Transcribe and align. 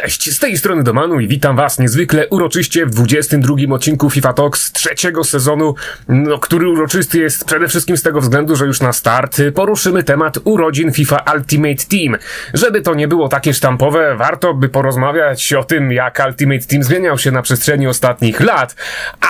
Cześć, 0.00 0.30
z 0.30 0.38
tej 0.38 0.56
strony 0.56 0.82
Domanu 0.82 1.20
i 1.20 1.28
witam 1.28 1.56
was 1.56 1.78
niezwykle 1.78 2.28
uroczyście 2.28 2.86
w 2.86 2.90
22 2.90 3.54
odcinku 3.74 4.10
FIFA 4.10 4.32
Talks 4.32 4.72
trzeciego 4.72 5.24
sezonu, 5.24 5.74
no, 6.08 6.38
który 6.38 6.68
uroczysty 6.68 7.18
jest 7.18 7.44
przede 7.44 7.68
wszystkim 7.68 7.96
z 7.96 8.02
tego 8.02 8.20
względu, 8.20 8.56
że 8.56 8.66
już 8.66 8.80
na 8.80 8.92
start 8.92 9.42
poruszymy 9.54 10.02
temat 10.02 10.38
urodzin 10.44 10.92
FIFA 10.92 11.24
Ultimate 11.34 11.84
Team. 11.90 12.16
Żeby 12.54 12.82
to 12.82 12.94
nie 12.94 13.08
było 13.08 13.28
takie 13.28 13.54
sztampowe, 13.54 14.16
warto 14.16 14.54
by 14.54 14.68
porozmawiać 14.68 15.52
o 15.52 15.64
tym, 15.64 15.92
jak 15.92 16.22
Ultimate 16.26 16.66
Team 16.66 16.82
zmieniał 16.82 17.18
się 17.18 17.30
na 17.30 17.42
przestrzeni 17.42 17.86
ostatnich 17.86 18.40
lat, 18.40 18.76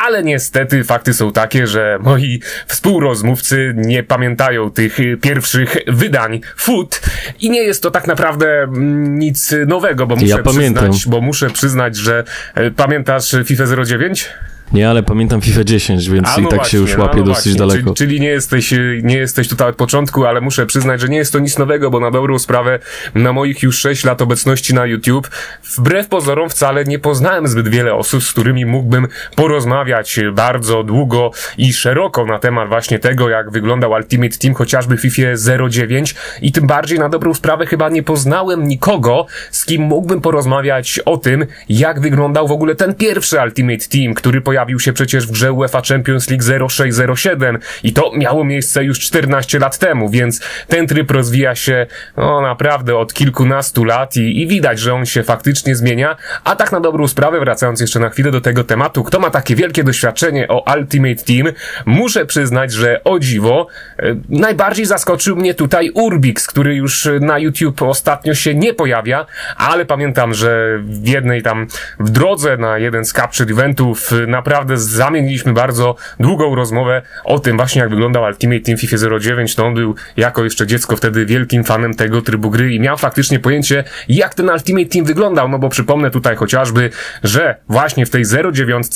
ale 0.06 0.22
niestety 0.22 0.84
fakty 0.84 1.14
są 1.14 1.32
takie, 1.32 1.66
że 1.66 1.98
moi 2.02 2.40
współrozmówcy 2.66 3.74
nie 3.76 4.02
pamiętają 4.02 4.70
tych 4.70 4.98
pierwszych 5.22 5.76
wydań 5.86 6.40
FUT 6.56 7.00
i 7.40 7.50
nie 7.50 7.62
jest 7.62 7.82
to 7.82 7.90
tak 7.90 8.06
naprawdę 8.06 8.62
mm, 8.62 9.18
nic 9.18 9.54
nowego, 9.66 10.06
bo 10.06 10.16
muszę 10.16 10.26
Ja 10.26 10.38
pamiętam. 10.54 10.90
przyznać, 10.90 11.10
bo 11.10 11.20
muszę 11.20 11.50
przyznać, 11.50 11.96
że 11.96 12.24
e, 12.54 12.70
pamiętasz 12.70 13.36
FIFA 13.44 13.64
09? 13.86 14.28
Nie, 14.72 14.90
ale 14.90 15.02
pamiętam 15.02 15.40
FIFA 15.40 15.64
10, 15.64 16.10
więc 16.10 16.28
A, 16.28 16.40
i 16.40 16.42
no 16.42 16.48
tak 16.48 16.58
właśnie, 16.58 16.78
się 16.78 16.78
już 16.78 16.96
no, 16.96 17.02
łapie 17.02 17.18
no 17.18 17.24
dosyć 17.24 17.44
właśnie. 17.44 17.58
daleko. 17.58 17.94
Czyli, 17.94 17.94
czyli 17.94 18.20
nie, 18.20 18.28
jesteś, 18.28 18.74
nie 19.02 19.16
jesteś 19.16 19.48
tutaj 19.48 19.68
od 19.68 19.76
początku, 19.76 20.24
ale 20.24 20.40
muszę 20.40 20.66
przyznać, 20.66 21.00
że 21.00 21.08
nie 21.08 21.16
jest 21.16 21.32
to 21.32 21.38
nic 21.38 21.58
nowego, 21.58 21.90
bo 21.90 22.00
na 22.00 22.10
dobrą 22.10 22.38
sprawę 22.38 22.78
na 23.14 23.32
moich 23.32 23.62
już 23.62 23.78
6 23.78 24.04
lat 24.04 24.22
obecności 24.22 24.74
na 24.74 24.86
YouTube 24.86 25.30
wbrew 25.76 26.08
pozorom 26.08 26.50
wcale 26.50 26.84
nie 26.84 26.98
poznałem 26.98 27.48
zbyt 27.48 27.68
wiele 27.68 27.94
osób, 27.94 28.22
z 28.22 28.32
którymi 28.32 28.66
mógłbym 28.66 29.08
porozmawiać 29.36 30.20
bardzo 30.32 30.82
długo 30.82 31.30
i 31.58 31.72
szeroko 31.72 32.26
na 32.26 32.38
temat 32.38 32.68
właśnie 32.68 32.98
tego, 32.98 33.28
jak 33.28 33.50
wyglądał 33.50 33.90
Ultimate 33.90 34.38
Team, 34.38 34.54
chociażby 34.54 34.96
w 34.96 35.00
FIFA 35.00 35.28
09 35.70 36.14
i 36.42 36.52
tym 36.52 36.66
bardziej 36.66 36.98
na 36.98 37.08
dobrą 37.08 37.34
sprawę 37.34 37.66
chyba 37.66 37.88
nie 37.88 38.02
poznałem 38.02 38.68
nikogo, 38.68 39.26
z 39.50 39.64
kim 39.64 39.82
mógłbym 39.82 40.20
porozmawiać 40.20 41.00
o 41.04 41.16
tym, 41.16 41.46
jak 41.68 42.00
wyglądał 42.00 42.48
w 42.48 42.52
ogóle 42.52 42.74
ten 42.74 42.94
pierwszy 42.94 43.36
Ultimate 43.44 43.84
Team, 43.88 44.14
który 44.14 44.40
pojawił 44.40 44.53
się 44.78 44.92
przecież 44.92 45.26
w 45.26 45.30
grze 45.30 45.52
UEFA 45.52 45.82
Champions 45.88 46.30
League 46.30 46.68
0607 46.68 47.58
i 47.82 47.92
to 47.92 48.12
miało 48.16 48.44
miejsce 48.44 48.84
już 48.84 49.00
14 49.00 49.58
lat 49.58 49.78
temu, 49.78 50.08
więc 50.08 50.40
ten 50.68 50.86
tryb 50.86 51.10
rozwija 51.10 51.54
się 51.54 51.86
no, 52.16 52.40
naprawdę 52.40 52.96
od 52.96 53.14
kilkunastu 53.14 53.84
lat 53.84 54.16
i, 54.16 54.42
i 54.42 54.46
widać, 54.46 54.78
że 54.78 54.94
on 54.94 55.06
się 55.06 55.22
faktycznie 55.22 55.76
zmienia, 55.76 56.16
a 56.44 56.56
tak 56.56 56.72
na 56.72 56.80
dobrą 56.80 57.08
sprawę, 57.08 57.40
wracając 57.40 57.80
jeszcze 57.80 58.00
na 58.00 58.10
chwilę 58.10 58.30
do 58.30 58.40
tego 58.40 58.64
tematu, 58.64 59.04
kto 59.04 59.20
ma 59.20 59.30
takie 59.30 59.56
wielkie 59.56 59.84
doświadczenie 59.84 60.48
o 60.48 60.64
Ultimate 60.76 61.24
Team, 61.24 61.52
muszę 61.86 62.26
przyznać, 62.26 62.72
że 62.72 63.04
o 63.04 63.18
dziwo, 63.18 63.66
e, 63.98 64.16
najbardziej 64.28 64.86
zaskoczył 64.86 65.36
mnie 65.36 65.54
tutaj 65.54 65.90
Urbix, 65.94 66.46
który 66.46 66.74
już 66.74 67.08
na 67.20 67.38
YouTube 67.38 67.82
ostatnio 67.82 68.34
się 68.34 68.54
nie 68.54 68.74
pojawia, 68.74 69.26
ale 69.56 69.86
pamiętam, 69.86 70.34
że 70.34 70.78
w 70.84 71.08
jednej 71.08 71.42
tam 71.42 71.66
w 72.00 72.10
drodze 72.10 72.56
na 72.56 72.78
jeden 72.78 73.04
z 73.04 73.12
captured 73.12 73.50
eventów 73.50 74.12
y, 74.12 74.26
naprawdę 74.44 74.76
zamieniliśmy 74.76 75.52
bardzo 75.52 75.96
długą 76.20 76.54
rozmowę 76.54 77.02
o 77.24 77.38
tym 77.38 77.56
właśnie 77.56 77.80
jak 77.80 77.90
wyglądał 77.90 78.22
Ultimate 78.24 78.60
Team 78.60 78.78
FIFA 78.78 78.96
09, 79.20 79.54
to 79.54 79.66
on 79.66 79.74
był 79.74 79.94
jako 80.16 80.44
jeszcze 80.44 80.66
dziecko 80.66 80.96
wtedy 80.96 81.26
wielkim 81.26 81.64
fanem 81.64 81.94
tego 81.94 82.22
trybu 82.22 82.50
gry 82.50 82.74
i 82.74 82.80
miał 82.80 82.96
faktycznie 82.96 83.40
pojęcie 83.40 83.84
jak 84.08 84.34
ten 84.34 84.50
Ultimate 84.50 84.86
Team 84.86 85.04
wyglądał, 85.04 85.48
no 85.48 85.58
bo 85.58 85.68
przypomnę 85.68 86.10
tutaj 86.10 86.36
chociażby, 86.36 86.90
że 87.22 87.56
właśnie 87.68 88.06
w 88.06 88.10
tej 88.10 88.24
09 88.52 88.86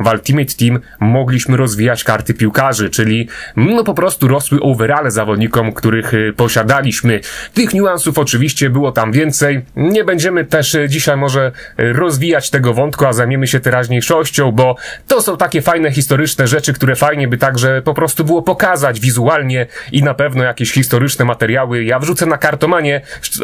w 0.00 0.06
Ultimate 0.06 0.54
Team 0.58 0.80
mogliśmy 1.00 1.56
rozwijać 1.56 2.04
karty 2.04 2.34
piłkarzy, 2.34 2.90
czyli 2.90 3.28
no 3.56 3.84
po 3.84 3.94
prostu 3.94 4.28
rosły 4.28 4.60
overale 4.60 5.10
zawodnikom, 5.10 5.72
których 5.72 6.14
y, 6.14 6.32
posiadaliśmy. 6.36 7.20
Tych 7.54 7.74
niuansów 7.74 8.18
oczywiście 8.18 8.70
było 8.70 8.92
tam 8.92 9.12
więcej. 9.12 9.64
Nie 9.76 10.04
będziemy 10.04 10.44
też 10.44 10.74
y, 10.74 10.88
dzisiaj 10.88 11.16
może 11.16 11.52
y, 11.80 11.92
rozwijać 11.92 12.50
tego 12.50 12.74
wątku, 12.74 13.06
a 13.06 13.12
zajmiemy 13.12 13.46
się 13.46 13.60
teraźniejszością, 13.60 14.52
bo 14.52 14.76
to 15.06 15.22
są 15.22 15.36
takie 15.36 15.62
fajne 15.62 15.92
historyczne 15.92 16.46
rzeczy, 16.46 16.72
które 16.72 16.96
fajnie 16.96 17.28
by 17.28 17.38
także 17.38 17.82
po 17.82 17.94
prostu 17.94 18.24
było 18.24 18.42
pokazać 18.42 19.00
wizualnie 19.00 19.66
i 19.92 20.02
na 20.02 20.14
pewno 20.14 20.44
jakieś 20.44 20.72
historyczne 20.72 21.24
materiały. 21.24 21.84
Ja 21.84 21.98
wrzucę 21.98 22.26
na 22.26 22.38
kartomanie, 22.38 23.00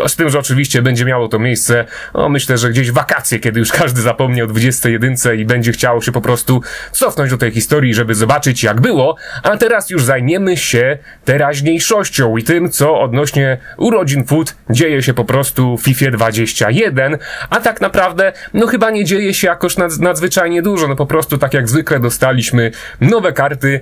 z 0.06 0.16
tym, 0.16 0.30
że 0.30 0.38
oczywiście 0.38 0.82
będzie 0.82 1.04
miało 1.04 1.28
to 1.28 1.38
miejsce, 1.38 1.84
no 2.14 2.28
myślę, 2.28 2.58
że 2.58 2.70
gdzieś 2.70 2.90
wakacje, 2.90 3.38
kiedy 3.38 3.60
już 3.60 3.72
każdy 3.72 4.00
zapomni 4.00 4.42
o 4.42 4.46
21 4.46 5.14
i 5.38 5.44
będzie 5.44 5.72
chciało 5.72 6.00
się 6.00 6.12
po 6.12 6.20
prostu 6.20 6.62
cofnąć 6.92 7.30
do 7.30 7.38
tej 7.38 7.50
historii, 7.50 7.94
żeby 7.94 8.14
zobaczyć 8.14 8.62
jak 8.62 8.80
było, 8.80 9.16
a 9.42 9.56
teraz 9.56 9.90
już 9.90 10.04
zajmiemy 10.04 10.56
się 10.56 10.98
teraźniejszością 11.24 12.36
i 12.36 12.42
tym, 12.42 12.70
co 12.70 13.00
odnośnie 13.00 13.58
urodzin 13.76 14.24
food 14.24 14.54
dzieje 14.70 15.02
się 15.02 15.14
po 15.14 15.24
prostu 15.24 15.76
w 15.76 15.82
FIFA 15.82 16.10
21, 16.10 17.18
a 17.50 17.60
tak 17.60 17.80
naprawdę, 17.80 18.32
no 18.54 18.66
chyba 18.66 18.90
nie 18.90 19.04
dzieje 19.04 19.34
się 19.34 19.46
jakoś 19.46 19.76
nad, 19.76 19.98
nadzwyczajnie 19.98 20.62
dużo, 20.62 20.88
no 20.88 20.96
po 20.96 21.06
prostu 21.06 21.38
tak 21.44 21.54
jak 21.54 21.68
zwykle 21.68 22.00
dostaliśmy 22.00 22.70
nowe 23.00 23.32
karty, 23.32 23.80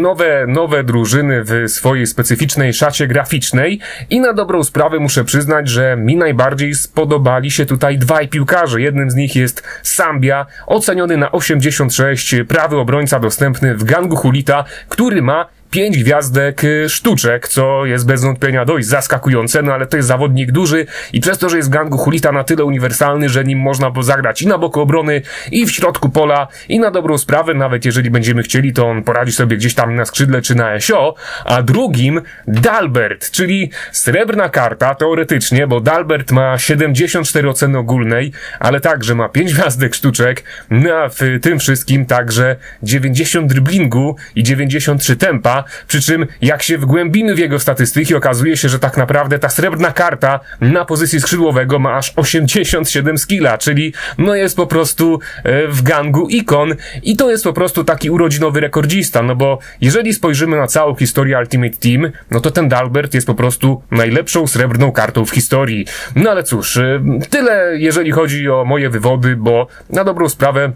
nowe, 0.00 0.46
nowe 0.48 0.84
drużyny 0.84 1.44
w 1.44 1.64
swojej 1.66 2.06
specyficznej 2.06 2.72
szacie 2.74 3.06
graficznej 3.06 3.80
i 4.10 4.20
na 4.20 4.32
dobrą 4.32 4.64
sprawę 4.64 4.98
muszę 4.98 5.24
przyznać, 5.24 5.68
że 5.68 5.96
mi 5.96 6.16
najbardziej 6.16 6.74
spodobali 6.74 7.50
się 7.50 7.66
tutaj 7.66 7.98
dwaj 7.98 8.28
piłkarze. 8.28 8.80
Jednym 8.80 9.10
z 9.10 9.14
nich 9.14 9.36
jest 9.36 9.62
Sambia, 9.82 10.46
oceniony 10.66 11.16
na 11.16 11.32
86, 11.32 12.34
prawy 12.48 12.76
obrońca 12.76 13.20
dostępny 13.20 13.74
w 13.74 13.84
gangu 13.84 14.16
Hulita, 14.16 14.64
który 14.88 15.22
ma 15.22 15.46
pięć 15.70 15.98
gwiazdek 16.04 16.64
y, 16.64 16.88
sztuczek, 16.88 17.48
co 17.48 17.86
jest 17.86 18.06
bez 18.06 18.22
wątpienia 18.22 18.64
dość 18.64 18.86
zaskakujące, 18.86 19.62
no 19.62 19.72
ale 19.72 19.86
to 19.86 19.96
jest 19.96 20.08
zawodnik 20.08 20.52
duży 20.52 20.86
i 21.12 21.20
przez 21.20 21.38
to, 21.38 21.48
że 21.48 21.56
jest 21.56 21.68
w 21.68 21.72
gangu 21.72 21.98
Hulita 21.98 22.32
na 22.32 22.44
tyle 22.44 22.64
uniwersalny, 22.64 23.28
że 23.28 23.44
nim 23.44 23.58
można 23.58 23.92
zagrać 24.00 24.42
i 24.42 24.46
na 24.46 24.58
boku 24.58 24.80
obrony, 24.80 25.22
i 25.52 25.66
w 25.66 25.70
środku 25.70 26.08
pola, 26.08 26.48
i 26.68 26.78
na 26.78 26.90
dobrą 26.90 27.18
sprawę, 27.18 27.54
nawet 27.54 27.84
jeżeli 27.84 28.10
będziemy 28.10 28.42
chcieli, 28.42 28.72
to 28.72 28.88
on 28.88 29.02
poradzi 29.02 29.32
sobie 29.32 29.56
gdzieś 29.56 29.74
tam 29.74 29.94
na 29.94 30.04
skrzydle 30.04 30.42
czy 30.42 30.54
na 30.54 30.80
SO, 30.80 31.14
a 31.44 31.62
drugim 31.62 32.20
Dalbert, 32.46 33.30
czyli 33.30 33.70
srebrna 33.92 34.48
karta 34.48 34.94
teoretycznie, 34.94 35.66
bo 35.66 35.80
Dalbert 35.80 36.32
ma 36.32 36.58
74 36.58 37.48
oceny 37.48 37.78
ogólnej, 37.78 38.32
ale 38.60 38.80
także 38.80 39.14
ma 39.14 39.28
5 39.28 39.54
gwiazdek 39.54 39.94
sztuczek, 39.94 40.44
no 40.70 40.94
a 40.94 41.08
w 41.08 41.18
tym 41.42 41.58
wszystkim 41.58 42.06
także 42.06 42.56
90 42.82 43.52
driblingu 43.52 44.16
i 44.34 44.42
93 44.42 45.16
tempa, 45.16 45.57
przy 45.88 46.02
czym 46.02 46.26
jak 46.40 46.62
się 46.62 46.78
wgłębimy 46.78 47.34
w 47.34 47.38
jego 47.38 47.58
statystyki, 47.58 48.14
okazuje 48.14 48.56
się, 48.56 48.68
że 48.68 48.78
tak 48.78 48.96
naprawdę 48.96 49.38
ta 49.38 49.48
srebrna 49.48 49.92
karta 49.92 50.40
na 50.60 50.84
pozycji 50.84 51.20
skrzydłowego 51.20 51.78
ma 51.78 51.94
aż 51.94 52.12
87 52.16 53.18
skilla, 53.18 53.58
czyli 53.58 53.92
no 54.18 54.34
jest 54.34 54.56
po 54.56 54.66
prostu 54.66 55.20
e, 55.44 55.68
w 55.68 55.82
gangu 55.82 56.28
ikon 56.28 56.74
i 57.02 57.16
to 57.16 57.30
jest 57.30 57.44
po 57.44 57.52
prostu 57.52 57.84
taki 57.84 58.10
urodzinowy 58.10 58.60
rekordzista, 58.60 59.22
no 59.22 59.36
bo 59.36 59.58
jeżeli 59.80 60.14
spojrzymy 60.14 60.56
na 60.56 60.66
całą 60.66 60.94
historię 60.94 61.38
Ultimate 61.38 61.76
Team, 61.76 62.12
no 62.30 62.40
to 62.40 62.50
ten 62.50 62.68
Dalbert 62.68 63.14
jest 63.14 63.26
po 63.26 63.34
prostu 63.34 63.82
najlepszą 63.90 64.46
srebrną 64.46 64.92
kartą 64.92 65.24
w 65.24 65.30
historii. 65.30 65.86
No 66.16 66.30
ale 66.30 66.42
cóż, 66.42 66.76
e, 66.76 67.00
tyle 67.30 67.78
jeżeli 67.78 68.10
chodzi 68.10 68.50
o 68.50 68.64
moje 68.64 68.90
wywody, 68.90 69.36
bo 69.36 69.66
na 69.90 70.04
dobrą 70.04 70.28
sprawę 70.28 70.72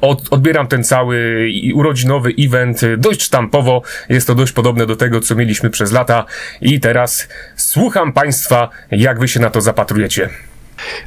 od, 0.00 0.28
odbieram 0.30 0.66
ten 0.66 0.84
cały 0.84 1.48
urodzinowy 1.74 2.34
event 2.38 2.82
y, 2.82 2.96
dość 2.96 3.22
sztampowo. 3.22 3.82
Jest 4.08 4.26
to 4.26 4.34
dość 4.34 4.52
podobne 4.52 4.86
do 4.86 4.96
tego, 4.96 5.20
co 5.20 5.34
mieliśmy 5.34 5.70
przez 5.70 5.92
lata. 5.92 6.24
I 6.60 6.80
teraz 6.80 7.28
słucham 7.56 8.12
Państwa, 8.12 8.68
jak 8.90 9.18
Wy 9.18 9.28
się 9.28 9.40
na 9.40 9.50
to 9.50 9.60
zapatrujecie. 9.60 10.28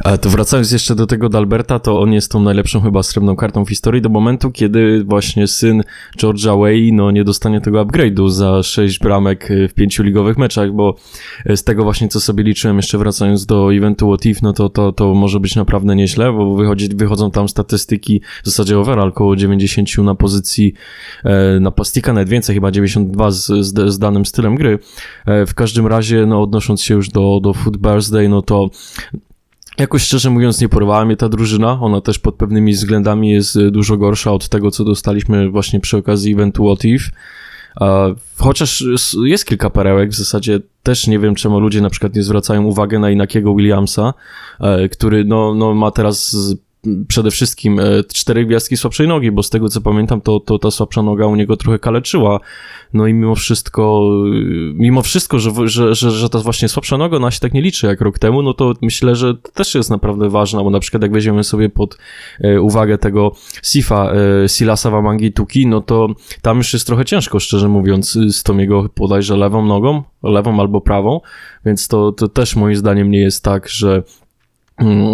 Ale 0.04 0.18
to 0.18 0.30
wracając 0.30 0.72
jeszcze 0.72 0.96
do 0.96 1.08
tego 1.08 1.30
Dalberta, 1.30 1.80
to 1.80 2.02
on 2.02 2.14
jest 2.14 2.32
tą 2.32 2.40
najlepszą 2.40 2.82
chyba 2.82 3.04
srebrną 3.04 3.36
kartą 3.36 3.66
w 3.66 3.70
historii 3.70 4.02
do 4.02 4.10
momentu, 4.10 4.52
kiedy 4.52 5.04
właśnie 5.04 5.48
syn 5.48 5.84
George'a 6.18 6.60
Way 6.60 6.94
no 6.94 7.12
nie 7.12 7.24
dostanie 7.24 7.62
tego 7.62 7.86
upgrade'u 7.86 8.30
za 8.30 8.64
6 8.64 9.00
bramek 9.00 9.52
y, 9.52 9.68
w 9.68 9.74
pięciu 9.74 10.04
ligowych 10.04 10.38
meczach, 10.38 10.72
bo 10.72 10.96
y, 11.50 11.58
z 11.58 11.64
tego 11.64 11.84
właśnie 11.84 12.08
co 12.08 12.20
sobie 12.20 12.44
liczyłem 12.44 12.78
jeszcze 12.78 12.98
wracając 12.98 13.46
do 13.46 13.74
eventu 13.74 14.08
What 14.08 14.26
If, 14.26 14.40
no 14.44 14.54
to, 14.54 14.70
to, 14.70 14.92
to 14.92 15.14
może 15.14 15.40
być 15.40 15.56
naprawdę 15.56 15.96
nieźle, 15.96 16.34
bo 16.34 16.56
wychodzi, 16.56 16.90
wychodzą 16.96 17.32
tam 17.32 17.50
statystyki 17.50 18.22
w 18.44 18.46
zasadzie 18.46 18.80
overall 18.80 19.10
około 19.10 19.36
90 19.36 19.98
na 19.98 20.16
pozycji 20.16 20.74
e, 21.24 21.60
napastnika, 21.60 22.14
nawet 22.14 22.30
więcej, 22.30 22.56
chyba 22.56 22.72
92 22.72 23.32
z, 23.32 23.46
z, 23.46 23.94
z 23.94 24.00
danym 24.00 24.26
stylem 24.26 24.56
gry. 24.56 24.80
E, 25.26 25.46
w 25.46 25.54
każdym 25.54 25.88
razie, 25.88 26.26
no 26.26 26.42
odnosząc 26.42 26.82
się 26.82 26.94
już 26.94 27.10
do, 27.10 27.40
do 27.44 27.54
Foot 27.54 27.78
Birthday, 27.78 28.30
no 28.30 28.42
to 28.42 28.70
Jakoś 29.80 30.04
szczerze 30.04 30.30
mówiąc 30.30 30.62
nie 30.62 30.70
porwała 30.70 31.06
mnie 31.06 31.18
ta 31.18 31.30
drużyna, 31.30 31.80
ona 31.82 32.02
też 32.02 32.20
pod 32.20 32.36
pewnymi 32.36 32.74
względami 32.74 33.30
jest 33.30 33.56
y, 33.56 33.72
dużo 33.72 33.98
gorsza 33.98 34.32
od 34.32 34.50
tego, 34.50 34.72
co 34.72 34.84
dostaliśmy 34.84 35.50
właśnie 35.50 35.80
przy 35.80 35.98
okazji 35.98 36.34
eventu 36.34 36.66
What 36.66 36.86
If. 36.86 37.06
E, 37.82 38.16
Chociaż 38.38 38.84
jest 39.24 39.46
kilka 39.46 39.70
perełek, 39.70 40.10
w 40.10 40.16
zasadzie 40.16 40.60
też 40.84 41.08
nie 41.08 41.20
wiem, 41.20 41.36
czemu 41.36 41.60
ludzie 41.60 41.82
na 41.82 41.90
przykład 41.90 42.16
nie 42.16 42.24
zwracają 42.24 42.64
uwagi 42.64 43.00
na 43.00 43.12
Inakiego 43.12 43.56
Williamsa, 43.56 44.14
e, 44.60 44.90
który 44.90 45.26
no, 45.26 45.54
no 45.54 45.74
ma 45.74 45.92
teraz 45.92 46.36
przede 47.08 47.32
wszystkim 47.32 47.80
e, 47.80 47.84
cztery 48.14 48.46
gwiazdki 48.46 48.78
słabszej 48.78 49.08
nogi, 49.08 49.32
bo 49.32 49.44
z 49.44 49.50
tego 49.50 49.70
co 49.70 49.82
pamiętam, 49.82 50.22
to, 50.22 50.40
to 50.40 50.60
ta 50.60 50.72
słabsza 50.72 51.02
noga 51.02 51.26
u 51.26 51.36
niego 51.36 51.58
trochę 51.58 51.80
kaleczyła. 51.80 52.40
No 52.94 53.08
i 53.08 53.14
mimo 53.14 53.36
wszystko, 53.36 54.12
y, 54.34 54.74
mimo 54.76 55.02
wszystko, 55.02 55.40
że, 55.40 55.52
że, 55.66 55.96
że, 55.96 56.12
że 56.12 56.30
ta 56.30 56.40
właśnie 56.40 56.70
słabsza 56.70 56.98
noga, 56.98 57.18
ona 57.18 57.32
się 57.32 57.40
tak 57.40 57.54
nie 57.54 57.62
liczy 57.62 57.88
jak 57.88 58.02
rok 58.02 58.20
temu, 58.20 58.42
no 58.42 58.54
to 58.54 58.74
myślę, 58.82 59.16
że 59.16 59.36
też 59.54 59.76
jest 59.76 59.90
naprawdę 59.90 60.30
ważna, 60.30 60.64
bo 60.64 60.70
na 60.70 60.80
przykład 60.80 61.04
jak 61.04 61.12
weźmiemy 61.12 61.44
sobie 61.44 61.70
pod 61.70 61.98
e, 62.40 62.62
uwagę 62.62 62.98
tego 62.98 63.32
Sifa, 63.64 64.14
e, 64.44 64.50
Silasa 64.50 64.90
Wamangi 64.90 65.34
Tuki, 65.34 65.68
no 65.68 65.82
to 65.82 66.08
tam 66.42 66.58
już 66.58 66.74
jest 66.74 66.88
trochę 66.88 67.06
ciężko, 67.06 67.40
szczerze 67.40 67.68
mówiąc, 67.68 68.12
z 68.12 68.44
tą 68.44 68.58
jego 68.58 68.90
bodajże 68.98 69.38
lewą 69.38 69.66
nogą, 69.66 70.04
lewą 70.24 70.60
albo 70.60 70.82
prawą, 70.82 71.22
więc 71.66 71.88
to, 71.88 72.12
to 72.12 72.28
też 72.28 72.56
moim 72.56 72.76
zdaniem 72.76 73.12
nie 73.12 73.20
jest 73.20 73.44
tak, 73.44 73.70
że 73.70 74.04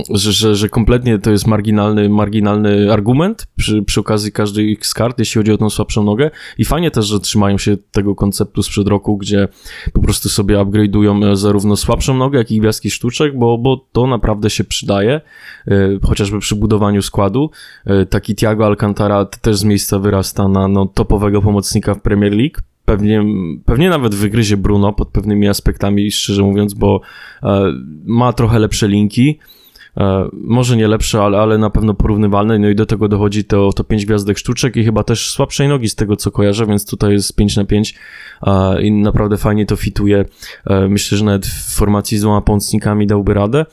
że, 0.10 0.32
że, 0.32 0.56
że 0.56 0.70
kompletnie 0.70 1.20
to 1.20 1.32
jest 1.32 1.48
marginalny, 1.48 2.10
marginalny 2.10 2.94
argument 2.94 3.48
przy, 3.56 3.84
przy 3.84 4.00
okazji 4.00 4.32
każdej 4.32 4.78
z 4.82 4.94
kart, 4.94 5.20
jeśli 5.20 5.40
chodzi 5.40 5.52
o 5.52 5.58
tą 5.58 5.70
słabszą 5.70 6.04
nogę. 6.04 6.32
I 6.58 6.66
fajnie 6.66 6.92
też, 6.92 7.06
że 7.06 7.20
trzymają 7.20 7.58
się 7.58 7.78
tego 7.92 8.16
konceptu 8.16 8.64
sprzed 8.64 8.88
roku, 8.88 9.18
gdzie 9.18 9.48
po 9.94 10.02
prostu 10.02 10.30
sobie 10.30 10.58
upgrade'ują 10.58 11.32
e, 11.32 11.36
zarówno 11.36 11.76
słabszą 11.76 12.18
nogę, 12.18 12.38
jak 12.38 12.52
i 12.52 12.60
gwiazdki 12.60 12.92
sztuczek, 12.92 13.38
bo, 13.38 13.58
bo 13.58 13.86
to 13.92 14.08
naprawdę 14.08 14.50
się 14.50 14.64
przydaje, 14.64 15.22
e, 15.68 16.00
chociażby 16.04 16.40
przy 16.40 16.56
budowaniu 16.56 17.02
składu. 17.02 17.52
E, 17.86 18.06
taki 18.06 18.36
Thiago 18.36 18.66
Alcantara 18.66 19.26
też 19.26 19.58
z 19.58 19.64
miejsca 19.64 20.00
wyrasta 20.00 20.48
na 20.48 20.68
no, 20.68 20.86
topowego 20.86 21.42
pomocnika 21.42 21.94
w 21.94 22.02
Premier 22.02 22.34
League 22.34 22.73
pewnie, 22.86 23.24
pewnie 23.66 23.90
nawet 23.90 24.16
wygryzie 24.16 24.58
Bruno 24.58 24.94
pod 24.94 25.10
pewnymi 25.10 25.48
aspektami, 25.48 26.12
szczerze 26.12 26.44
mówiąc, 26.44 26.74
bo 26.74 27.02
e, 27.44 27.72
ma 28.06 28.34
trochę 28.34 28.60
lepsze 28.60 28.88
linki. 28.88 29.40
E, 29.98 30.30
może 30.34 30.78
nie 30.78 30.88
lepsze, 30.88 31.22
ale, 31.22 31.40
ale 31.40 31.58
na 31.58 31.70
pewno 31.70 31.94
porównywalne. 31.94 32.60
No 32.60 32.70
i 32.70 32.76
do 32.76 32.86
tego 32.86 33.08
dochodzi 33.08 33.46
to, 33.46 33.74
to 33.74 33.84
5 33.84 34.06
gwiazdek 34.06 34.38
sztuczek 34.38 34.76
i 34.76 34.84
chyba 34.84 35.04
też 35.04 35.30
słabszej 35.30 35.68
nogi 35.68 35.90
z 35.90 35.96
tego 35.96 36.16
co 36.16 36.32
kojarzę, 36.32 36.66
więc 36.66 36.86
tutaj 36.86 37.12
jest 37.12 37.36
5 37.36 37.58
na 37.58 37.66
5 37.66 37.96
e, 38.48 38.82
i 38.82 38.92
naprawdę 38.92 39.38
fajnie 39.38 39.66
to 39.66 39.76
fituje. 39.76 40.26
Myślę, 40.90 41.18
że 41.18 41.26
nawet 41.26 41.46
w 41.46 41.76
formacji 41.76 42.18
z 42.18 42.22
dwoma 42.22 42.42
pomocnikami 42.42 43.08
dałby 43.08 43.34
radę. 43.34 43.66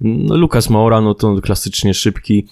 No, 0.00 0.36
Lukas 0.36 0.70
Moura, 0.70 1.00
no 1.00 1.14
to 1.14 1.40
klasycznie 1.40 1.94
szybki, 1.94 2.46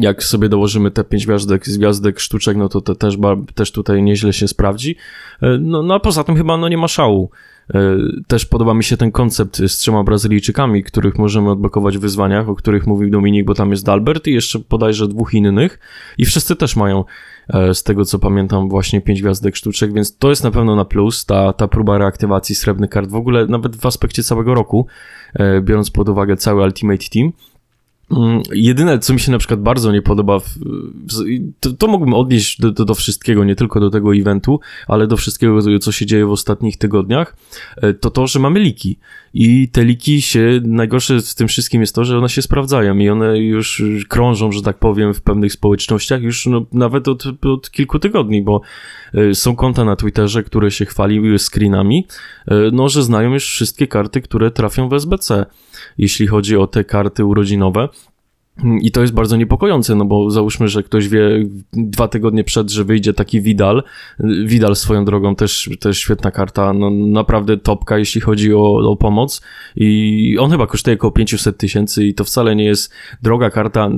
jak 0.00 0.22
sobie 0.22 0.48
dołożymy 0.48 0.90
te 0.90 1.04
pięć 1.04 1.26
gwiazdek, 1.26 1.64
gwiazdek 1.78 2.20
sztuczek, 2.20 2.56
no 2.56 2.68
to 2.68 2.80
te 2.80 2.94
też, 2.94 3.16
też 3.54 3.72
tutaj 3.72 4.02
nieźle 4.02 4.32
się 4.32 4.48
sprawdzi. 4.48 4.96
E, 5.42 5.58
no, 5.60 5.82
no 5.82 5.94
a 5.94 6.00
poza 6.00 6.24
tym 6.24 6.36
chyba 6.36 6.56
no 6.56 6.68
nie 6.68 6.78
ma 6.78 6.88
szału. 6.88 7.30
E, 7.74 7.96
też 8.26 8.46
podoba 8.46 8.74
mi 8.74 8.84
się 8.84 8.96
ten 8.96 9.12
koncept 9.12 9.56
z 9.56 9.78
trzema 9.78 10.04
Brazylijczykami, 10.04 10.84
których 10.84 11.18
możemy 11.18 11.50
odblokować 11.50 11.98
w 11.98 12.00
wyzwaniach, 12.00 12.48
o 12.48 12.54
których 12.54 12.86
mówił 12.86 13.10
Dominik, 13.10 13.46
bo 13.46 13.54
tam 13.54 13.70
jest 13.70 13.88
Albert 13.88 14.26
i 14.26 14.32
jeszcze 14.32 14.58
podajże 14.58 15.08
dwóch 15.08 15.34
innych 15.34 15.78
i 16.18 16.24
wszyscy 16.24 16.56
też 16.56 16.76
mają 16.76 17.04
e, 17.48 17.74
z 17.74 17.82
tego 17.82 18.04
co 18.04 18.18
pamiętam 18.18 18.68
właśnie 18.68 19.00
pięć 19.00 19.22
gwiazdek 19.22 19.56
sztuczek, 19.56 19.92
więc 19.92 20.18
to 20.18 20.30
jest 20.30 20.44
na 20.44 20.50
pewno 20.50 20.76
na 20.76 20.84
plus, 20.84 21.26
ta, 21.26 21.52
ta 21.52 21.68
próba 21.68 21.98
reaktywacji 21.98 22.54
srebrnych 22.54 22.90
kart 22.90 23.10
w 23.10 23.14
ogóle 23.14 23.46
nawet 23.46 23.76
w 23.76 23.86
aspekcie 23.86 24.22
całego 24.22 24.54
roku, 24.54 24.86
biorąc 25.62 25.90
pod 25.90 26.08
uwagę 26.08 26.36
cały 26.36 26.62
Ultimate 26.62 27.04
Team. 27.12 27.32
Mm, 28.10 28.42
jedyne, 28.52 28.98
co 28.98 29.14
mi 29.14 29.20
się 29.20 29.32
na 29.32 29.38
przykład 29.38 29.60
bardzo 29.60 29.92
nie 29.92 30.02
podoba, 30.02 30.38
to, 31.60 31.72
to 31.72 31.86
mógłbym 31.86 32.14
odnieść 32.14 32.60
do, 32.60 32.72
do, 32.72 32.84
do, 32.84 32.94
wszystkiego, 32.94 33.44
nie 33.44 33.54
tylko 33.54 33.80
do 33.80 33.90
tego 33.90 34.14
eventu, 34.14 34.60
ale 34.86 35.06
do 35.06 35.16
wszystkiego, 35.16 35.78
co 35.78 35.92
się 35.92 36.06
dzieje 36.06 36.26
w 36.26 36.30
ostatnich 36.30 36.76
tygodniach, 36.76 37.36
e, 37.76 37.94
to 37.94 38.10
to, 38.10 38.26
że 38.26 38.38
mamy 38.38 38.60
liki. 38.60 38.98
I 39.34 39.68
te 39.68 39.84
liki 39.84 40.22
się, 40.22 40.60
najgorsze 40.64 41.20
w 41.20 41.34
tym 41.34 41.48
wszystkim 41.48 41.80
jest 41.80 41.94
to, 41.94 42.04
że 42.04 42.18
one 42.18 42.28
się 42.28 42.42
sprawdzają 42.42 42.98
i 42.98 43.08
one 43.08 43.38
już 43.38 43.82
krążą, 44.08 44.52
że 44.52 44.62
tak 44.62 44.78
powiem, 44.78 45.14
w 45.14 45.22
pewnych 45.22 45.52
społecznościach 45.52 46.22
już 46.22 46.46
no, 46.46 46.66
nawet 46.72 47.08
od, 47.08 47.24
od 47.44 47.70
kilku 47.70 47.98
tygodni, 47.98 48.42
bo 48.42 48.60
e, 49.14 49.34
są 49.34 49.56
konta 49.56 49.84
na 49.84 49.96
Twitterze, 49.96 50.42
które 50.42 50.70
się 50.70 50.84
chwaliły 50.84 51.38
screenami, 51.38 52.06
e, 52.46 52.54
no, 52.72 52.88
że 52.88 53.02
znają 53.02 53.34
już 53.34 53.44
wszystkie 53.44 53.86
karty, 53.86 54.20
które 54.20 54.50
trafią 54.50 54.88
w 54.88 54.94
SBC, 54.94 55.46
jeśli 55.98 56.26
chodzi 56.26 56.56
o 56.56 56.66
te 56.66 56.84
karty 56.84 57.24
urodzinowe. 57.24 57.88
I 58.82 58.90
to 58.90 59.00
jest 59.00 59.12
bardzo 59.12 59.36
niepokojące, 59.36 59.94
no 59.94 60.04
bo 60.04 60.30
załóżmy, 60.30 60.68
że 60.68 60.82
ktoś 60.82 61.08
wie 61.08 61.44
dwa 61.72 62.08
tygodnie 62.08 62.44
przed, 62.44 62.70
że 62.70 62.84
wyjdzie 62.84 63.14
taki 63.14 63.40
Vidal. 63.40 63.82
Vidal 64.44 64.76
swoją 64.76 65.04
drogą 65.04 65.36
też, 65.36 65.70
też 65.80 65.98
świetna 65.98 66.30
karta, 66.30 66.72
no 66.72 66.90
naprawdę 66.90 67.56
topka, 67.56 67.98
jeśli 67.98 68.20
chodzi 68.20 68.54
o, 68.54 68.90
o 68.90 68.96
pomoc. 68.96 69.40
I 69.76 70.36
on 70.40 70.50
chyba 70.50 70.66
kosztuje 70.66 70.96
około 70.96 71.10
500 71.10 71.58
tysięcy 71.58 72.06
i 72.06 72.14
to 72.14 72.24
wcale 72.24 72.56
nie 72.56 72.64
jest 72.64 72.92
droga 73.22 73.50
karta 73.50 73.90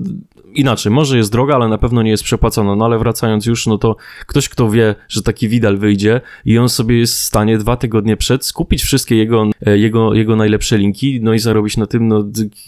inaczej, 0.54 0.92
może 0.92 1.16
jest 1.16 1.32
droga, 1.32 1.54
ale 1.54 1.68
na 1.68 1.78
pewno 1.78 2.02
nie 2.02 2.10
jest 2.10 2.24
przepłacona. 2.24 2.76
No 2.76 2.84
ale 2.84 2.98
wracając 2.98 3.46
już, 3.46 3.66
no 3.66 3.78
to 3.78 3.96
ktoś, 4.26 4.48
kto 4.48 4.70
wie, 4.70 4.94
że 5.08 5.22
taki 5.22 5.48
Widal 5.48 5.76
wyjdzie 5.76 6.20
i 6.44 6.58
on 6.58 6.68
sobie 6.68 6.98
jest 6.98 7.14
w 7.14 7.22
stanie 7.22 7.58
dwa 7.58 7.76
tygodnie 7.76 8.16
przed 8.16 8.46
skupić 8.46 8.82
wszystkie 8.82 9.16
jego, 9.16 9.46
e, 9.66 9.78
jego, 9.78 10.14
jego 10.14 10.36
najlepsze 10.36 10.78
linki, 10.78 11.20
no 11.22 11.34
i 11.34 11.38
zarobić 11.38 11.76
na 11.76 11.86
tym 11.86 12.08
no, 12.08 12.24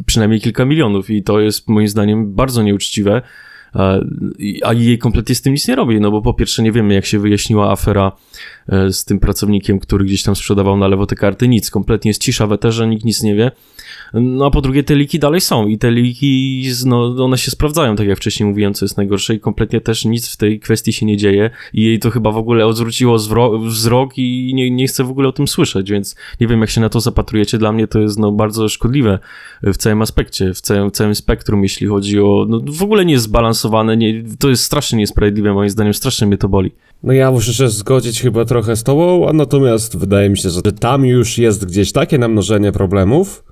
przynajmniej 0.06 0.40
kilka 0.40 0.64
milionów. 0.64 1.10
I 1.10 1.22
to 1.22 1.40
jest 1.40 1.68
moim 1.68 1.88
zdaniem 1.88 2.34
bardzo 2.34 2.62
nieuczciwe. 2.62 3.22
A 4.64 4.72
jej 4.72 4.98
kompletnie 4.98 5.34
z 5.34 5.42
tym 5.42 5.52
nic 5.52 5.68
nie 5.68 5.76
robi, 5.76 6.00
no 6.00 6.10
bo 6.10 6.22
po 6.22 6.34
pierwsze 6.34 6.62
nie 6.62 6.72
wiemy, 6.72 6.94
jak 6.94 7.06
się 7.06 7.18
wyjaśniła 7.18 7.70
afera 7.70 8.12
e, 8.68 8.92
z 8.92 9.04
tym 9.04 9.20
pracownikiem, 9.20 9.78
który 9.78 10.04
gdzieś 10.04 10.22
tam 10.22 10.36
sprzedawał 10.36 10.76
na 10.76 10.88
lewo 10.88 11.06
te 11.06 11.16
karty. 11.16 11.48
Nic, 11.48 11.70
kompletnie 11.70 12.08
jest 12.08 12.22
cisza 12.22 12.46
w 12.46 12.52
eterze, 12.52 12.86
nikt 12.86 13.04
nic 13.04 13.22
nie 13.22 13.34
wie. 13.34 13.50
No 14.14 14.46
a 14.46 14.50
po 14.50 14.60
drugie 14.60 14.82
te 14.82 14.94
liki 14.94 15.18
dalej 15.18 15.40
są 15.40 15.66
i 15.66 15.78
te 15.78 15.90
liki, 15.90 16.64
no 16.86 17.24
one 17.24 17.38
się 17.38 17.50
sprawdzają, 17.50 17.96
tak 17.96 18.06
jak 18.06 18.18
wcześniej 18.18 18.48
mówiłem, 18.48 18.74
co 18.74 18.84
jest 18.84 18.96
najgorsze 18.96 19.34
i 19.34 19.40
kompletnie 19.40 19.80
też 19.80 20.04
nic 20.04 20.28
w 20.28 20.36
tej 20.36 20.60
kwestii 20.60 20.92
się 20.92 21.06
nie 21.06 21.16
dzieje 21.16 21.50
i 21.72 21.82
jej 21.82 21.98
to 21.98 22.10
chyba 22.10 22.30
w 22.30 22.36
ogóle 22.36 22.66
odwróciło 22.66 23.18
wzrok 23.58 24.18
i 24.18 24.52
nie, 24.54 24.70
nie 24.70 24.86
chce 24.86 25.04
w 25.04 25.10
ogóle 25.10 25.28
o 25.28 25.32
tym 25.32 25.48
słyszeć, 25.48 25.90
więc 25.90 26.16
nie 26.40 26.46
wiem 26.46 26.60
jak 26.60 26.70
się 26.70 26.80
na 26.80 26.88
to 26.88 27.00
zapatrujecie, 27.00 27.58
dla 27.58 27.72
mnie 27.72 27.86
to 27.86 28.00
jest 28.00 28.18
no 28.18 28.32
bardzo 28.32 28.68
szkodliwe 28.68 29.18
w 29.62 29.76
całym 29.76 30.02
aspekcie, 30.02 30.54
w 30.54 30.60
całym, 30.60 30.90
w 30.90 30.92
całym 30.92 31.14
spektrum, 31.14 31.62
jeśli 31.62 31.86
chodzi 31.86 32.20
o, 32.20 32.46
no 32.48 32.60
w 32.66 32.82
ogóle 32.82 33.04
nie 33.04 33.12
jest 33.12 33.30
nie, 33.96 34.24
to 34.38 34.48
jest 34.48 34.64
strasznie 34.64 34.98
niesprawiedliwe 34.98 35.54
moim 35.54 35.70
zdaniem, 35.70 35.94
strasznie 35.94 36.26
mnie 36.26 36.36
to 36.36 36.48
boli. 36.48 36.72
No 37.02 37.12
ja 37.12 37.30
muszę 37.30 37.54
się 37.54 37.68
zgodzić 37.68 38.22
chyba 38.22 38.44
trochę 38.44 38.76
z 38.76 38.82
tobą, 38.82 39.28
a 39.28 39.32
natomiast 39.32 39.96
wydaje 39.96 40.30
mi 40.30 40.38
się, 40.38 40.50
że 40.50 40.62
tam 40.62 41.04
już 41.04 41.38
jest 41.38 41.66
gdzieś 41.66 41.92
takie 41.92 42.18
namnożenie 42.18 42.72
problemów, 42.72 43.44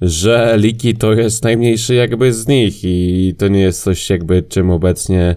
że 0.00 0.54
liki 0.58 0.96
to 0.96 1.12
jest 1.12 1.44
najmniejszy 1.44 1.94
jakby 1.94 2.32
z 2.32 2.48
nich 2.48 2.84
i 2.84 3.34
to 3.38 3.48
nie 3.48 3.60
jest 3.60 3.82
coś 3.82 4.10
jakby 4.10 4.42
czym 4.42 4.70
obecnie 4.70 5.36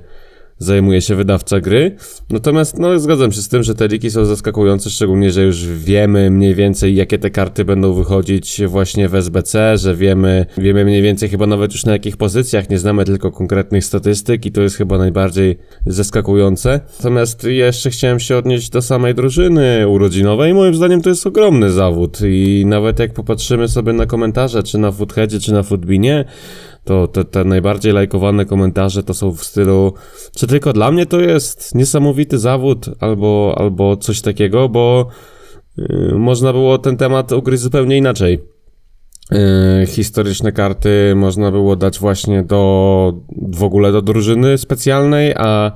zajmuje 0.57 1.01
się 1.01 1.15
wydawca 1.15 1.59
gry. 1.59 1.95
Natomiast 2.29 2.79
no 2.79 2.99
zgadzam 2.99 3.31
się 3.31 3.41
z 3.41 3.47
tym, 3.47 3.63
że 3.63 3.75
te 3.75 3.87
liki 3.87 4.11
są 4.11 4.25
zaskakujące, 4.25 4.89
szczególnie, 4.89 5.31
że 5.31 5.43
już 5.43 5.65
wiemy 5.67 6.31
mniej 6.31 6.55
więcej 6.55 6.95
jakie 6.95 7.19
te 7.19 7.29
karty 7.29 7.65
będą 7.65 7.93
wychodzić 7.93 8.61
właśnie 8.67 9.09
w 9.09 9.15
SBC, 9.15 9.77
że 9.77 9.95
wiemy, 9.95 10.45
wiemy 10.57 10.85
mniej 10.85 11.01
więcej 11.01 11.29
chyba 11.29 11.47
nawet 11.47 11.71
już 11.71 11.85
na 11.85 11.91
jakich 11.91 12.17
pozycjach, 12.17 12.69
nie 12.69 12.79
znamy 12.79 13.05
tylko 13.05 13.31
konkretnych 13.31 13.85
statystyk 13.85 14.45
i 14.45 14.51
to 14.51 14.61
jest 14.61 14.75
chyba 14.75 14.97
najbardziej 14.97 15.57
zaskakujące. 15.85 16.79
Natomiast 16.97 17.43
jeszcze 17.43 17.89
chciałem 17.89 18.19
się 18.19 18.37
odnieść 18.37 18.69
do 18.69 18.81
samej 18.81 19.15
drużyny 19.15 19.87
urodzinowej. 19.87 20.53
Moim 20.53 20.75
zdaniem 20.75 21.01
to 21.01 21.09
jest 21.09 21.27
ogromny 21.27 21.71
zawód 21.71 22.19
i 22.27 22.63
nawet 22.67 22.99
jak 22.99 23.13
popatrzymy 23.13 23.67
sobie 23.67 23.93
na 23.93 24.05
komentarze, 24.05 24.63
czy 24.63 24.77
na 24.77 24.91
Footheadzie, 24.91 25.39
czy 25.39 25.53
na 25.53 25.63
Footbinie, 25.63 26.25
to 26.85 27.07
te, 27.07 27.25
te 27.25 27.43
najbardziej 27.43 27.93
lajkowane 27.93 28.45
komentarze 28.45 29.03
to 29.03 29.13
są 29.13 29.31
w 29.31 29.43
stylu, 29.43 29.93
czy 30.35 30.47
tylko 30.47 30.73
dla 30.73 30.91
mnie 30.91 31.05
to 31.05 31.19
jest 31.19 31.75
niesamowity 31.75 32.39
zawód, 32.39 32.85
albo, 32.99 33.55
albo 33.57 33.97
coś 33.97 34.21
takiego, 34.21 34.69
bo 34.69 35.07
yy, 35.77 36.15
można 36.17 36.53
było 36.53 36.77
ten 36.77 36.97
temat 36.97 37.31
ugryźć 37.31 37.63
zupełnie 37.63 37.97
inaczej. 37.97 38.39
Yy, 39.31 39.85
historyczne 39.87 40.51
karty 40.51 41.13
można 41.15 41.51
było 41.51 41.75
dać 41.75 41.99
właśnie 41.99 42.43
do 42.43 43.13
w 43.51 43.63
ogóle 43.63 43.91
do 43.91 44.01
drużyny 44.01 44.57
specjalnej, 44.57 45.33
a, 45.37 45.71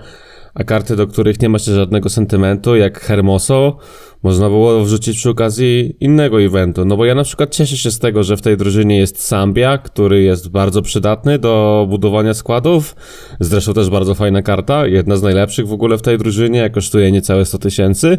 a 0.59 0.63
karty, 0.63 0.95
do 0.95 1.07
których 1.07 1.41
nie 1.41 1.49
ma 1.49 1.59
się 1.59 1.73
żadnego 1.73 2.09
sentymentu, 2.09 2.75
jak 2.75 2.99
Hermoso, 2.99 3.77
można 4.23 4.49
było 4.49 4.83
wrzucić 4.83 5.17
przy 5.17 5.29
okazji 5.29 5.95
innego 5.99 6.41
eventu. 6.41 6.85
No 6.85 6.97
bo 6.97 7.05
ja 7.05 7.15
na 7.15 7.23
przykład 7.23 7.55
cieszę 7.55 7.77
się 7.77 7.91
z 7.91 7.99
tego, 7.99 8.23
że 8.23 8.37
w 8.37 8.41
tej 8.41 8.57
drużynie 8.57 8.97
jest 8.97 9.23
Sambia, 9.23 9.77
który 9.77 10.21
jest 10.21 10.49
bardzo 10.49 10.81
przydatny 10.81 11.39
do 11.39 11.85
budowania 11.89 12.33
składów. 12.33 12.95
Zresztą 13.39 13.73
też 13.73 13.89
bardzo 13.89 14.15
fajna 14.15 14.41
karta, 14.41 14.87
jedna 14.87 15.15
z 15.15 15.23
najlepszych 15.23 15.67
w 15.67 15.73
ogóle 15.73 15.97
w 15.97 16.01
tej 16.01 16.17
drużynie, 16.17 16.69
kosztuje 16.69 17.11
niecałe 17.11 17.45
100 17.45 17.57
tysięcy. 17.57 18.17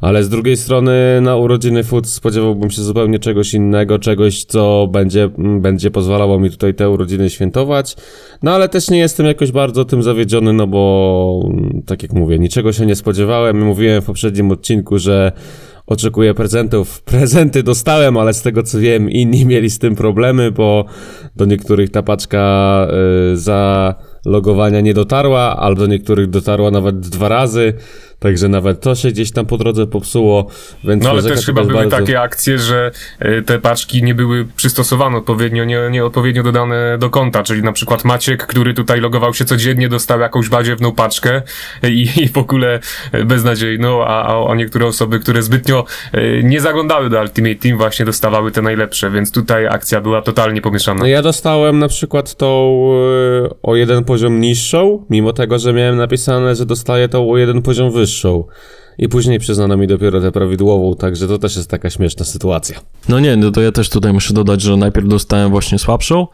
Ale 0.00 0.24
z 0.24 0.28
drugiej 0.28 0.56
strony 0.56 1.20
na 1.22 1.36
urodziny 1.36 1.84
Food 1.84 2.06
spodziewałbym 2.06 2.70
się 2.70 2.82
zupełnie 2.82 3.18
czegoś 3.18 3.54
innego, 3.54 3.98
czegoś, 3.98 4.44
co 4.44 4.88
będzie, 4.92 5.30
będzie 5.38 5.90
pozwalało 5.90 6.40
mi 6.40 6.50
tutaj 6.50 6.74
te 6.74 6.90
urodziny 6.90 7.30
świętować. 7.30 7.96
No 8.42 8.54
ale 8.54 8.68
też 8.68 8.90
nie 8.90 8.98
jestem 8.98 9.26
jakoś 9.26 9.52
bardzo 9.52 9.84
tym 9.84 10.02
zawiedziony, 10.02 10.52
no 10.52 10.66
bo 10.66 11.50
tak 11.86 12.02
jak 12.02 12.12
mówię, 12.12 12.38
niczego 12.38 12.72
się 12.72 12.86
nie 12.86 12.96
spodziewałem. 12.96 13.64
Mówiłem 13.64 14.02
w 14.02 14.06
poprzednim 14.06 14.50
odcinku, 14.50 14.98
że 14.98 15.32
oczekuję 15.88 16.34
prezentów. 16.34 17.02
Prezenty 17.12 17.62
dostałem, 17.62 18.16
ale 18.16 18.34
z 18.34 18.42
tego 18.42 18.62
co 18.62 18.78
wiem, 18.78 19.10
inni 19.10 19.46
mieli 19.46 19.70
z 19.70 19.78
tym 19.78 19.94
problemy, 19.94 20.52
bo 20.52 20.84
do 21.36 21.44
niektórych 21.44 21.90
ta 21.90 22.02
paczka 22.02 22.86
y, 23.32 23.36
za 23.36 23.94
logowania 24.24 24.80
nie 24.80 24.94
dotarła, 24.94 25.56
albo 25.56 25.80
do 25.80 25.86
niektórych 25.86 26.30
dotarła 26.30 26.70
nawet 26.70 27.00
dwa 27.00 27.28
razy, 27.28 27.72
także 28.18 28.48
nawet 28.48 28.80
to 28.80 28.94
się 28.94 29.08
gdzieś 29.08 29.32
tam 29.32 29.46
po 29.46 29.58
drodze 29.58 29.86
popsuło, 29.86 30.50
więc 30.84 31.04
No 31.04 31.10
ale 31.10 31.22
też 31.22 31.46
chyba 31.46 31.62
były 31.62 31.74
bardzo... 31.74 31.96
takie 31.96 32.20
akcje, 32.20 32.58
że 32.58 32.90
e, 33.18 33.42
te 33.42 33.58
paczki 33.58 34.02
nie 34.02 34.14
były 34.14 34.46
przystosowane 34.56 35.16
odpowiednio, 35.16 35.64
nie, 35.64 35.80
nie 35.90 36.04
odpowiednio 36.04 36.42
dodane 36.42 36.98
do 36.98 37.10
konta, 37.10 37.42
czyli 37.42 37.62
na 37.62 37.72
przykład 37.72 38.04
Maciek, 38.04 38.46
który 38.46 38.74
tutaj 38.74 39.00
logował 39.00 39.34
się 39.34 39.44
codziennie, 39.44 39.88
dostał 39.88 40.20
jakąś 40.20 40.48
badziewną 40.48 40.92
paczkę 40.92 41.42
i, 41.82 42.08
i 42.16 42.28
w 42.28 42.38
ogóle 42.38 42.80
e, 43.12 43.24
beznadziejną, 43.24 44.04
a, 44.04 44.06
a, 44.06 44.50
a 44.50 44.54
niektóre 44.54 44.86
osoby, 44.86 45.18
które 45.18 45.42
zbytnio 45.42 45.84
e, 46.12 46.42
nie 46.42 46.60
zaglądały 46.60 47.10
do 47.10 47.20
Ultimate 47.20 47.54
Team 47.54 47.78
właśnie 47.78 48.04
dostawały 48.04 48.50
te 48.50 48.62
najlepsze, 48.62 49.10
więc 49.10 49.32
tutaj 49.32 49.66
akcja 49.66 50.00
była 50.00 50.22
totalnie 50.22 50.62
pomieszana. 50.62 51.00
No 51.00 51.06
ja 51.06 51.22
dostałem 51.22 51.78
na 51.78 51.88
przykład 51.88 52.34
tą 52.34 52.48
o 53.62 53.76
jeden 53.76 54.04
poziom 54.04 54.40
niższą, 54.40 55.04
mimo 55.10 55.32
tego, 55.32 55.58
że 55.58 55.72
miałem 55.72 55.96
napisane, 55.96 56.54
że 56.54 56.66
dostaję 56.66 57.08
tą 57.08 57.30
o 57.30 57.36
jeden 57.36 57.62
poziom 57.62 57.90
wyższą. 57.90 58.07
I 58.98 59.08
później 59.08 59.38
przyznano 59.38 59.76
mi 59.76 59.86
dopiero 59.86 60.20
tę 60.20 60.32
prawidłową, 60.32 60.96
także 60.96 61.28
to 61.28 61.38
też 61.38 61.56
jest 61.56 61.70
taka 61.70 61.90
śmieszna 61.90 62.24
sytuacja. 62.24 62.80
No 63.08 63.20
nie, 63.20 63.36
no 63.36 63.50
to 63.50 63.60
ja 63.60 63.72
też 63.72 63.88
tutaj 63.88 64.12
muszę 64.12 64.34
dodać, 64.34 64.62
że 64.62 64.76
najpierw 64.76 65.08
dostałem 65.08 65.50
właśnie 65.50 65.78
słabszą, 65.78 66.26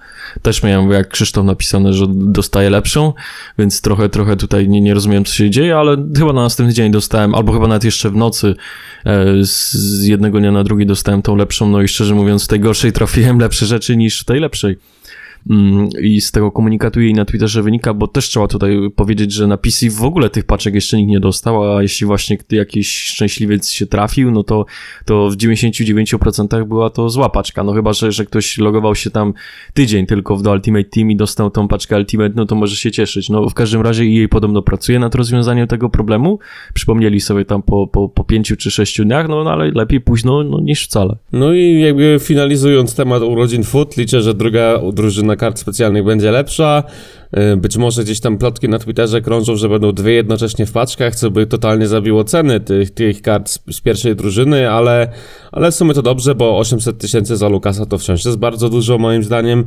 też 0.43 0.63
miałem 0.63 0.91
jak 0.91 1.09
Krzysztof 1.09 1.45
napisane, 1.45 1.93
że 1.93 2.07
dostaję 2.09 2.71
lepszą, 2.71 3.13
więc 3.59 3.81
trochę, 3.81 4.09
trochę 4.09 4.37
tutaj 4.37 4.69
nie, 4.69 4.81
nie 4.81 4.95
rozumiem, 4.95 5.25
co 5.25 5.35
się 5.35 5.51
dzieje, 5.51 5.77
ale 5.77 5.97
chyba 6.19 6.33
na 6.33 6.43
następny 6.43 6.75
dzień 6.75 6.93
dostałem, 6.93 7.35
albo 7.35 7.53
chyba 7.53 7.69
nawet 7.69 7.85
jeszcze 7.85 8.11
w 8.11 8.17
nocy 8.17 8.55
e, 9.07 9.25
z 9.43 10.05
jednego 10.05 10.41
dnia 10.41 10.53
na 10.53 10.65
drugi 10.65 10.87
dostałem 10.87 11.23
tą 11.23 11.37
lepszą, 11.37 11.69
no 11.69 11.83
i 11.83 11.89
szczerze 11.89 12.15
mówiąc 12.15 12.45
w 12.45 12.49
tej 12.49 12.61
gorszej 12.61 12.93
trafiłem 12.93 13.39
lepsze 13.39 13.67
rzeczy 13.67 13.97
niż 13.97 14.21
w 14.21 14.25
tej 14.25 14.41
lepszej. 14.41 14.77
I 16.03 16.21
z 16.21 16.33
tego 16.33 16.53
komunikatu 16.53 17.01
jej 17.01 17.15
na 17.15 17.25
Twitterze 17.25 17.63
wynika, 17.63 17.95
bo 17.95 18.07
też 18.07 18.29
trzeba 18.29 18.49
tutaj 18.49 18.77
powiedzieć, 18.97 19.33
że 19.33 19.47
na 19.47 19.57
PC 19.57 19.91
w 19.91 20.03
ogóle 20.03 20.31
tych 20.31 20.45
paczek 20.45 20.75
jeszcze 20.75 20.97
nikt 20.97 21.11
nie 21.11 21.21
dostał, 21.21 21.77
a 21.77 21.83
jeśli 21.83 22.07
właśnie 22.07 22.39
jakiś 22.51 23.03
szczęśliwiec 23.03 23.71
się 23.71 23.87
trafił, 23.87 24.31
no 24.31 24.43
to, 24.43 24.67
to 25.05 25.31
w 25.31 25.37
99% 25.37 26.65
była 26.65 26.91
to 26.91 27.09
zła 27.09 27.29
paczka. 27.29 27.65
No 27.65 27.73
chyba, 27.73 27.93
że, 27.93 28.13
że 28.13 28.25
ktoś 28.25 28.59
logował 28.59 28.95
się 28.95 29.11
tam 29.11 29.35
tydzień 29.75 30.07
tylko 30.07 30.37
w 30.37 30.43
The 30.43 30.51
Ultimate 30.51 30.85
Team 30.85 31.11
i 31.11 31.17
dostał 31.17 31.51
tą 31.51 31.69
paczkę 31.69 31.97
Ultimate, 31.97 32.35
no 32.37 32.47
to 32.47 32.55
może 32.55 32.77
się 32.77 32.91
cieszyć. 32.91 33.31
No 33.31 33.49
w 33.49 33.55
każdym 33.55 33.81
razie 33.81 34.07
jej 34.07 34.29
podobno 34.29 34.63
pracuje 34.63 34.99
nad 34.99 35.15
rozwiązaniem 35.15 35.67
tego 35.67 35.89
problemu. 35.89 36.39
Przypomnieli 36.75 37.21
sobie 37.21 37.45
tam 37.45 37.63
po, 37.63 37.87
po, 37.87 38.09
po 38.09 38.25
pięciu 38.25 38.57
czy 38.57 38.71
sześciu 38.71 39.05
dniach, 39.05 39.29
no, 39.29 39.45
no 39.45 39.53
ale 39.53 39.71
lepiej 39.71 40.01
późno 40.01 40.45
no, 40.45 40.61
niż 40.61 40.85
wcale. 40.85 41.17
No 41.33 41.53
i 41.53 41.81
jakby 41.81 42.17
finalizując 42.21 42.95
temat 42.95 43.23
urodzin 43.23 43.65
Foot, 43.65 43.97
liczę, 43.97 44.23
że 44.23 44.35
druga 44.35 44.81
drużyna 44.93 45.34
kart 45.37 45.59
specjalnych 45.59 46.05
będzie 46.05 46.31
lepsza. 46.31 46.83
Y, 47.53 47.57
Być 47.57 47.77
może 47.77 48.05
gdzieś 48.05 48.21
tam 48.21 48.39
plotki 48.39 48.69
na 48.69 48.79
Twitterze 48.79 49.21
krążą, 49.21 49.57
że 49.57 49.69
będą 49.69 49.93
dwie 49.93 50.13
jednocześnie 50.13 50.67
w 50.67 50.73
paczkach, 50.73 51.15
co 51.15 51.31
by 51.31 51.47
totalnie 51.47 51.87
zabiło 51.87 52.25
ceny 52.25 52.61
tych, 52.61 52.91
tych 52.91 53.23
kart 53.23 53.49
z, 53.49 53.61
z 53.71 53.81
pierwszej 53.81 54.17
drużyny, 54.17 54.71
ale, 54.71 55.09
ale 55.53 55.71
w 55.71 55.75
sumie 55.75 55.95
to 55.95 56.03
dobrze, 56.03 56.35
bo 56.35 56.59
800 56.59 56.99
tysięcy 56.99 57.37
za 57.37 57.49
Lukasa 57.49 57.87
to 57.87 57.99
wciąż 57.99 58.25
jest 58.25 58.39
bardzo 58.39 58.69
dużo 58.71 58.99
moim 58.99 59.23
zdaniem, 59.23 59.61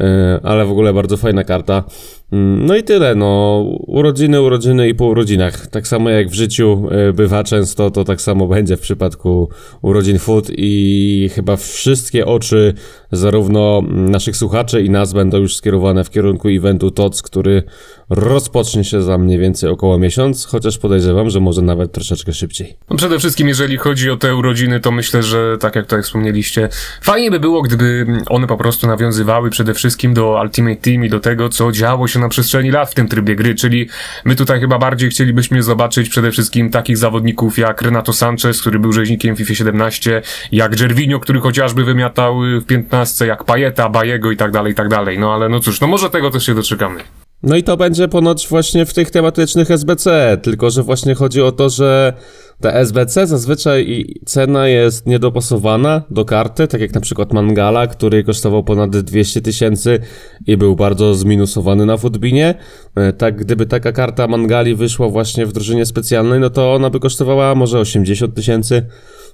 y, 0.00 0.04
ale 0.42 0.66
w 0.66 0.70
ogóle 0.70 0.92
bardzo 0.92 1.16
fajna 1.16 1.44
karta. 1.44 1.84
Mm, 2.32 2.66
No 2.66 2.76
i 2.76 2.82
tyle, 2.82 3.14
no. 3.14 3.64
Urodziny, 3.86 4.42
urodziny 4.42 4.88
i 4.88 4.94
po 4.94 5.04
urodzinach. 5.06 5.66
Tak 5.66 5.86
samo 5.86 6.10
jak 6.10 6.28
w 6.28 6.34
życiu 6.34 6.88
y, 7.08 7.12
bywa 7.12 7.44
często, 7.44 7.90
to 7.90 8.04
tak 8.04 8.20
samo 8.20 8.46
będzie 8.46 8.76
w 8.76 8.80
przypadku 8.80 9.48
urodzin 9.82 10.18
Food 10.18 10.50
i 10.56 11.30
chyba 11.34 11.56
wszystkie 11.56 12.26
oczy 12.26 12.74
zarówno 13.12 13.82
naszych 13.88 14.36
słuchaczy 14.36 14.82
i 14.82 14.90
nas 14.90 15.12
będą 15.12 15.38
już 15.38 15.56
skierowane 15.56 16.04
w 16.04 16.10
kierunku 16.10 16.48
eventu 16.48 16.90
TOC, 16.90 17.22
który 17.22 17.62
rozpocznie 18.10 18.84
się 18.84 19.02
za 19.02 19.18
mniej 19.18 19.38
więcej 19.38 19.70
około 19.70 19.98
miesiąc, 19.98 20.46
chociaż 20.46 20.78
podejrzewam, 20.78 21.30
że 21.30 21.40
może 21.40 21.62
nawet 21.62 21.92
troszeczkę 21.92 22.32
szybciej. 22.32 22.76
No 22.90 22.96
przede 22.96 23.18
wszystkim, 23.18 23.48
jeżeli 23.48 23.76
chodzi 23.76 24.10
o 24.10 24.16
te 24.16 24.36
urodziny, 24.36 24.80
to 24.80 24.90
myślę, 24.90 25.22
że 25.22 25.56
tak 25.60 25.76
jak 25.76 25.84
tutaj 25.84 26.02
wspomnieliście, 26.02 26.68
fajnie 27.02 27.30
by 27.30 27.40
było, 27.40 27.62
gdyby 27.62 28.06
one 28.28 28.46
po 28.46 28.56
prostu 28.56 28.86
nawiązywały 28.86 29.50
przede 29.50 29.74
wszystkim 29.74 30.14
do 30.14 30.40
Ultimate 30.42 30.76
Team 30.76 31.04
i 31.04 31.08
do 31.08 31.20
tego, 31.20 31.48
co 31.48 31.72
działo 31.72 32.08
się 32.08 32.17
na 32.18 32.28
przestrzeni 32.28 32.70
lat 32.70 32.90
w 32.90 32.94
tym 32.94 33.08
trybie 33.08 33.36
gry, 33.36 33.54
czyli 33.54 33.88
my 34.24 34.36
tutaj 34.36 34.60
chyba 34.60 34.78
bardziej 34.78 35.10
chcielibyśmy 35.10 35.62
zobaczyć 35.62 36.08
przede 36.08 36.30
wszystkim 36.30 36.70
takich 36.70 36.96
zawodników 36.96 37.58
jak 37.58 37.82
Renato 37.82 38.12
Sanchez, 38.12 38.60
który 38.60 38.78
był 38.78 38.92
rzeźnikiem 38.92 39.36
FIFA 39.36 39.54
17, 39.54 40.22
jak 40.52 40.76
Gervinho, 40.76 41.20
który 41.20 41.40
chociażby 41.40 41.84
wymiatał 41.84 42.40
w 42.60 42.64
15, 42.66 43.26
jak 43.26 43.44
Pajeta, 43.44 43.88
Bajego 43.88 44.30
i 44.30 44.36
tak 44.36 44.50
dalej, 44.50 44.72
i 44.72 44.74
tak 44.74 44.88
dalej. 44.88 45.18
No 45.18 45.34
ale 45.34 45.48
no 45.48 45.60
cóż, 45.60 45.80
no 45.80 45.86
może 45.86 46.10
tego 46.10 46.30
też 46.30 46.46
się 46.46 46.54
doczekamy. 46.54 47.00
No 47.42 47.56
i 47.56 47.62
to 47.62 47.76
będzie 47.76 48.08
ponoć 48.08 48.48
właśnie 48.48 48.86
w 48.86 48.94
tych 48.94 49.10
tematycznych 49.10 49.70
SBC, 49.70 50.38
tylko 50.42 50.70
że 50.70 50.82
właśnie 50.82 51.14
chodzi 51.14 51.42
o 51.42 51.52
to, 51.52 51.70
że 51.70 52.12
ta 52.60 52.72
SBC 52.72 53.26
zazwyczaj 53.26 54.04
cena 54.26 54.68
jest 54.68 55.06
niedopasowana 55.06 56.02
do 56.10 56.24
karty, 56.24 56.68
tak 56.68 56.80
jak 56.80 56.94
na 56.94 57.00
przykład 57.00 57.32
Mangala, 57.32 57.86
który 57.86 58.24
kosztował 58.24 58.64
ponad 58.64 58.96
200 58.96 59.40
tysięcy 59.40 59.98
i 60.46 60.56
był 60.56 60.76
bardzo 60.76 61.14
zminusowany 61.14 61.86
na 61.86 61.96
Footbinie. 61.96 62.54
E, 62.96 63.12
Tak, 63.12 63.36
gdyby 63.36 63.66
taka 63.66 63.92
karta 63.92 64.26
Mangali 64.26 64.74
wyszła 64.74 65.08
właśnie 65.08 65.46
w 65.46 65.52
drużynie 65.52 65.86
specjalnej, 65.86 66.40
no 66.40 66.50
to 66.50 66.74
ona 66.74 66.90
by 66.90 67.00
kosztowała 67.00 67.54
może 67.54 67.78
80 67.78 68.34
tysięcy, 68.34 68.86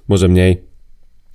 może 0.07 0.27
mniej. 0.27 0.74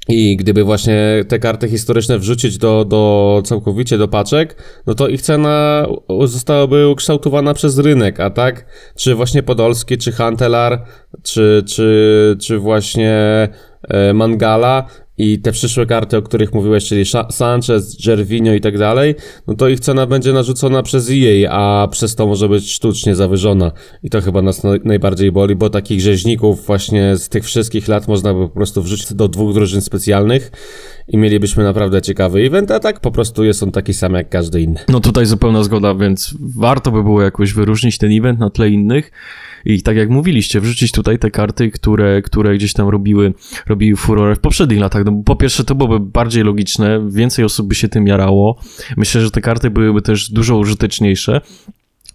I 0.09 0.37
gdyby 0.37 0.65
właśnie 0.65 1.25
te 1.29 1.39
karty 1.39 1.69
historyczne 1.69 2.19
wrzucić 2.19 2.59
do, 2.59 2.85
do 2.85 3.43
całkowicie 3.45 3.99
do 3.99 4.09
paczek, 4.09 4.57
no 4.87 4.95
to 4.95 5.09
ich 5.09 5.23
cena 5.23 5.87
zostałaby 6.25 6.89
ukształtowana 6.89 7.55
przez 7.55 7.79
rynek, 7.79 8.21
a 8.21 8.31
tak? 8.31 8.65
Czy 8.97 9.15
właśnie 9.15 9.43
Podolski, 9.43 9.99
czy 9.99 10.13
Hantelar, 10.13 10.85
czy, 11.23 11.63
czy, 11.67 12.37
czy 12.41 12.59
właśnie 12.59 13.49
e, 13.89 14.13
Mangala 14.15 14.87
i 15.19 15.39
te 15.39 15.53
przyszłe 15.53 15.87
karty, 15.87 16.17
o 16.17 16.23
których 16.23 16.55
mówiłeś, 16.55 16.85
czyli 16.85 17.05
Sanchez, 17.31 17.97
Gervinho 18.07 18.53
i 18.55 18.61
tak 18.61 18.79
dalej, 18.79 19.15
no 19.47 19.55
to 19.55 19.69
ich 19.69 19.81
cena 19.81 20.07
będzie 20.07 20.33
narzucona 20.33 20.83
przez 20.83 21.11
EA, 21.11 21.51
a 21.53 21.89
przez 21.89 22.15
to 22.15 22.27
może 22.27 22.49
być 22.49 22.73
sztucznie 22.73 23.15
zawyżona. 23.15 23.73
I 24.03 24.11
to 24.11 24.21
chyba 24.21 24.43
nas 24.43 24.65
naj- 24.65 24.85
najbardziej 24.85 25.33
boli, 25.33 25.57
bo 25.57 25.71
takich 25.71 26.01
rzeźników 26.01 26.67
właśnie 26.67 27.17
z 27.17 27.29
tych 27.29 27.45
wszystkich 27.45 27.89
lat 27.89 28.09
można 28.09 28.35
by 28.35 28.41
po 28.49 28.55
prostu 28.55 28.83
wrzucić 28.83 29.15
do 29.15 29.29
dwóch 29.29 29.55
drużyn 29.55 29.81
specjalnych 29.81 30.51
i 31.09 31.17
mielibyśmy 31.17 31.65
naprawdę 31.65 32.03
ciekawy 32.03 32.41
event, 32.41 32.71
a 32.71 32.81
tak 32.81 33.01
po 33.01 33.11
prostu 33.11 33.45
jest 33.45 33.63
on 33.63 33.73
taki 33.73 33.95
sam 33.95 34.15
jak 34.15 34.29
każdy 34.29 34.61
inny. 34.61 34.81
No 34.89 35.01
tutaj 35.01 35.27
zupełna 35.27 35.65
zgoda, 35.65 35.95
więc 35.95 36.35
warto 36.57 36.91
by 36.91 37.03
było 37.03 37.23
jakoś 37.23 37.53
wyróżnić 37.53 37.99
ten 37.99 38.19
event 38.19 38.39
na 38.39 38.51
tle 38.51 38.69
innych 38.69 39.11
i 39.65 39.83
tak 39.83 39.97
jak 39.97 40.11
mówiliście, 40.11 40.61
wrzucić 40.61 40.93
tutaj 40.93 41.19
te 41.19 41.31
karty, 41.31 41.71
które, 41.71 42.23
które 42.23 42.55
gdzieś 42.55 42.73
tam 42.73 42.89
robiły, 42.89 43.33
robiły 43.67 43.97
furorę 43.97 44.37
w 44.37 44.41
poprzednich 44.41 44.81
latach. 44.81 45.05
No, 45.05 45.23
po 45.25 45.37
pierwsze 45.37 45.65
to 45.65 45.75
byłoby 45.75 46.01
bardziej 46.01 46.45
logiczne, 46.45 47.09
więcej 47.11 47.45
osób 47.45 47.69
by 47.69 47.75
się 47.75 47.89
tym 47.89 48.07
jarało. 48.07 48.61
Myślę, 48.97 49.21
że 49.21 49.31
te 49.31 49.41
karty 49.41 49.71
byłyby 49.71 50.03
też 50.03 50.31
dużo 50.31 50.59
użyteczniejsze. 50.59 51.41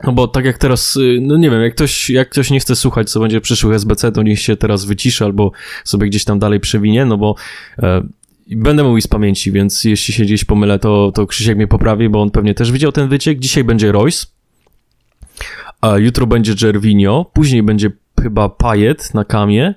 No 0.03 0.11
bo 0.11 0.27
tak 0.27 0.45
jak 0.45 0.57
teraz, 0.57 0.95
y, 0.95 1.19
no 1.21 1.37
nie 1.37 1.49
wiem, 1.49 1.61
jak 1.61 1.75
ktoś, 1.75 2.09
jak 2.09 2.29
ktoś 2.29 2.51
nie 2.51 2.59
chce 2.59 2.75
słuchać, 2.75 3.09
co 3.09 3.19
będzie 3.19 3.41
przyszłych 3.41 3.75
SBC, 3.75 4.11
to 4.11 4.23
niech 4.23 4.39
się 4.39 4.55
teraz 4.55 4.85
wyciszy 4.85 5.25
albo 5.25 5.51
sobie 5.83 6.07
gdzieś 6.07 6.23
tam 6.23 6.39
dalej 6.39 6.59
przewinie, 6.59 7.05
no 7.05 7.17
bo 7.17 7.35
e, 7.79 8.01
będę 8.47 8.83
mówił 8.83 9.01
z 9.01 9.07
pamięci, 9.07 9.51
więc 9.51 9.83
jeśli 9.83 10.13
się 10.13 10.23
gdzieś 10.23 10.45
pomylę, 10.45 10.79
to, 10.79 11.11
to 11.15 11.27
Krzysiek 11.27 11.57
mnie 11.57 11.67
poprawi, 11.67 12.09
bo 12.09 12.21
on 12.21 12.31
pewnie 12.31 12.53
też 12.53 12.71
widział 12.71 12.91
ten 12.91 13.09
wyciek. 13.09 13.39
Dzisiaj 13.39 13.63
będzie 13.63 13.91
Royce, 13.91 14.25
jutro 15.97 16.27
będzie 16.27 16.55
Gervinho, 16.55 17.31
później 17.33 17.63
będzie 17.63 17.91
chyba 18.21 18.49
Payet 18.49 19.13
na 19.13 19.25
kamie, 19.25 19.73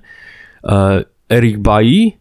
e, 0.64 1.04
Eric 1.30 1.58
Bailly 1.58 2.12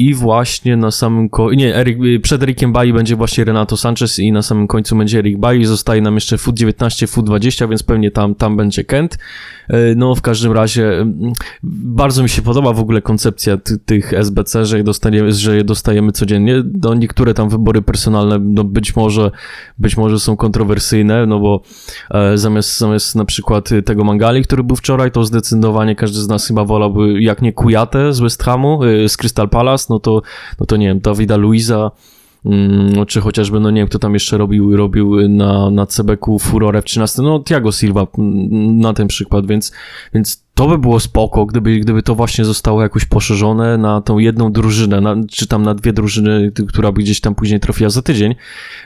i 0.00 0.14
właśnie 0.14 0.76
na 0.76 0.90
samym 0.90 1.28
końcu, 1.28 1.56
nie, 1.56 1.76
Eric, 1.76 2.04
y, 2.04 2.20
przed 2.20 2.42
Ericiem 2.42 2.72
Bailly 2.72 2.92
będzie 2.92 3.16
właśnie 3.16 3.44
Renato 3.44 3.76
Sanchez 3.76 4.18
i 4.18 4.32
na 4.32 4.42
samym 4.42 4.66
końcu 4.66 4.96
będzie 4.96 5.18
Eric 5.18 5.38
Bailly, 5.38 5.66
zostaje 5.66 6.02
nam 6.02 6.14
jeszcze 6.14 6.38
FUT 6.38 6.56
19, 6.58 7.06
FUT 7.06 7.26
20, 7.26 7.68
więc 7.68 7.82
pewnie 7.82 8.10
tam, 8.10 8.34
tam 8.34 8.56
będzie 8.56 8.84
Kent. 8.84 9.18
E, 9.68 9.94
No, 9.94 10.14
w 10.14 10.22
każdym 10.22 10.52
razie 10.52 11.00
mm, 11.00 11.32
bardzo 11.62 12.22
mi 12.22 12.28
się 12.28 12.42
podoba 12.42 12.72
w 12.72 12.80
ogóle 12.80 13.02
koncepcja 13.02 13.56
ty, 13.56 13.78
tych 13.78 14.12
SBC, 14.12 14.66
że 14.66 14.76
je, 14.76 14.84
dostaniemy, 14.84 15.32
że 15.32 15.56
je 15.56 15.64
dostajemy 15.64 16.12
codziennie. 16.12 16.62
No, 16.82 16.94
niektóre 16.94 17.34
tam 17.34 17.48
wybory 17.48 17.82
personalne, 17.82 18.38
no 18.38 18.64
być 18.64 18.96
może, 18.96 19.30
być 19.78 19.96
może 19.96 20.20
są 20.20 20.36
kontrowersyjne, 20.36 21.26
no 21.26 21.40
bo 21.40 21.62
e, 22.10 22.38
zamiast, 22.38 22.78
zamiast 22.78 23.16
na 23.16 23.24
przykład 23.24 23.72
y, 23.72 23.82
tego 23.82 24.04
Mangali, 24.04 24.42
który 24.42 24.64
był 24.64 24.76
wczoraj, 24.76 25.10
to 25.10 25.24
zdecydowanie 25.24 25.96
każdy 25.96 26.20
z 26.20 26.28
nas 26.28 26.46
chyba 26.46 26.64
wolałby, 26.64 27.22
jak 27.22 27.42
nie 27.42 27.52
Kujatę 27.52 28.12
z 28.12 28.20
West 28.20 28.42
Hamu, 28.42 28.84
y, 28.84 29.08
z 29.08 29.16
Crystal 29.16 29.48
Palace, 29.48 29.89
no 29.90 29.98
to, 29.98 30.22
no 30.60 30.66
to 30.66 30.76
nie 30.76 30.86
wiem, 30.86 31.00
Dawida 31.00 31.36
Luiza, 31.36 31.90
mm, 32.44 33.06
czy 33.06 33.20
chociażby, 33.20 33.60
no 33.60 33.70
nie 33.70 33.80
wiem, 33.80 33.88
kto 33.88 33.98
tam 33.98 34.14
jeszcze 34.14 34.38
robił, 34.38 34.76
robił 34.76 35.28
na, 35.28 35.70
na 35.70 35.86
CBQ 35.86 36.38
furorę 36.38 36.82
w 36.82 36.84
13, 36.84 37.22
no 37.22 37.40
Thiago 37.40 37.72
Silva 37.72 38.06
mm, 38.18 38.78
na 38.78 38.92
ten 38.92 39.08
przykład, 39.08 39.46
więc, 39.46 39.72
więc 40.14 40.44
to 40.60 40.68
by 40.68 40.78
było 40.78 41.00
spoko, 41.00 41.46
gdyby, 41.46 41.78
gdyby 41.78 42.02
to 42.02 42.14
właśnie 42.14 42.44
zostało 42.44 42.82
jakoś 42.82 43.04
poszerzone 43.04 43.78
na 43.78 44.00
tą 44.00 44.18
jedną 44.18 44.52
drużynę, 44.52 45.00
na, 45.00 45.16
czy 45.30 45.46
tam 45.46 45.62
na 45.62 45.74
dwie 45.74 45.92
drużyny, 45.92 46.52
która 46.68 46.92
by 46.92 47.00
gdzieś 47.00 47.20
tam 47.20 47.34
później 47.34 47.60
trafiła 47.60 47.90
za 47.90 48.02
tydzień, 48.02 48.34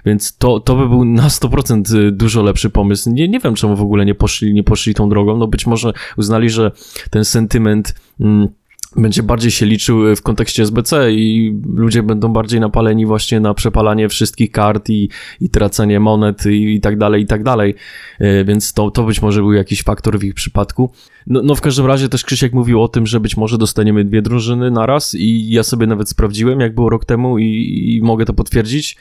więc 0.06 0.36
to, 0.36 0.60
to 0.60 0.76
by 0.76 0.88
był 0.88 1.04
na 1.04 1.28
100% 1.28 2.10
dużo 2.10 2.42
lepszy 2.42 2.70
pomysł. 2.70 3.10
Nie, 3.10 3.28
nie 3.28 3.40
wiem, 3.40 3.54
czemu 3.54 3.76
w 3.76 3.82
ogóle 3.82 4.04
nie 4.04 4.14
poszli, 4.14 4.54
nie 4.54 4.62
poszli 4.62 4.94
tą 4.94 5.08
drogą, 5.08 5.36
no 5.36 5.46
być 5.46 5.66
może 5.66 5.92
uznali, 6.16 6.50
że 6.50 6.70
ten 7.10 7.24
sentyment 7.24 7.94
mm, 8.20 8.48
będzie 8.96 9.22
bardziej 9.22 9.50
się 9.50 9.66
liczył 9.66 10.16
w 10.16 10.22
kontekście 10.22 10.62
SBC 10.62 11.12
i 11.12 11.54
ludzie 11.74 12.02
będą 12.02 12.32
bardziej 12.32 12.60
napaleni 12.60 13.06
właśnie 13.06 13.40
na 13.40 13.54
przepalanie 13.54 14.08
wszystkich 14.08 14.50
kart 14.50 14.90
i, 14.90 15.08
i 15.40 15.50
tracenie 15.50 16.00
monet 16.00 16.46
i, 16.46 16.74
i 16.74 16.80
tak 16.80 16.98
dalej, 16.98 17.22
i 17.22 17.26
tak 17.26 17.42
dalej. 17.42 17.74
E, 18.18 18.44
Więc 18.44 18.72
to, 18.72 18.90
to 18.90 19.02
być 19.02 19.22
może 19.22 19.40
był 19.40 19.52
jakiś 19.52 19.82
faktor 19.82 20.18
w 20.18 20.24
ich 20.24 20.34
przypadku. 20.34 20.90
No, 21.26 21.42
no 21.42 21.54
w 21.54 21.60
każdym 21.60 21.86
razie 21.86 22.08
też 22.08 22.24
Krzysiek 22.24 22.52
mówił 22.52 22.82
o 22.82 22.88
tym, 22.88 23.06
że 23.06 23.20
być 23.20 23.36
może 23.36 23.58
dostaniemy 23.58 24.04
dwie 24.04 24.22
drużyny 24.22 24.70
naraz 24.70 25.14
i 25.14 25.50
ja 25.50 25.62
sobie 25.62 25.86
nawet 25.86 26.08
sprawdziłem, 26.08 26.60
jak 26.60 26.74
było 26.74 26.90
rok 26.90 27.04
temu 27.04 27.38
i, 27.38 27.94
i 27.96 28.02
mogę 28.02 28.24
to 28.24 28.32
potwierdzić 28.32 28.96
e, 28.96 28.98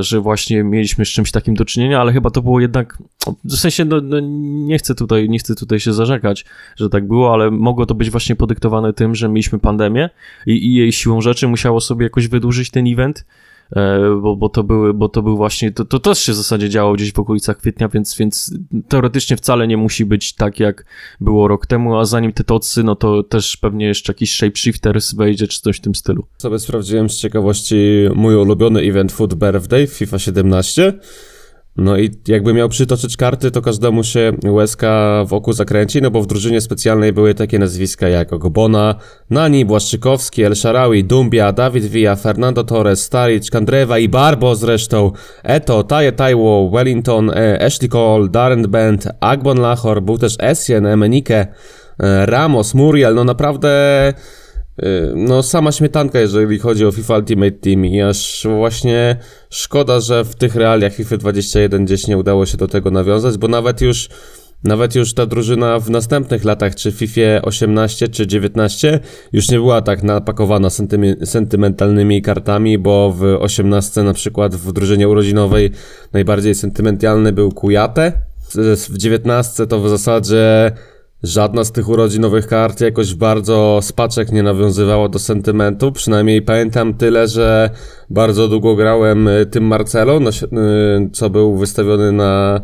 że 0.00 0.20
właśnie 0.20 0.64
mieliśmy 0.64 1.04
z 1.04 1.08
czymś 1.08 1.30
takim 1.30 1.54
do 1.54 1.64
czynienia, 1.64 2.00
ale 2.00 2.12
chyba 2.12 2.30
to 2.30 2.42
było 2.42 2.60
jednak, 2.60 2.98
w 3.44 3.56
sensie 3.56 3.84
no, 3.84 4.00
no, 4.00 4.20
nie 4.66 4.78
chcę 4.78 4.94
tutaj, 4.94 5.28
nie 5.28 5.38
chcę 5.38 5.54
tutaj 5.54 5.80
się 5.80 5.92
zarzekać, 5.92 6.44
że 6.76 6.88
tak 6.88 7.06
było, 7.06 7.32
ale 7.32 7.50
mogło 7.50 7.86
to 7.86 7.94
być 7.94 8.10
właśnie 8.10 8.36
podyktowane 8.36 8.92
tym, 8.92 9.14
że 9.14 9.28
mieliśmy 9.28 9.58
pandemię 9.58 10.10
i, 10.46 10.66
i 10.66 10.74
jej 10.74 10.92
siłą 10.92 11.20
rzeczy 11.20 11.48
musiało 11.48 11.80
sobie 11.80 12.04
jakoś 12.04 12.28
wydłużyć 12.28 12.70
ten 12.70 12.86
event, 12.86 13.18
e, 13.18 13.49
bo, 14.22 14.36
bo 14.36 14.48
to 14.48 14.64
były, 14.64 14.94
bo 14.94 15.08
to 15.08 15.22
był 15.22 15.36
właśnie, 15.36 15.72
to, 15.72 15.84
to 15.84 15.98
też 15.98 16.18
się 16.18 16.32
w 16.32 16.36
zasadzie 16.36 16.68
działo 16.68 16.92
gdzieś 16.92 17.12
w 17.12 17.18
okolicach 17.18 17.58
kwietnia, 17.58 17.88
więc, 17.88 18.16
więc 18.16 18.54
teoretycznie 18.88 19.36
wcale 19.36 19.68
nie 19.68 19.76
musi 19.76 20.04
być 20.04 20.34
tak, 20.34 20.60
jak 20.60 20.84
było 21.20 21.48
rok 21.48 21.66
temu, 21.66 21.98
a 21.98 22.04
zanim 22.04 22.32
te 22.32 22.44
tocy, 22.44 22.82
no 22.82 22.96
to 22.96 23.22
też 23.22 23.56
pewnie 23.56 23.86
jeszcze 23.86 24.12
jakiś 24.12 24.32
shapeshifters 24.32 25.14
wejdzie, 25.14 25.46
czy 25.46 25.60
coś 25.60 25.76
w 25.76 25.80
tym 25.80 25.94
stylu. 25.94 26.26
Sobie 26.38 26.58
sprawdziłem 26.58 27.10
z 27.10 27.16
ciekawości 27.16 27.76
mój 28.14 28.34
ulubiony 28.34 28.80
event 28.80 29.12
Food 29.12 29.34
Birthday 29.34 29.86
FIFA 29.86 30.18
17. 30.18 30.92
No 31.76 31.98
i 31.98 32.10
jakby 32.28 32.54
miał 32.54 32.68
przytoczyć 32.68 33.16
karty, 33.16 33.50
to 33.50 33.62
każdemu 33.62 34.04
się 34.04 34.32
łezka 34.44 35.24
wokół 35.24 35.52
zakręci, 35.52 36.02
no 36.02 36.10
bo 36.10 36.22
w 36.22 36.26
drużynie 36.26 36.60
specjalnej 36.60 37.12
były 37.12 37.34
takie 37.34 37.58
nazwiska 37.58 38.08
jak 38.08 38.32
Ogbona, 38.32 38.94
Nani, 39.30 39.64
Błaszczykowski, 39.64 40.42
El 40.42 40.54
Sharawi, 40.56 41.04
Dumbia, 41.04 41.52
Dawid 41.52 41.84
Villa, 41.84 42.16
Fernando 42.16 42.64
Torres, 42.64 43.04
Staric, 43.04 43.50
Kandrewa 43.50 43.98
i 43.98 44.08
Barbo 44.08 44.54
zresztą, 44.54 45.12
Eto, 45.42 45.82
Taje 45.82 46.12
Taiwo, 46.12 46.70
Wellington, 46.72 47.30
e, 47.30 47.64
Ashley 47.66 47.88
Cole, 47.88 48.28
Darren 48.28 48.62
Bent, 48.62 49.08
Agbon 49.20 49.60
Lachor, 49.60 50.02
był 50.02 50.18
też 50.18 50.36
Essien, 50.38 50.86
Emenike, 50.86 51.46
e, 51.98 52.26
Ramos, 52.26 52.74
Muriel, 52.74 53.14
no 53.14 53.24
naprawdę... 53.24 53.70
Y, 54.82 55.12
No, 55.16 55.42
sama 55.42 55.72
śmietanka, 55.72 56.20
jeżeli 56.20 56.58
chodzi 56.58 56.86
o 56.86 56.92
FIFA 56.92 57.16
Ultimate 57.16 57.50
Team 57.50 57.86
i 57.86 58.00
aż 58.02 58.46
właśnie 58.56 59.16
szkoda, 59.50 60.00
że 60.00 60.24
w 60.24 60.34
tych 60.34 60.54
realiach 60.54 60.94
FIFA 60.94 61.16
21 61.16 61.84
gdzieś 61.84 62.06
nie 62.06 62.18
udało 62.18 62.46
się 62.46 62.56
do 62.56 62.68
tego 62.68 62.90
nawiązać, 62.90 63.38
bo 63.38 63.48
nawet 63.48 63.80
już 63.80 64.08
nawet 64.64 64.94
już 64.94 65.14
ta 65.14 65.26
drużyna 65.26 65.78
w 65.78 65.90
następnych 65.90 66.44
latach, 66.44 66.74
czy 66.74 66.92
FIFA 66.92 67.42
18 67.42 68.08
czy 68.08 68.26
19, 68.26 69.00
już 69.32 69.50
nie 69.50 69.56
była 69.58 69.82
tak 69.82 70.02
napakowana 70.02 70.68
sentymi- 70.68 71.26
sentymentalnymi 71.26 72.22
kartami, 72.22 72.78
bo 72.78 73.12
w 73.12 73.22
18 73.22 74.02
na 74.02 74.12
przykład 74.12 74.56
w 74.56 74.72
drużynie 74.72 75.08
urodzinowej 75.08 75.70
najbardziej 76.12 76.54
sentymentalny 76.54 77.32
był 77.32 77.52
Kujate, 77.52 78.12
w 78.90 78.98
19 78.98 79.66
to 79.66 79.80
w 79.80 79.88
zasadzie 79.88 80.72
Żadna 81.22 81.64
z 81.64 81.72
tych 81.72 81.88
urodzinowych 81.88 82.46
kart 82.46 82.80
jakoś 82.80 83.14
bardzo 83.14 83.78
spaczek 83.82 84.32
nie 84.32 84.42
nawiązywała 84.42 85.08
do 85.08 85.18
sentymentu. 85.18 85.92
Przynajmniej 85.92 86.42
pamiętam 86.42 86.94
tyle, 86.94 87.28
że 87.28 87.70
bardzo 88.10 88.48
długo 88.48 88.76
grałem 88.76 89.28
y, 89.28 89.46
tym 89.46 89.64
Marcelo, 89.64 90.18
y, 90.18 91.10
co 91.12 91.30
był 91.30 91.56
wystawiony 91.56 92.12
na. 92.12 92.60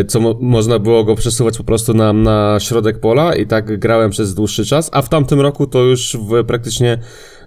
y, 0.00 0.04
Co 0.04 0.20
mo- 0.20 0.38
można 0.40 0.78
było 0.78 1.04
go 1.04 1.14
przesuwać 1.14 1.58
po 1.58 1.64
prostu 1.64 1.94
na, 1.94 2.12
na 2.12 2.56
środek 2.60 3.00
pola, 3.00 3.34
i 3.36 3.46
tak 3.46 3.78
grałem 3.78 4.10
przez 4.10 4.34
dłuższy 4.34 4.64
czas. 4.64 4.90
A 4.92 5.02
w 5.02 5.08
tamtym 5.08 5.40
roku 5.40 5.66
to 5.66 5.82
już 5.82 6.16
w, 6.16 6.44
praktycznie 6.44 6.98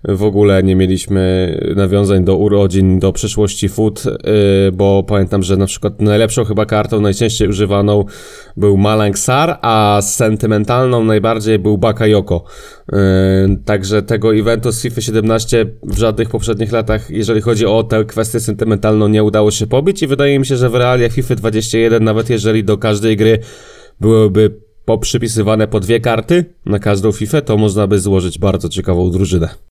w 0.03 0.24
ogóle 0.24 0.63
nie 0.63 0.75
mieliśmy 0.75 1.58
nawiązań 1.75 2.24
do 2.24 2.36
urodzin, 2.36 3.00
do 3.00 3.13
przeszłości 3.13 3.70
food, 3.70 4.05
yy, 4.05 4.12
bo 4.74 5.03
pamiętam, 5.03 5.43
że 5.43 5.58
na 5.58 5.65
przykład 5.65 6.01
najlepszą 6.01 6.43
chyba 6.43 6.65
kartą, 6.65 7.01
najczęściej 7.01 7.48
używaną 7.48 8.05
był 8.58 8.77
Malang 8.77 9.20
Sar, 9.20 9.60
a 9.62 9.99
sentymentalną 10.02 11.04
najbardziej 11.04 11.60
był 11.60 11.78
Bakayoko. 11.78 12.43
Yy, 12.91 12.97
także 13.65 14.02
tego 14.02 14.36
eventu 14.36 14.71
z 14.71 14.82
FIFA 14.82 15.02
17 15.02 15.65
w 15.84 15.97
żadnych 15.97 16.30
poprzednich 16.30 16.71
latach, 16.71 17.10
jeżeli 17.10 17.41
chodzi 17.41 17.65
o 17.65 17.84
tę 17.84 18.06
kwestię 18.06 18.39
sentymentalną, 18.39 19.08
nie 19.08 19.23
udało 19.23 19.52
się 19.52 19.67
pobić 19.67 20.04
i 20.04 20.08
wydaje 20.08 20.39
mi 20.39 20.45
się, 20.45 20.58
że 20.58 20.69
w 20.69 20.75
realiach 20.75 21.12
FIFA 21.12 21.36
21, 21.36 22.04
nawet 22.04 22.30
jeżeli 22.30 22.63
do 22.63 22.78
każdej 22.78 23.17
gry 23.17 23.39
byłyby 23.99 24.56
poprzypisywane 24.86 25.67
po 25.67 25.80
dwie 25.80 25.99
karty 25.99 26.45
na 26.65 26.80
każdą 26.80 27.12
FIFA, 27.12 27.41
to 27.41 27.58
można 27.58 27.88
by 27.88 27.99
złożyć 27.99 28.39
bardzo 28.39 28.69
ciekawą 28.69 29.12
drużynę. 29.12 29.70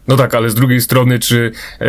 No 0.11 0.17
tak, 0.17 0.35
ale 0.35 0.49
z 0.49 0.55
drugiej 0.55 0.81
strony, 0.81 1.19
czy 1.19 1.51
e, 1.79 1.85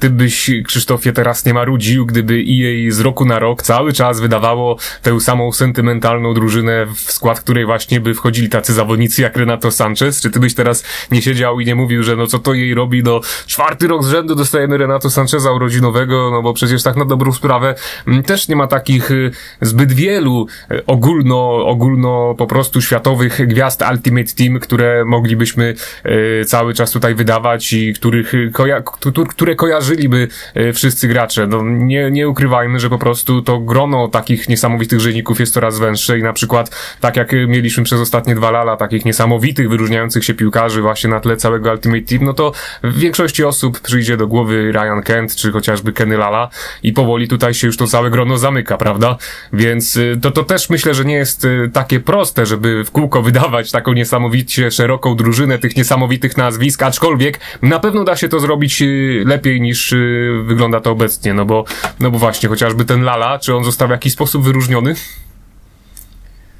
ty 0.00 0.10
byś, 0.10 0.50
Krzysztofie, 0.66 1.12
teraz 1.12 1.44
nie 1.44 1.54
marudził, 1.54 2.06
gdyby 2.06 2.34
EA 2.34 2.90
z 2.90 3.00
roku 3.00 3.24
na 3.24 3.38
rok 3.38 3.62
cały 3.62 3.92
czas 3.92 4.20
wydawało 4.20 4.76
tę 5.02 5.20
samą 5.20 5.52
sentymentalną 5.52 6.34
drużynę, 6.34 6.86
w 6.86 7.12
skład 7.12 7.40
której 7.40 7.66
właśnie 7.66 8.00
by 8.00 8.14
wchodzili 8.14 8.48
tacy 8.48 8.72
zawodnicy 8.72 9.22
jak 9.22 9.36
Renato 9.36 9.70
Sanchez? 9.70 10.20
Czy 10.20 10.30
ty 10.30 10.40
byś 10.40 10.54
teraz 10.54 10.84
nie 11.10 11.22
siedział 11.22 11.60
i 11.60 11.66
nie 11.66 11.74
mówił, 11.74 12.02
że 12.02 12.16
no 12.16 12.26
co 12.26 12.38
to 12.38 12.54
jej 12.54 12.74
robi, 12.74 13.02
no 13.02 13.20
czwarty 13.46 13.86
rok 13.86 14.04
z 14.04 14.08
rzędu 14.08 14.34
dostajemy 14.34 14.78
Renato 14.78 15.10
Sancheza 15.10 15.52
urodzinowego, 15.52 16.30
no 16.32 16.42
bo 16.42 16.52
przecież 16.52 16.82
tak 16.82 16.96
na 16.96 17.04
dobrą 17.04 17.32
sprawę 17.32 17.74
m, 18.06 18.22
też 18.22 18.48
nie 18.48 18.56
ma 18.56 18.66
takich 18.66 19.10
y, 19.10 19.30
zbyt 19.60 19.92
wielu 19.92 20.46
y, 20.70 20.86
ogólno, 20.86 21.66
ogólno 21.66 22.34
po 22.38 22.46
prostu 22.46 22.80
światowych 22.80 23.46
gwiazd 23.46 23.84
Ultimate 23.90 24.32
Team, 24.36 24.60
które 24.60 25.04
moglibyśmy 25.04 25.74
y, 26.06 26.44
cały 26.44 26.74
czas 26.74 26.90
tutaj 26.90 27.14
wydawać 27.14 27.63
i 27.72 27.92
których, 27.94 28.34
y, 28.34 28.50
koja- 28.52 28.82
któ- 28.82 29.26
które 29.26 29.54
kojarzyliby 29.54 30.28
y, 30.56 30.72
wszyscy 30.72 31.08
gracze. 31.08 31.46
No, 31.46 31.62
nie, 31.64 32.10
nie 32.10 32.28
ukrywajmy, 32.28 32.80
że 32.80 32.90
po 32.90 32.98
prostu 32.98 33.42
to 33.42 33.60
grono 33.60 34.08
takich 34.08 34.48
niesamowitych 34.48 35.00
rzeźników 35.00 35.40
jest 35.40 35.54
coraz 35.54 35.78
węższe 35.78 36.18
i 36.18 36.22
na 36.22 36.32
przykład 36.32 36.70
tak 37.00 37.16
jak 37.16 37.32
y, 37.32 37.46
mieliśmy 37.46 37.84
przez 37.84 38.00
ostatnie 38.00 38.34
dwa 38.34 38.50
lata 38.50 38.76
takich 38.76 39.04
niesamowitych, 39.04 39.68
wyróżniających 39.70 40.24
się 40.24 40.34
piłkarzy 40.34 40.82
właśnie 40.82 41.10
na 41.10 41.20
tle 41.20 41.36
całego 41.36 41.70
Ultimate 41.70 42.02
Team, 42.02 42.24
no 42.24 42.32
to 42.32 42.52
w 42.82 42.98
większości 42.98 43.44
osób 43.44 43.80
przyjdzie 43.80 44.16
do 44.16 44.26
głowy 44.26 44.72
Ryan 44.72 45.02
Kent 45.02 45.36
czy 45.36 45.52
chociażby 45.52 45.92
Kenny 45.92 46.16
Lala 46.16 46.48
i 46.82 46.92
powoli 46.92 47.28
tutaj 47.28 47.54
się 47.54 47.66
już 47.66 47.76
to 47.76 47.86
całe 47.86 48.10
grono 48.10 48.38
zamyka, 48.38 48.76
prawda? 48.76 49.16
Więc 49.52 49.98
to, 50.22 50.30
to 50.30 50.44
też 50.44 50.70
myślę, 50.70 50.94
że 50.94 51.04
nie 51.04 51.14
jest 51.14 51.46
takie 51.72 52.00
proste, 52.00 52.46
żeby 52.46 52.84
w 52.84 52.90
kółko 52.90 53.22
wydawać 53.22 53.70
taką 53.70 53.92
niesamowicie 53.92 54.70
szeroką 54.70 55.16
drużynę 55.16 55.58
tych 55.58 55.76
niesamowitych 55.76 56.36
nazwisk, 56.36 56.82
aczkolwiek 56.82 57.40
na 57.62 57.78
pewno 57.78 58.04
da 58.04 58.16
się 58.16 58.28
to 58.28 58.40
zrobić 58.40 58.82
y, 58.82 59.24
lepiej 59.26 59.60
niż 59.60 59.92
y, 59.92 60.42
wygląda 60.46 60.80
to 60.80 60.90
obecnie, 60.90 61.34
no 61.34 61.44
bo, 61.44 61.64
no 62.00 62.10
bo 62.10 62.18
właśnie, 62.18 62.48
chociażby 62.48 62.84
ten 62.84 63.02
Lala, 63.02 63.38
czy 63.38 63.54
on 63.54 63.64
został 63.64 63.88
w 63.88 63.90
jakiś 63.90 64.12
sposób 64.12 64.44
wyróżniony? 64.44 64.94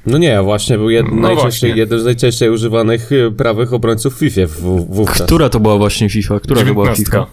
No 0.05 0.17
nie, 0.17 0.41
właśnie 0.41 0.77
był 0.77 0.89
jed, 0.89 1.05
No 1.11 1.15
najczęściej, 1.15 1.69
właśnie. 1.69 1.69
jeden 1.69 1.99
z 1.99 2.05
najczęściej 2.05 2.49
używanych 2.49 3.11
y, 3.11 3.31
prawych 3.37 3.73
obrońców 3.73 4.15
w 4.15 4.19
FIFA 4.19 4.41
wówczas. 4.89 5.27
Która 5.27 5.49
to 5.49 5.59
była 5.59 5.77
właśnie 5.77 6.09
FIFA? 6.09 6.39
Która 6.39 6.63
to 6.63 6.73
była 6.73 6.95
FIFA? 6.95 7.25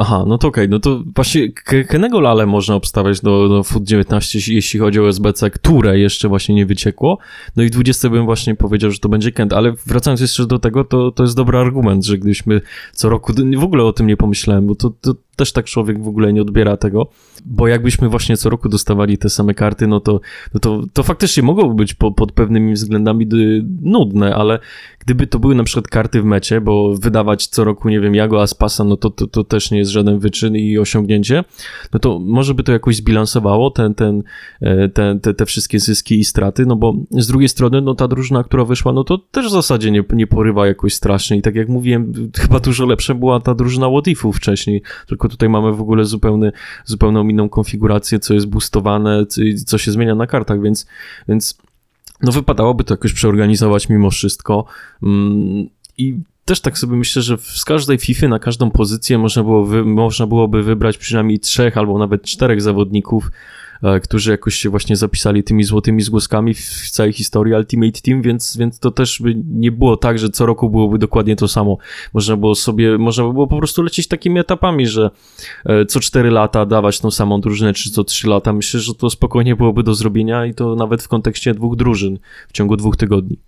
Aha, 0.00 0.24
no 0.26 0.38
to 0.38 0.48
okej, 0.48 0.68
no 0.68 0.78
to 0.78 1.02
właśnie 1.14 1.52
Kenego 1.88 2.20
Lale 2.20 2.46
można 2.46 2.74
obstawiać 2.74 3.20
do, 3.20 3.48
do 3.48 3.62
FUT 3.62 3.84
19, 3.84 4.38
jeśli- 4.54 4.80
chodzi 4.80 5.00
o 5.00 5.08
SBC, 5.08 5.50
które 5.50 5.98
jeszcze 5.98 6.28
właśnie 6.28 6.54
nie 6.54 6.66
wyciekło. 6.66 7.18
No 7.56 7.62
i 7.62 7.66
w 7.66 7.70
20 7.70 8.10
bym 8.10 8.24
właśnie 8.24 8.54
powiedział, 8.54 8.90
że 8.90 8.98
to 8.98 9.08
będzie 9.08 9.32
Kent, 9.32 9.52
ale 9.52 9.72
wracając 9.86 10.20
jeszcze 10.20 10.46
do 10.46 10.58
tego, 10.58 10.84
to, 10.84 11.10
to 11.10 11.22
jest 11.22 11.36
dobry 11.36 11.58
argument, 11.58 12.04
że 12.04 12.18
gdybyśmy 12.18 12.60
co 12.92 13.08
roku, 13.08 13.32
w 13.58 13.64
ogóle 13.64 13.84
o 13.84 13.92
tym 13.92 14.06
nie 14.06 14.16
pomyślałem, 14.16 14.66
bo 14.66 14.74
to, 14.74 14.90
to 15.00 15.14
też 15.36 15.52
tak 15.52 15.64
człowiek 15.64 16.02
w 16.02 16.08
ogóle 16.08 16.32
nie 16.32 16.42
odbiera 16.42 16.76
tego, 16.76 17.06
bo 17.44 17.68
jakbyśmy 17.68 18.08
właśnie 18.08 18.36
co 18.36 18.50
roku 18.50 18.68
dostawali 18.68 19.18
te 19.18 19.30
same 19.30 19.54
karty, 19.54 19.86
no 19.86 20.00
to, 20.00 20.20
no 20.54 20.60
to, 20.60 20.82
to 20.92 21.02
faktycznie 21.02 21.42
mogłoby 21.42 21.74
być 21.74 21.94
po, 21.94 22.12
pod 22.12 22.32
pewnymi 22.32 22.72
względami 22.72 23.28
nudne, 23.82 24.34
ale 24.34 24.58
gdyby 24.98 25.26
to 25.26 25.38
były 25.38 25.54
na 25.54 25.64
przykład 25.64 25.88
karty 25.88 26.22
w 26.22 26.24
mecie, 26.24 26.60
bo 26.60 26.94
wydawać 26.94 27.46
co 27.46 27.64
roku, 27.64 27.88
nie 27.88 28.00
wiem, 28.00 28.14
Jago 28.14 28.42
Aspasa, 28.42 28.84
no 28.84 28.96
to, 28.96 29.10
to, 29.10 29.26
to 29.26 29.44
też 29.44 29.63
nie 29.70 29.78
jest 29.78 29.90
żaden 29.90 30.18
wyczyn 30.18 30.56
i 30.56 30.78
osiągnięcie, 30.78 31.44
no 31.92 31.98
to 31.98 32.18
może 32.18 32.54
by 32.54 32.62
to 32.62 32.72
jakoś 32.72 32.96
zbilansowało 32.96 33.70
ten, 33.70 33.94
ten, 33.94 34.22
e, 34.60 34.88
ten, 34.88 35.20
te, 35.20 35.34
te 35.34 35.46
wszystkie 35.46 35.80
zyski 35.80 36.18
i 36.18 36.24
straty, 36.24 36.66
no 36.66 36.76
bo 36.76 36.94
z 37.10 37.26
drugiej 37.26 37.48
strony, 37.48 37.80
no 37.80 37.94
ta 37.94 38.08
drużyna, 38.08 38.44
która 38.44 38.64
wyszła, 38.64 38.92
no 38.92 39.04
to 39.04 39.18
też 39.18 39.46
w 39.46 39.50
zasadzie 39.50 39.90
nie, 39.90 40.04
nie 40.12 40.26
porywa 40.26 40.66
jakoś 40.66 40.94
strasznie 40.94 41.36
i 41.36 41.42
tak 41.42 41.54
jak 41.54 41.68
mówiłem, 41.68 42.12
chyba 42.42 42.60
dużo 42.60 42.86
lepsza 42.86 43.14
była 43.14 43.40
ta 43.40 43.54
drużyna 43.54 43.88
Łotifów 43.88 44.36
wcześniej, 44.36 44.82
tylko 45.06 45.28
tutaj 45.28 45.48
mamy 45.48 45.72
w 45.72 45.80
ogóle 45.80 46.04
zupełny, 46.04 46.52
zupełną 46.84 47.28
inną 47.28 47.48
konfigurację, 47.48 48.18
co 48.18 48.34
jest 48.34 48.46
boostowane, 48.46 49.26
co, 49.26 49.40
co 49.66 49.78
się 49.78 49.92
zmienia 49.92 50.14
na 50.14 50.26
kartach, 50.26 50.62
więc, 50.62 50.86
więc 51.28 51.58
no 52.22 52.32
wypadałoby 52.32 52.84
to 52.84 52.94
jakoś 52.94 53.12
przeorganizować 53.12 53.88
mimo 53.88 54.10
wszystko. 54.10 54.64
Mm, 55.02 55.68
I 55.98 56.18
też 56.44 56.60
tak 56.60 56.78
sobie 56.78 56.96
myślę, 56.96 57.22
że 57.22 57.36
z 57.38 57.64
każdej 57.64 57.98
FIFA 57.98 58.28
na 58.28 58.38
każdą 58.38 58.70
pozycję 58.70 59.18
można, 59.18 59.42
było 59.42 59.64
wy, 59.64 59.84
można 59.84 60.26
byłoby 60.26 60.62
wybrać 60.62 60.98
przynajmniej 60.98 61.38
trzech 61.38 61.78
albo 61.78 61.98
nawet 61.98 62.22
czterech 62.22 62.62
zawodników, 62.62 63.30
e, 63.82 64.00
którzy 64.00 64.30
jakoś 64.30 64.54
się 64.54 64.70
właśnie 64.70 64.96
zapisali 64.96 65.44
tymi 65.44 65.64
złotymi 65.64 66.02
zgłoskami 66.02 66.54
w, 66.54 66.90
całej 66.90 67.12
historii 67.12 67.54
Ultimate 67.54 68.00
Team, 68.00 68.22
więc, 68.22 68.56
więc 68.56 68.78
to 68.78 68.90
też 68.90 69.22
by 69.22 69.34
nie 69.48 69.72
było 69.72 69.96
tak, 69.96 70.18
że 70.18 70.28
co 70.28 70.46
roku 70.46 70.70
byłoby 70.70 70.98
dokładnie 70.98 71.36
to 71.36 71.48
samo. 71.48 71.78
Można 72.14 72.36
było 72.36 72.54
sobie, 72.54 72.98
można 72.98 73.24
by 73.24 73.32
było 73.32 73.46
po 73.46 73.58
prostu 73.58 73.82
lecieć 73.82 74.08
takimi 74.08 74.40
etapami, 74.40 74.86
że 74.86 75.10
e, 75.64 75.86
co 75.86 76.00
4 76.00 76.30
lata 76.30 76.66
dawać 76.66 77.00
tą 77.00 77.10
samą 77.10 77.40
drużynę, 77.40 77.72
czy 77.72 77.90
co 77.90 78.04
3 78.04 78.28
lata. 78.28 78.52
Myślę, 78.52 78.80
że 78.80 78.94
to 78.94 79.10
spokojnie 79.10 79.56
byłoby 79.56 79.82
do 79.82 79.94
zrobienia 79.94 80.46
i 80.46 80.54
to 80.54 80.74
nawet 80.74 81.02
w 81.02 81.08
kontekście 81.08 81.54
dwóch 81.54 81.76
drużyn 81.76 82.18
w 82.48 82.52
ciągu 82.52 82.76
dwóch 82.76 82.96
tygodni. 82.96 83.38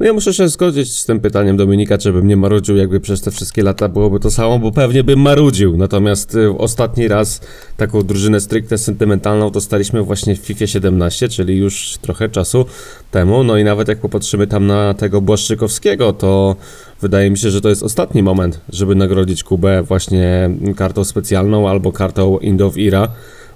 No 0.00 0.06
ja 0.06 0.12
muszę 0.12 0.34
się 0.34 0.48
zgodzić 0.48 0.98
z 0.98 1.06
tym 1.06 1.20
pytaniem 1.20 1.56
Dominika, 1.56 1.98
czy 1.98 2.12
bym 2.12 2.28
nie 2.28 2.36
marudził, 2.36 2.76
jakby 2.76 3.00
przez 3.00 3.20
te 3.20 3.30
wszystkie 3.30 3.62
lata 3.62 3.88
byłoby 3.88 4.20
to 4.20 4.30
samo, 4.30 4.58
bo 4.58 4.72
pewnie 4.72 5.04
bym 5.04 5.20
marudził. 5.20 5.76
Natomiast 5.76 6.34
y, 6.34 6.58
ostatni 6.58 7.08
raz 7.08 7.40
taką 7.76 8.02
drużynę 8.02 8.40
stricte 8.40 8.78
sentymentalną 8.78 9.50
dostaliśmy 9.50 10.02
właśnie 10.02 10.36
w 10.36 10.38
FIFA 10.38 10.66
17, 10.66 11.28
czyli 11.28 11.58
już 11.58 11.98
trochę 12.00 12.28
czasu 12.28 12.66
temu. 13.10 13.44
No 13.44 13.58
i 13.58 13.64
nawet 13.64 13.88
jak 13.88 13.98
popatrzymy 13.98 14.46
tam 14.46 14.66
na 14.66 14.94
tego 14.94 15.20
Błaszczykowskiego, 15.20 16.12
to 16.12 16.56
wydaje 17.00 17.30
mi 17.30 17.38
się, 17.38 17.50
że 17.50 17.60
to 17.60 17.68
jest 17.68 17.82
ostatni 17.82 18.22
moment, 18.22 18.60
żeby 18.68 18.94
nagrodzić 18.94 19.44
Kubę 19.44 19.82
właśnie 19.82 20.50
kartą 20.76 21.04
specjalną 21.04 21.68
albo 21.68 21.92
kartą 21.92 22.38
End 22.38 22.60
of 22.60 22.74
Era 22.78 23.08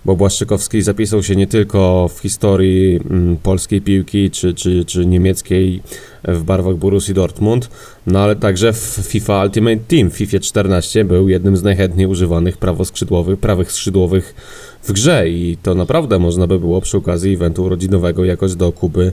bo 0.04 0.16
Błaszczykowski 0.16 0.82
zapisał 0.82 1.22
się 1.22 1.36
nie 1.36 1.46
tylko 1.46 2.10
w 2.14 2.20
historii 2.20 3.00
mm, 3.10 3.36
polskiej 3.36 3.80
piłki 3.80 4.30
czy, 4.30 4.54
czy, 4.54 4.84
czy 4.84 5.06
niemieckiej 5.06 5.82
w 6.24 6.42
barwach 6.42 6.76
Borussii 6.76 7.14
Dortmund, 7.14 7.70
no 8.06 8.18
ale 8.18 8.36
także 8.36 8.72
w 8.72 8.98
FIFA 9.02 9.44
Ultimate 9.44 9.76
Team. 9.88 10.10
W 10.10 10.16
FIFA 10.16 10.38
14 10.38 11.04
był 11.04 11.28
jednym 11.28 11.56
z 11.56 11.62
najchętniej 11.62 12.06
używanych 12.06 12.56
prawoskrzydłowych, 12.56 13.38
prawych 13.38 13.72
skrzydłowych 13.72 14.34
w 14.82 14.92
grze 14.92 15.28
i 15.28 15.56
to 15.62 15.74
naprawdę 15.74 16.18
można 16.18 16.46
by 16.46 16.58
było 16.58 16.80
przy 16.80 16.96
okazji 16.96 17.34
eventu 17.34 17.64
urodzinowego 17.64 18.24
jakoś 18.24 18.54
do 18.54 18.72
Kuby 18.72 19.12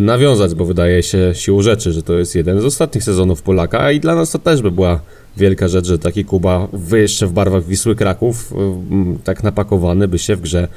nawiązać, 0.00 0.54
bo 0.54 0.64
wydaje 0.64 1.02
się 1.02 1.30
siłą 1.34 1.62
rzeczy, 1.62 1.92
że 1.92 2.02
to 2.02 2.12
jest 2.12 2.34
jeden 2.34 2.60
z 2.60 2.64
ostatnich 2.64 3.04
sezonów 3.04 3.42
Polaka, 3.42 3.92
i 3.92 4.00
dla 4.00 4.14
nas 4.14 4.30
to 4.30 4.38
też 4.38 4.62
by 4.62 4.70
była 4.70 5.00
wielka 5.36 5.68
rzecz, 5.68 5.86
że 5.86 5.98
taki 5.98 6.24
Kuba 6.24 6.68
w, 6.72 6.92
jeszcze 6.92 7.26
w 7.26 7.32
barwach 7.32 7.64
Wisły 7.64 7.96
Kraków, 7.96 8.52
y, 8.52 9.24
tak 9.24 9.42
napakowany, 9.42 10.08
by 10.08 10.18
się 10.18 10.36
w 10.36 10.40
grze 10.40 10.68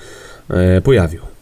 e, 0.50 0.82
pojawił. 0.82 1.35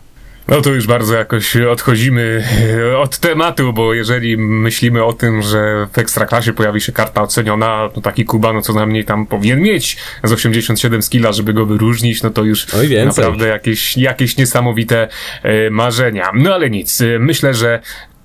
No 0.48 0.62
to 0.62 0.70
już 0.70 0.88
bardzo 0.88 1.16
jakoś 1.16 1.56
odchodzimy 1.56 2.44
e, 2.92 2.98
od 2.98 3.18
tematu, 3.18 3.74
bo 3.74 3.94
jeżeli 3.94 4.38
myślimy 4.38 5.04
o 5.04 5.14
tym, 5.14 5.42
że 5.42 5.88
w 5.94 5.98
Ekstraklasie 5.98 6.54
pojawi 6.54 6.82
się 6.82 6.92
karta 6.92 7.22
oceniona, 7.22 7.90
to 7.94 8.02
taki 8.02 8.26
Kuba, 8.26 8.54
no 8.54 8.62
co 8.62 8.74
najmniej 8.74 9.06
tam 9.06 9.26
powinien 9.26 9.62
mieć 9.62 9.98
z 10.24 10.32
87 10.32 11.02
skilla, 11.02 11.32
żeby 11.32 11.54
go 11.54 11.66
wyróżnić, 11.66 12.24
no 12.24 12.30
to 12.30 12.44
już 12.44 12.66
więcej. 12.66 13.06
naprawdę 13.06 13.48
jakieś, 13.48 13.98
jakieś 13.98 14.38
niesamowite 14.38 15.08
e, 15.44 15.70
marzenia. 15.70 16.32
No 16.34 16.54
ale 16.54 16.70
nic, 16.70 17.02
e, 17.02 17.20
myślę, 17.20 17.54
że 17.54 17.80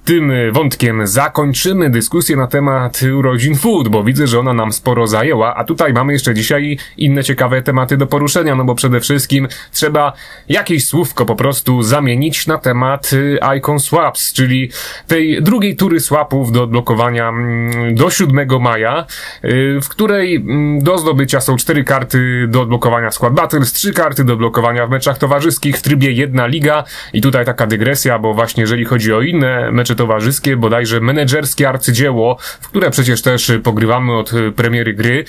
tym 0.09 0.33
wątkiem 0.53 1.07
zakończymy 1.07 1.91
dyskusję 1.91 2.37
na 2.37 2.47
temat 2.47 3.01
urodzin 3.19 3.57
food, 3.57 3.89
bo 3.89 4.05
widzę, 4.05 4.27
że 4.27 4.39
ona 4.39 4.53
nam 4.53 4.73
sporo 4.73 5.07
zajęła, 5.07 5.55
a 5.55 5.65
tutaj 5.65 5.93
mamy 5.93 6.13
jeszcze 6.13 6.35
dzisiaj 6.35 6.79
inne 6.97 7.25
ciekawe 7.25 7.63
tematy 7.63 7.97
do 7.97 8.07
poruszenia, 8.07 8.55
no 8.55 8.65
bo 8.65 8.75
przede 8.75 9.01
wszystkim 9.01 9.49
trzeba 9.73 10.13
jakieś 10.49 10.87
słówko 10.87 11.27
po 11.27 11.37
prostu 11.37 11.83
zamienić 11.83 12.47
na 12.47 12.59
temat 12.59 13.13
y, 13.13 13.39
Icon 13.59 13.81
Swaps, 13.81 14.33
czyli 14.33 14.71
tej 15.07 15.43
drugiej 15.43 15.77
tury 15.77 16.01
swapów 16.01 16.53
do 16.53 16.63
odblokowania 16.63 17.29
mm, 17.29 17.95
do 17.95 18.11
7 18.11 18.49
maja, 18.61 19.07
y, 19.45 19.81
w 19.83 19.89
której 19.89 20.37
mm, 20.37 20.81
do 20.83 20.99
zdobycia 20.99 21.41
są 21.41 21.57
cztery 21.57 21.85
karty 21.85 22.47
do 22.49 22.61
odblokowania 22.61 23.11
Squad 23.11 23.35
Battles, 23.35 23.73
trzy 23.73 23.93
karty 23.93 24.25
do 24.25 24.33
odblokowania 24.33 24.87
w 24.87 24.91
meczach 24.91 25.19
towarzyskich 25.19 25.77
w 25.77 25.83
trybie 25.83 26.13
jedna 26.13 26.47
liga 26.47 26.85
i 27.13 27.21
tutaj 27.21 27.45
taka 27.45 27.67
dygresja, 27.67 28.19
bo 28.19 28.35
właśnie 28.35 28.61
jeżeli 28.61 28.85
chodzi 28.85 29.15
o 29.15 29.21
inne 29.21 29.73
mecze 29.73 29.98
towarzyskie, 29.99 30.57
bodajże 30.57 31.01
menedżerskie 31.01 31.69
arcydzieło, 31.69 32.37
w 32.61 32.69
które 32.69 32.91
przecież 32.91 33.23
też 33.23 33.51
y, 33.51 33.61
pogrywamy 33.61 34.17
od 34.17 34.33
y, 34.33 34.53
premiery 34.53 34.95
gry, 34.95 35.25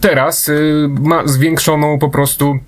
teraz 0.00 0.48
y, 0.48 0.88
ma 1.00 1.26
zwiększoną 1.26 1.98
po 1.98 2.08
prostu 2.08 2.58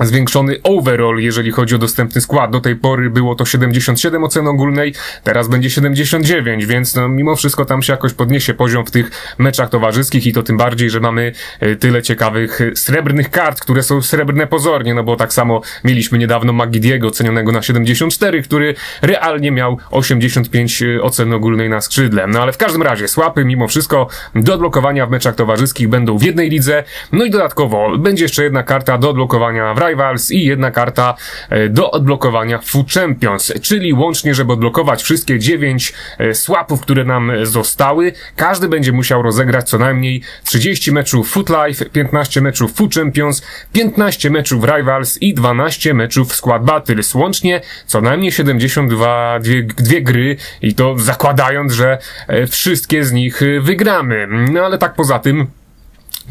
zwiększony 0.00 0.56
overall, 0.62 1.18
jeżeli 1.18 1.50
chodzi 1.50 1.74
o 1.74 1.78
dostępny 1.78 2.20
skład. 2.20 2.50
Do 2.50 2.60
tej 2.60 2.76
pory 2.76 3.10
było 3.10 3.34
to 3.34 3.44
77 3.44 4.24
ocen 4.24 4.48
ogólnej, 4.48 4.94
teraz 5.24 5.48
będzie 5.48 5.70
79, 5.70 6.66
więc 6.66 6.94
no, 6.94 7.08
mimo 7.08 7.36
wszystko 7.36 7.64
tam 7.64 7.82
się 7.82 7.92
jakoś 7.92 8.12
podniesie 8.12 8.54
poziom 8.54 8.86
w 8.86 8.90
tych 8.90 9.34
meczach 9.38 9.70
towarzyskich 9.70 10.26
i 10.26 10.32
to 10.32 10.42
tym 10.42 10.56
bardziej, 10.56 10.90
że 10.90 11.00
mamy 11.00 11.32
e, 11.60 11.76
tyle 11.76 12.02
ciekawych 12.02 12.60
e, 12.60 12.76
srebrnych 12.76 13.30
kart, 13.30 13.60
które 13.60 13.82
są 13.82 14.02
srebrne 14.02 14.46
pozornie, 14.46 14.94
no 14.94 15.04
bo 15.04 15.16
tak 15.16 15.32
samo 15.32 15.60
mieliśmy 15.84 16.18
niedawno 16.18 16.52
Magidiego 16.52 17.10
cenionego 17.10 17.52
na 17.52 17.62
74, 17.62 18.42
który 18.42 18.74
realnie 19.02 19.50
miał 19.50 19.78
85 19.90 20.82
e, 20.82 21.02
ocen 21.02 21.32
ogólnej 21.32 21.68
na 21.68 21.80
skrzydle. 21.80 22.26
No 22.26 22.42
ale 22.42 22.52
w 22.52 22.56
każdym 22.56 22.82
razie 22.82 23.08
słapy 23.08 23.44
mimo 23.44 23.68
wszystko 23.68 24.08
do 24.34 24.54
odblokowania 24.54 25.06
w 25.06 25.10
meczach 25.10 25.34
towarzyskich 25.34 25.88
będą 25.88 26.18
w 26.18 26.22
jednej 26.22 26.50
lidze, 26.50 26.84
no 27.12 27.24
i 27.24 27.30
dodatkowo 27.30 27.98
będzie 27.98 28.24
jeszcze 28.24 28.44
jedna 28.44 28.62
karta 28.62 28.98
do 28.98 29.10
odblokowania 29.10 29.74
w 29.74 29.78
Rivals 29.88 30.30
i 30.30 30.44
jedna 30.44 30.70
karta 30.70 31.14
e, 31.50 31.68
do 31.68 31.90
odblokowania 31.90 32.58
Food 32.58 32.92
Champions, 32.92 33.52
czyli 33.62 33.92
łącznie, 33.92 34.34
żeby 34.34 34.52
odblokować 34.52 35.02
wszystkie 35.02 35.38
9 35.38 35.92
e, 36.18 36.34
swapów, 36.34 36.80
które 36.80 37.04
nam 37.04 37.32
zostały, 37.42 38.12
każdy 38.36 38.68
będzie 38.68 38.92
musiał 38.92 39.22
rozegrać 39.22 39.68
co 39.68 39.78
najmniej 39.78 40.22
30 40.44 40.92
meczów 40.92 41.30
Foot 41.30 41.50
Life, 41.50 41.84
15 41.84 42.40
meczów 42.40 42.74
Food 42.74 42.94
Champions, 42.94 43.42
15 43.72 44.30
meczów 44.30 44.64
Rivals 44.64 45.22
i 45.22 45.34
12 45.34 45.94
meczów 45.94 46.34
Squad 46.34 46.64
Battles. 46.64 47.14
Łącznie 47.14 47.60
co 47.86 48.00
najmniej 48.00 48.32
72 48.32 49.38
dwie, 49.40 49.62
dwie 49.62 50.02
gry 50.02 50.36
i 50.62 50.74
to 50.74 50.98
zakładając, 50.98 51.72
że 51.72 51.98
e, 52.28 52.46
wszystkie 52.46 53.04
z 53.04 53.12
nich 53.12 53.40
wygramy. 53.60 54.26
No 54.50 54.60
ale 54.60 54.78
tak 54.78 54.94
poza 54.94 55.18
tym 55.18 55.46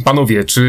Panowie, 0.04 0.44
czy 0.44 0.62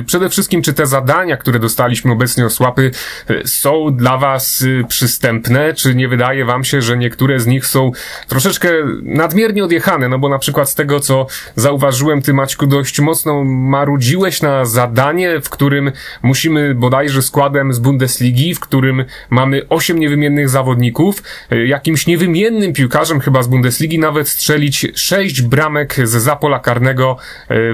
y, 0.00 0.04
przede 0.06 0.28
wszystkim, 0.28 0.62
czy 0.62 0.72
te 0.72 0.86
zadania, 0.86 1.36
które 1.36 1.58
dostaliśmy 1.58 2.12
obecnie 2.12 2.46
o 2.46 2.50
słapy, 2.50 2.90
y, 3.30 3.42
są 3.44 3.96
dla 3.96 4.18
was 4.18 4.62
y, 4.62 4.84
przystępne? 4.88 5.74
Czy 5.74 5.94
nie 5.94 6.08
wydaje 6.08 6.44
wam 6.44 6.64
się, 6.64 6.82
że 6.82 6.96
niektóre 6.96 7.40
z 7.40 7.46
nich 7.46 7.66
są 7.66 7.92
troszeczkę 8.28 8.68
nadmiernie 9.02 9.64
odjechane? 9.64 10.08
No 10.08 10.18
bo 10.18 10.28
na 10.28 10.38
przykład 10.38 10.70
z 10.70 10.74
tego, 10.74 11.00
co 11.00 11.26
zauważyłem, 11.54 12.22
ty 12.22 12.34
Maćku 12.34 12.66
dość 12.66 13.00
mocno 13.00 13.44
marudziłeś 13.44 14.42
na 14.42 14.64
zadanie, 14.64 15.40
w 15.40 15.50
którym 15.50 15.92
musimy 16.22 16.74
bodajże 16.74 17.22
składem 17.22 17.72
z 17.72 17.78
Bundesligi, 17.78 18.54
w 18.54 18.60
którym 18.60 19.04
mamy 19.30 19.68
osiem 19.68 19.98
niewymiennych 19.98 20.48
zawodników, 20.48 21.22
jakimś 21.66 22.06
niewymiennym 22.06 22.72
piłkarzem 22.72 23.20
chyba 23.20 23.42
z 23.42 23.48
Bundesligi 23.48 23.98
nawet 23.98 24.28
strzelić 24.28 24.86
sześć 24.94 25.42
bramek 25.42 25.94
z 26.04 26.10
zapola 26.10 26.58
karnego 26.58 27.16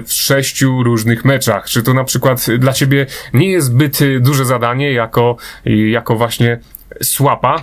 w 0.07 0.13
sześciu 0.13 0.83
różnych 0.93 1.25
meczach. 1.25 1.65
Czy 1.67 1.83
to 1.83 1.95
na 1.95 2.05
przykład 2.05 2.47
dla 2.59 2.73
ciebie 2.73 3.07
nie 3.35 3.49
jest 3.49 3.67
zbyt 3.67 4.01
y, 4.01 4.21
duże 4.21 4.45
zadanie 4.45 4.93
jako, 4.93 5.37
y, 5.67 5.89
jako 5.89 6.17
właśnie 6.17 6.59
słapa? 7.03 7.63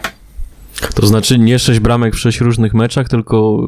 To 0.96 1.08
znaczy 1.08 1.40
nie 1.40 1.60
sześć 1.60 1.80
bramek 1.80 2.16
w 2.16 2.20
sześć 2.20 2.42
różnych 2.42 2.74
meczach, 2.74 3.10
tylko 3.10 3.68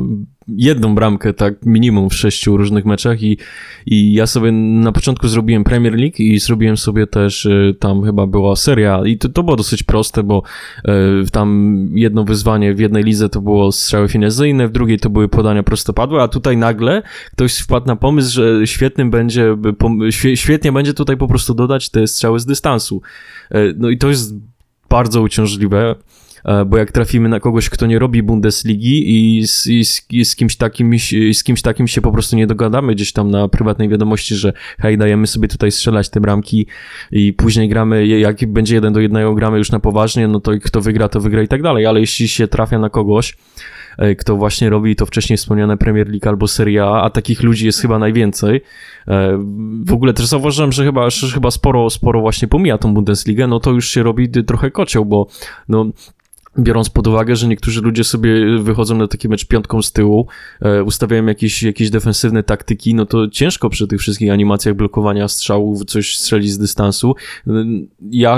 jedną 0.57 0.95
bramkę, 0.95 1.33
tak 1.33 1.53
minimum 1.65 2.09
w 2.09 2.13
sześciu 2.13 2.57
różnych 2.57 2.85
meczach 2.85 3.23
i, 3.23 3.37
i 3.85 4.13
ja 4.13 4.27
sobie 4.27 4.51
na 4.51 4.91
początku 4.91 5.27
zrobiłem 5.27 5.63
Premier 5.63 5.93
League 5.93 6.15
i 6.17 6.39
zrobiłem 6.39 6.77
sobie 6.77 7.07
też, 7.07 7.45
y, 7.45 7.75
tam 7.79 8.03
chyba 8.03 8.27
była 8.27 8.55
seria 8.55 9.01
i 9.05 9.17
to, 9.17 9.29
to 9.29 9.43
było 9.43 9.55
dosyć 9.55 9.83
proste, 9.83 10.23
bo 10.23 10.43
y, 11.23 11.31
tam 11.31 11.71
jedno 11.93 12.23
wyzwanie 12.23 12.73
w 12.73 12.79
jednej 12.79 13.03
lidze 13.03 13.29
to 13.29 13.41
było 13.41 13.71
strzały 13.71 14.09
finezyjne, 14.09 14.67
w 14.67 14.71
drugiej 14.71 14.99
to 14.99 15.09
były 15.09 15.29
podania 15.29 15.63
prostopadłe, 15.63 16.21
a 16.21 16.27
tutaj 16.27 16.57
nagle 16.57 17.03
ktoś 17.31 17.57
wpadł 17.57 17.87
na 17.87 17.95
pomysł, 17.95 18.33
że 18.33 18.67
świetnym 18.67 19.11
będzie, 19.11 19.57
świetnie 20.35 20.71
będzie 20.71 20.93
tutaj 20.93 21.17
po 21.17 21.27
prostu 21.27 21.53
dodać 21.53 21.89
te 21.89 22.07
strzały 22.07 22.39
z 22.39 22.45
dystansu. 22.45 23.01
Y, 23.55 23.75
No 23.77 23.89
i 23.89 23.97
to 23.97 24.09
jest 24.09 24.35
bardzo 24.89 25.21
uciążliwe. 25.21 25.95
E, 26.45 26.65
bo 26.65 26.77
jak 26.77 26.91
trafimy 26.91 27.29
na 27.29 27.39
kogoś, 27.39 27.69
kto 27.69 27.85
nie 27.85 27.99
robi 27.99 28.23
Bundesligi 28.23 29.37
i 29.37 29.47
z, 29.47 29.67
i 29.67 29.85
z, 29.85 30.05
i 30.11 30.25
z, 30.25 30.35
kimś 30.35 30.55
takim, 30.55 30.91
z 31.33 31.43
kimś 31.43 31.61
takim 31.61 31.87
się 31.87 32.01
po 32.01 32.11
prostu 32.11 32.35
nie 32.35 32.47
dogadamy 32.47 32.95
gdzieś 32.95 33.13
tam 33.13 33.31
na 33.31 33.47
prywatnej 33.47 33.89
wiadomości, 33.89 34.35
że 34.35 34.53
hej, 34.79 34.97
dajemy 34.97 35.27
sobie 35.27 35.47
tutaj 35.47 35.71
strzelać 35.71 36.09
te 36.09 36.21
bramki 36.21 36.67
i 37.11 37.33
później 37.33 37.69
gramy, 37.69 38.07
jak 38.07 38.45
będzie 38.47 38.75
jeden 38.75 38.93
do 38.93 38.99
jednego 38.99 39.35
gramy 39.35 39.57
już 39.57 39.71
na 39.71 39.79
poważnie, 39.79 40.27
no 40.27 40.39
to 40.39 40.51
kto 40.63 40.81
wygra, 40.81 41.09
to 41.09 41.19
wygra 41.19 41.43
i 41.43 41.47
tak 41.47 41.61
dalej, 41.61 41.85
ale 41.85 41.99
jeśli 41.99 42.27
się 42.27 42.47
trafia 42.47 42.79
na 42.79 42.89
kogoś, 42.89 43.37
e, 43.97 44.15
kto 44.15 44.35
właśnie 44.35 44.69
robi 44.69 44.95
to 44.95 45.05
wcześniej 45.05 45.37
wspomniane 45.37 45.77
Premier 45.77 46.09
League 46.09 46.29
albo 46.29 46.47
Serie 46.47 46.83
A, 46.83 47.01
a 47.01 47.09
takich 47.09 47.43
ludzi 47.43 47.65
jest 47.65 47.81
chyba 47.81 47.99
najwięcej. 47.99 48.61
E, 49.07 49.37
W 49.85 49.93
ogóle 49.93 50.13
też 50.13 50.25
zauważyłem, 50.25 50.71
że 50.71 50.85
chyba, 50.85 51.09
że 51.09 51.27
chyba 51.27 51.51
sporo, 51.51 51.89
sporo 51.89 52.21
właśnie 52.21 52.47
pomija 52.47 52.77
tą 52.77 52.93
Bundesligę, 52.93 53.47
no 53.47 53.59
to 53.59 53.71
już 53.71 53.89
się 53.89 54.03
robi 54.03 54.29
trochę 54.29 54.71
kocioł, 54.71 55.05
bo 55.05 55.27
no 55.69 55.85
biorąc 56.59 56.89
pod 56.89 57.07
uwagę, 57.07 57.35
że 57.35 57.47
niektórzy 57.47 57.81
ludzie 57.81 58.03
sobie 58.03 58.59
wychodzą 58.59 58.95
na 58.95 59.07
taki 59.07 59.29
mecz 59.29 59.45
piątką 59.45 59.81
z 59.81 59.91
tyłu, 59.91 60.27
e, 60.61 60.83
ustawiają 60.83 61.25
jakieś, 61.25 61.63
jakieś 61.63 61.89
defensywne 61.89 62.43
taktyki, 62.43 62.95
no 62.95 63.05
to 63.05 63.27
ciężko 63.27 63.69
przy 63.69 63.87
tych 63.87 63.99
wszystkich 63.99 64.31
animacjach 64.31 64.75
blokowania 64.75 65.27
strzałów 65.27 65.85
coś 65.85 66.17
strzelić 66.17 66.51
z 66.51 66.57
dystansu. 66.57 67.15
E, 67.47 67.51
Ja 68.11 68.37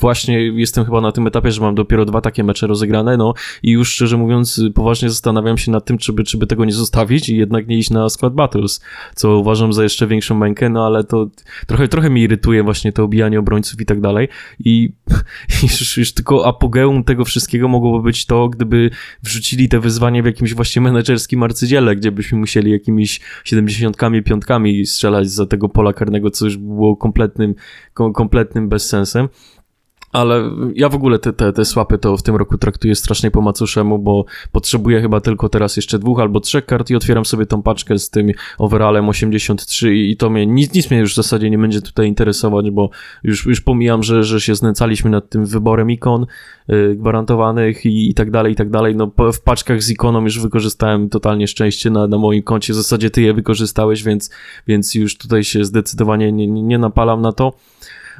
właśnie 0.00 0.46
jestem 0.46 0.84
chyba 0.84 1.00
na 1.00 1.12
tym 1.12 1.26
etapie, 1.26 1.52
że 1.52 1.60
mam 1.60 1.74
dopiero 1.74 2.04
dwa 2.04 2.20
takie 2.20 2.44
mecze 2.44 2.66
rozegrane, 2.66 3.16
no 3.16 3.34
i 3.62 3.70
już 3.70 3.88
szczerze 3.88 4.16
mówiąc 4.16 4.62
poważnie 4.74 5.10
zastanawiam 5.10 5.58
się 5.58 5.70
nad 5.70 5.84
tym, 5.84 5.98
czy 5.98 6.12
by, 6.12 6.24
czy 6.24 6.38
by 6.38 6.46
tego 6.46 6.64
nie 6.64 6.72
zostawić 6.72 7.28
i 7.28 7.36
jednak 7.36 7.66
nie 7.68 7.78
iść 7.78 7.90
na 7.90 8.08
Squad 8.08 8.34
Battles, 8.34 8.80
co 9.14 9.38
uważam 9.38 9.72
za 9.72 9.82
jeszcze 9.82 10.06
większą 10.06 10.34
mękę, 10.34 10.68
no 10.68 10.86
ale 10.86 11.04
to 11.04 11.30
trochę, 11.66 11.88
trochę 11.88 12.10
mi 12.10 12.22
irytuje 12.22 12.62
właśnie 12.62 12.92
to 12.92 13.04
obijanie 13.04 13.38
obrońców 13.38 13.80
i 13.80 13.86
tak 13.86 14.00
dalej 14.00 14.28
i 14.58 14.92
już, 15.62 15.96
już 15.96 16.12
tylko 16.12 16.46
apogeum 16.46 17.04
tego 17.04 17.24
wszystkiego 17.24 17.49
mogłoby 17.58 18.04
być 18.04 18.26
to, 18.26 18.48
gdyby 18.48 18.90
wrzucili 19.22 19.68
te 19.68 19.80
wyzwanie 19.80 20.22
w 20.22 20.26
jakimś 20.26 20.54
właśnie 20.54 20.82
menedżerskim 20.82 21.42
arcydziele, 21.42 21.96
gdzie 21.96 22.12
byśmy 22.12 22.38
musieli 22.38 22.70
jakimiś 22.70 23.20
75 23.44 24.26
piątkami 24.26 24.86
strzelać 24.86 25.30
za 25.30 25.46
tego 25.46 25.68
pola 25.68 25.92
karnego, 25.92 26.30
co 26.30 26.44
już 26.44 26.56
było 26.56 26.96
kompletnym, 26.96 27.54
kom, 27.94 28.12
kompletnym 28.12 28.68
bezsensem. 28.68 29.28
Ale 30.12 30.50
ja 30.74 30.88
w 30.88 30.94
ogóle 30.94 31.18
te, 31.18 31.32
te, 31.32 31.52
te 31.52 31.64
słapy 31.64 31.98
to 31.98 32.16
w 32.16 32.22
tym 32.22 32.36
roku 32.36 32.58
traktuję 32.58 32.94
strasznie 32.94 33.30
po 33.30 33.40
macuszemu, 33.40 33.98
bo 33.98 34.24
potrzebuję 34.52 35.00
chyba 35.00 35.20
tylko 35.20 35.48
teraz 35.48 35.76
jeszcze 35.76 35.98
dwóch 35.98 36.20
albo 36.20 36.40
trzech 36.40 36.66
kart 36.66 36.90
i 36.90 36.96
otwieram 36.96 37.24
sobie 37.24 37.46
tą 37.46 37.62
paczkę 37.62 37.98
z 37.98 38.10
tym 38.10 38.30
overallem 38.58 39.08
83 39.08 39.94
i, 39.96 40.10
i 40.10 40.16
to 40.16 40.30
mnie, 40.30 40.46
nic, 40.46 40.74
nic 40.74 40.90
mnie 40.90 41.00
już 41.00 41.12
w 41.12 41.16
zasadzie 41.16 41.50
nie 41.50 41.58
będzie 41.58 41.82
tutaj 41.82 42.08
interesować, 42.08 42.70
bo 42.70 42.90
już, 43.22 43.46
już 43.46 43.60
pomijam, 43.60 44.02
że, 44.02 44.24
że 44.24 44.40
się 44.40 44.54
znęcaliśmy 44.54 45.10
nad 45.10 45.28
tym 45.28 45.46
wyborem 45.46 45.90
ikon 45.90 46.26
y, 46.70 46.94
gwarantowanych 46.96 47.86
i, 47.86 48.10
i 48.10 48.14
tak 48.14 48.30
dalej, 48.30 48.52
i 48.52 48.56
tak 48.56 48.70
dalej. 48.70 48.96
No 48.96 49.12
w 49.32 49.40
paczkach 49.40 49.82
z 49.82 49.90
ikoną 49.90 50.24
już 50.24 50.40
wykorzystałem 50.40 51.08
totalnie 51.08 51.48
szczęście 51.48 51.90
na, 51.90 52.06
na 52.06 52.18
moim 52.18 52.42
koncie, 52.42 52.72
w 52.72 52.76
zasadzie 52.76 53.10
ty 53.10 53.22
je 53.22 53.34
wykorzystałeś, 53.34 54.02
więc, 54.02 54.30
więc 54.66 54.94
już 54.94 55.18
tutaj 55.18 55.44
się 55.44 55.64
zdecydowanie 55.64 56.32
nie, 56.32 56.46
nie, 56.46 56.62
nie 56.62 56.78
napalam 56.78 57.22
na 57.22 57.32
to. 57.32 57.52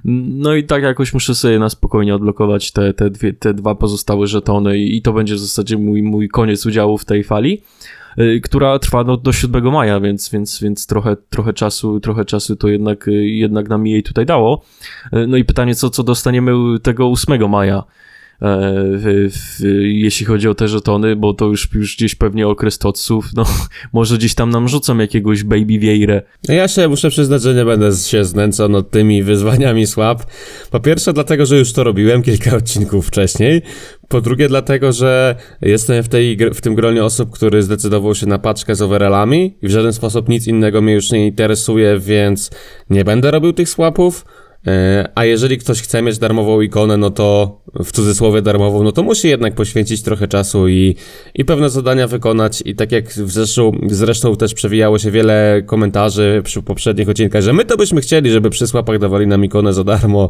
No 0.05 0.55
i 0.55 0.65
tak 0.65 0.83
jakoś 0.83 1.15
muszę 1.15 1.35
sobie 1.35 1.59
na 1.59 1.69
spokojnie 1.69 2.15
odblokować 2.15 2.73
te, 2.73 2.95
te, 2.95 3.11
dwie, 3.11 3.33
te 3.33 3.55
dwa 3.55 3.75
pozostałe 3.75 4.27
żetony 4.27 4.79
i, 4.79 5.03
to 5.03 5.13
będzie 5.13 5.35
w 5.35 5.39
zasadzie 5.39 5.79
mój, 5.79 6.03
mój 6.03 6.29
koniec 6.29 6.67
udziału 6.67 6.99
w 6.99 7.05
tej 7.05 7.25
fali, 7.25 7.63
y, 8.19 8.41
która 8.45 8.79
trwa 8.79 9.05
do, 9.05 9.17
do 9.17 9.33
7 9.33 9.73
maja, 9.73 10.01
więc, 10.01 10.31
więc, 10.31 10.61
więc 10.61 10.87
trochę, 10.87 11.17
trochę 11.31 11.53
czasu, 11.53 12.01
trochę 12.01 12.25
czasu 12.25 12.57
to 12.57 12.69
jednak, 12.69 13.09
y, 13.09 13.13
jednak 13.13 13.69
nam 13.69 13.87
jej 13.87 14.03
tutaj 14.03 14.27
dało. 14.27 14.65
Y, 15.15 15.27
No 15.27 15.37
i 15.37 15.45
pytanie, 15.45 15.75
co, 15.75 15.91
co 15.91 16.03
dostaniemy 16.03 16.53
tego 16.83 17.07
8 17.11 17.51
maja? 17.51 17.85
E, 18.43 18.69
jeśli 19.83 20.27
chodzi 20.27 20.49
o 20.49 20.55
te 20.55 20.69
żetony, 20.69 21.17
bo 21.17 21.35
to 21.35 21.47
już, 21.47 21.69
już 21.75 21.97
gdzieś 21.97 22.15
pewnie 22.15 22.49
okres 22.49 22.79
totsów, 22.79 23.27
no 23.37 23.45
może 23.93 24.19
gdzieś 24.19 24.35
tam 24.35 24.51
nam 24.51 24.69
rzucą 24.69 24.99
jakiegoś 24.99 25.43
Baby 25.43 25.79
Vieira. 25.79 26.21
No 26.49 26.55
Ja 26.55 26.69
się 26.69 26.89
muszę 26.89 27.11
przyznać, 27.11 27.43
że 27.43 27.55
nie 27.55 27.65
będę 27.65 27.93
się 27.93 28.25
znęcał 28.25 28.69
nad 28.69 28.91
tymi 28.91 29.23
wyzwaniami 29.23 29.87
słab. 29.87 30.27
Po 30.71 30.81
pierwsze 30.81 31.13
dlatego, 31.13 31.47
że 31.47 31.59
już 31.59 31.73
to 31.73 31.85
robiłem 31.85 32.23
kilka 32.23 32.57
odcinków 32.61 33.07
wcześniej. 33.07 33.63
Po 34.09 34.21
drugie 34.21 34.49
dlatego, 34.49 34.93
że 34.93 35.37
jestem 35.63 36.03
w, 36.03 36.09
tej, 36.09 36.37
w 36.55 36.61
tym 36.61 36.75
gronie 36.75 37.05
osób, 37.05 37.31
który 37.31 37.63
zdecydował 37.63 38.15
się 38.15 38.27
na 38.27 38.39
paczkę 38.39 38.75
z 38.75 38.83
overallami 38.83 39.55
i 39.63 39.69
w 39.69 39.71
żaden 39.71 39.93
sposób 39.93 40.29
nic 40.29 40.47
innego 40.47 40.83
mnie 40.83 40.93
już 40.93 41.11
nie 41.11 41.27
interesuje, 41.27 41.99
więc 41.99 42.51
nie 42.91 43.05
będę 43.05 43.31
robił 43.31 43.53
tych 43.53 43.69
swapów. 43.69 44.25
E, 44.67 45.09
A 45.15 45.25
jeżeli 45.25 45.59
ktoś 45.59 45.83
chce 45.83 46.03
mieć 46.03 46.19
darmową 46.19 46.61
ikonę, 46.61 46.97
no 46.97 47.11
to 47.11 47.61
w 47.85 47.93
cudzysłowie 47.93 48.43
darmową, 48.43 48.83
no 48.83 48.93
to 48.93 49.03
musi 49.03 49.29
jednak 49.29 49.55
poświęcić 49.55 50.03
trochę 50.03 50.29
czasu 50.29 50.69
i, 50.69 50.97
i 51.35 51.45
pewne 51.45 51.71
zadania 51.71 52.07
wykonać. 52.07 52.63
I 52.67 52.75
tak 52.75 52.93
jak 52.93 53.13
zresztą, 53.13 53.73
zresztą 53.87 54.37
też 54.37 54.55
przewijało 54.55 54.99
się 54.99 55.11
wiele 55.11 55.63
komentarzy 55.67 56.43
przy 56.45 56.63
poprzednich 56.63 57.09
odcinkach, 57.09 57.43
że 57.43 57.53
my 57.53 57.65
to 57.65 57.77
byśmy 57.77 58.01
chcieli, 58.01 58.31
żeby 58.31 58.51
przy 58.51 58.67
słapach 58.67 58.99
dawali 58.99 59.27
nam 59.27 59.45
ikonę 59.45 59.73
za 59.73 59.85
darmo 59.85 60.29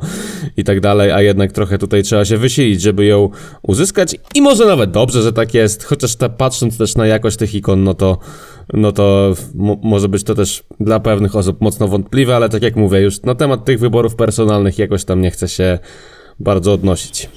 i 0.57 0.65
tak 0.65 0.81
dalej, 0.81 1.11
a 1.11 1.23
jednak 1.23 1.53
trochę 1.53 1.79
tutaj 1.79 2.03
trzeba 2.03 2.25
się 2.25 2.37
wysilić, 2.37 2.81
żeby 2.81 3.05
ją 3.05 3.31
uzyskać. 3.63 4.17
I 4.35 4.43
może 4.43 4.67
nawet 4.67 4.91
dobrze, 4.91 5.23
że 5.23 5.33
tak 5.33 5.55
jest, 5.55 5.85
chociaż 5.85 6.17
ta, 6.17 6.29
patrząc 6.29 6.79
też 6.79 6.97
na 6.97 7.07
jakość 7.07 7.37
tych 7.37 7.55
ikon, 7.55 7.85
no 7.85 7.95
to 7.95 8.19
no 8.73 8.93
to 8.93 9.35
mo- 9.55 9.81
może 9.83 10.09
być 10.09 10.25
to 10.25 10.35
też 10.35 10.65
dla 10.81 11.01
pewnych 11.01 11.37
osób 11.37 11.61
mocno 11.61 11.89
wątpliwe, 11.89 12.37
ale 12.37 12.49
tak 12.49 12.63
jak 12.63 12.77
mówię, 12.77 13.01
już 13.01 13.23
na 13.23 13.35
temat 13.35 13.65
tych 13.65 13.79
wyborów 13.79 14.15
personalnych 14.17 14.79
jakoś 14.79 15.05
tam 15.05 15.21
nie 15.21 15.31
chcę 15.31 15.49
się 15.49 15.79
bardzo 16.41 16.73
odnosić. 16.73 17.29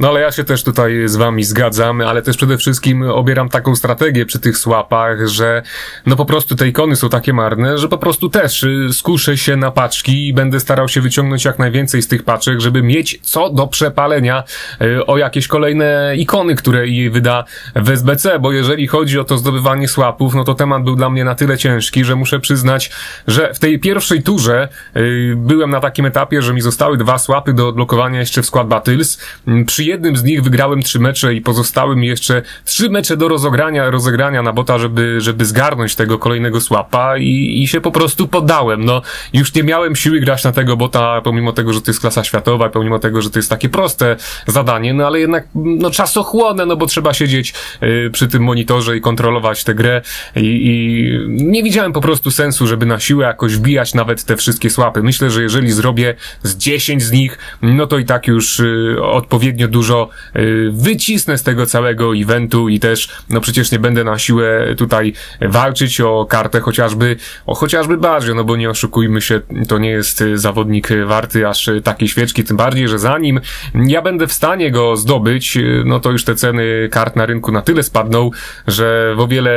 No 0.00 0.08
ale 0.08 0.20
ja 0.20 0.32
się 0.32 0.44
też 0.44 0.64
tutaj 0.64 1.02
z 1.06 1.16
wami 1.16 1.44
zgadzam, 1.44 2.00
ale 2.00 2.22
też 2.22 2.36
przede 2.36 2.58
wszystkim 2.58 3.02
obieram 3.02 3.48
taką 3.48 3.76
strategię 3.76 4.26
przy 4.26 4.40
tych 4.40 4.58
słapach, 4.58 5.26
że 5.26 5.62
no 6.06 6.16
po 6.16 6.24
prostu 6.24 6.56
te 6.56 6.68
ikony 6.68 6.96
są 6.96 7.08
takie 7.08 7.32
marne, 7.32 7.78
że 7.78 7.88
po 7.88 7.98
prostu 7.98 8.28
też 8.28 8.62
y, 8.62 8.88
skuszę 8.92 9.36
się 9.36 9.56
na 9.56 9.70
paczki 9.70 10.28
i 10.28 10.32
będę 10.32 10.60
starał 10.60 10.88
się 10.88 11.00
wyciągnąć 11.00 11.44
jak 11.44 11.58
najwięcej 11.58 12.02
z 12.02 12.08
tych 12.08 12.22
paczek, 12.22 12.60
żeby 12.60 12.82
mieć 12.82 13.18
co 13.22 13.50
do 13.50 13.66
przepalenia 13.66 14.44
y, 14.82 15.06
o 15.06 15.18
jakieś 15.18 15.48
kolejne 15.48 16.14
ikony, 16.16 16.54
które 16.54 16.86
i 16.86 17.10
wyda 17.10 17.44
w 17.76 17.90
SBC, 17.90 18.38
bo 18.38 18.52
jeżeli 18.52 18.86
chodzi 18.86 19.18
o 19.18 19.24
to 19.24 19.38
zdobywanie 19.38 19.88
słapów, 19.88 20.34
no 20.34 20.44
to 20.44 20.54
temat 20.54 20.84
był 20.84 20.96
dla 20.96 21.10
mnie 21.10 21.24
na 21.24 21.34
tyle 21.34 21.58
ciężki, 21.58 22.04
że 22.04 22.16
muszę 22.16 22.40
przyznać, 22.40 22.90
że 23.26 23.54
w 23.54 23.58
tej 23.58 23.78
pierwszej 23.78 24.22
turze 24.22 24.68
y, 24.96 25.34
byłem 25.36 25.70
na 25.70 25.80
takim 25.80 26.06
etapie, 26.06 26.42
że 26.42 26.54
mi 26.54 26.60
zostały 26.60 26.96
dwa 26.96 27.18
słapy 27.18 27.52
do 27.52 27.68
odblokowania 27.68 28.20
jeszcze 28.20 28.42
w 28.42 28.46
Squad 28.46 28.68
Battles. 28.68 29.20
Mm, 29.46 29.66
Jednym 29.84 30.16
z 30.16 30.24
nich 30.24 30.42
wygrałem 30.42 30.82
trzy 30.82 31.00
mecze 31.00 31.34
i 31.34 31.40
pozostały 31.40 31.96
mi 31.96 32.06
jeszcze 32.06 32.42
trzy 32.64 32.90
mecze 32.90 33.16
do 33.16 33.28
rozegrania, 33.28 33.90
rozegrania 33.90 34.42
na 34.42 34.52
bota, 34.52 34.78
żeby, 34.78 35.20
żeby 35.20 35.44
zgarnąć 35.44 35.94
tego 35.94 36.18
kolejnego 36.18 36.60
słapa 36.60 37.18
i, 37.18 37.62
i 37.62 37.68
się 37.68 37.80
po 37.80 37.90
prostu 37.90 38.28
poddałem. 38.28 38.84
No, 38.84 39.02
już 39.32 39.54
nie 39.54 39.62
miałem 39.62 39.96
siły 39.96 40.20
grać 40.20 40.44
na 40.44 40.52
tego 40.52 40.76
bota, 40.76 41.20
pomimo 41.20 41.52
tego, 41.52 41.72
że 41.72 41.80
to 41.80 41.90
jest 41.90 42.00
klasa 42.00 42.24
światowa, 42.24 42.68
pomimo 42.68 42.98
tego, 42.98 43.22
że 43.22 43.30
to 43.30 43.38
jest 43.38 43.50
takie 43.50 43.68
proste 43.68 44.16
zadanie, 44.46 44.94
no 44.94 45.06
ale 45.06 45.20
jednak, 45.20 45.48
no 45.54 45.90
czasochłonne, 45.90 46.66
no 46.66 46.76
bo 46.76 46.86
trzeba 46.86 47.14
siedzieć 47.14 47.54
y, 47.82 48.10
przy 48.12 48.28
tym 48.28 48.42
monitorze 48.42 48.96
i 48.96 49.00
kontrolować 49.00 49.64
tę 49.64 49.74
grę 49.74 50.02
i, 50.36 50.40
i 50.40 51.44
nie 51.44 51.62
widziałem 51.62 51.92
po 51.92 52.00
prostu 52.00 52.30
sensu, 52.30 52.66
żeby 52.66 52.86
na 52.86 53.00
siłę 53.00 53.26
jakoś 53.26 53.56
wbijać 53.56 53.94
nawet 53.94 54.24
te 54.24 54.36
wszystkie 54.36 54.70
słapy. 54.70 55.02
Myślę, 55.02 55.30
że 55.30 55.42
jeżeli 55.42 55.72
zrobię 55.72 56.14
z 56.42 56.56
10 56.56 57.02
z 57.02 57.12
nich, 57.12 57.38
no 57.62 57.86
to 57.86 57.98
i 57.98 58.04
tak 58.04 58.26
już 58.26 58.60
y, 58.60 58.96
odpowiednio 59.02 59.68
dużo 59.74 60.08
y, 60.36 60.70
wycisnę 60.72 61.38
z 61.38 61.42
tego 61.42 61.66
całego 61.66 62.16
eventu 62.16 62.68
i 62.68 62.80
też, 62.80 63.08
no 63.30 63.40
przecież 63.40 63.72
nie 63.72 63.78
będę 63.78 64.04
na 64.04 64.18
siłę 64.18 64.74
tutaj 64.76 65.12
walczyć 65.40 66.00
o 66.00 66.26
kartę 66.26 66.60
chociażby, 66.60 67.16
o 67.46 67.54
chociażby 67.54 67.96
bardziej, 67.96 68.34
no 68.34 68.44
bo 68.44 68.56
nie 68.56 68.70
oszukujmy 68.70 69.20
się, 69.20 69.40
to 69.68 69.78
nie 69.78 69.90
jest 69.90 70.20
y, 70.20 70.38
zawodnik 70.38 70.88
warty 71.06 71.48
aż 71.48 71.70
takiej 71.84 72.08
świeczki, 72.08 72.44
tym 72.44 72.56
bardziej, 72.56 72.88
że 72.88 72.98
zanim 72.98 73.40
ja 73.74 74.02
będę 74.02 74.26
w 74.26 74.32
stanie 74.32 74.70
go 74.70 74.96
zdobyć, 74.96 75.56
y, 75.56 75.82
no 75.86 76.00
to 76.00 76.10
już 76.10 76.24
te 76.24 76.34
ceny 76.34 76.88
kart 76.90 77.16
na 77.16 77.26
rynku 77.26 77.52
na 77.52 77.62
tyle 77.62 77.82
spadną, 77.82 78.30
że 78.66 79.14
w 79.16 79.20
o 79.20 79.28
wiele, 79.28 79.52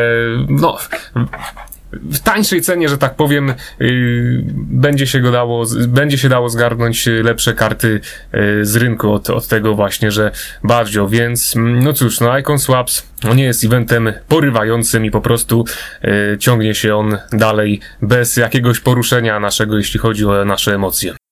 no, 0.48 0.78
w 1.92 2.20
tańszej 2.20 2.62
cenie, 2.62 2.90
że 2.90 2.98
tak 2.98 3.16
powiem, 3.16 3.54
yy, 3.80 4.44
będzie 4.56 5.08
się 5.08 5.20
go 5.20 5.32
dało, 5.32 5.66
będzie 5.88 6.18
się 6.18 6.30
dało 6.30 6.50
zgarnąć 6.50 7.08
yy, 7.08 7.24
lepsze 7.24 7.54
karty 7.54 8.00
yy, 8.34 8.66
z 8.66 8.76
rynku 8.76 9.12
od, 9.12 9.30
od 9.30 9.48
tego 9.48 9.76
właśnie, 9.76 10.12
że 10.12 10.32
bardziej, 10.64 11.08
więc 11.10 11.56
mm, 11.56 11.84
no 11.84 11.94
cóż, 11.94 12.20
no 12.20 12.38
Icon 12.38 12.60
Swaps 12.60 13.08
no 13.24 13.34
nie 13.34 13.44
jest 13.44 13.64
eventem 13.64 14.14
porywającym 14.28 15.06
i 15.06 15.12
po 15.12 15.22
prostu 15.22 15.66
ciągnie 16.40 16.76
się 16.76 16.96
on 16.96 17.18
dalej 17.34 17.80
bez 18.02 18.38
jakiegoś 18.38 18.80
poruszenia 18.80 19.40
naszego, 19.40 19.78
jeśli 19.78 20.00
chodzi 20.00 20.26
o 20.26 20.46
nasze 20.46 20.76
emocje. 20.76 21.27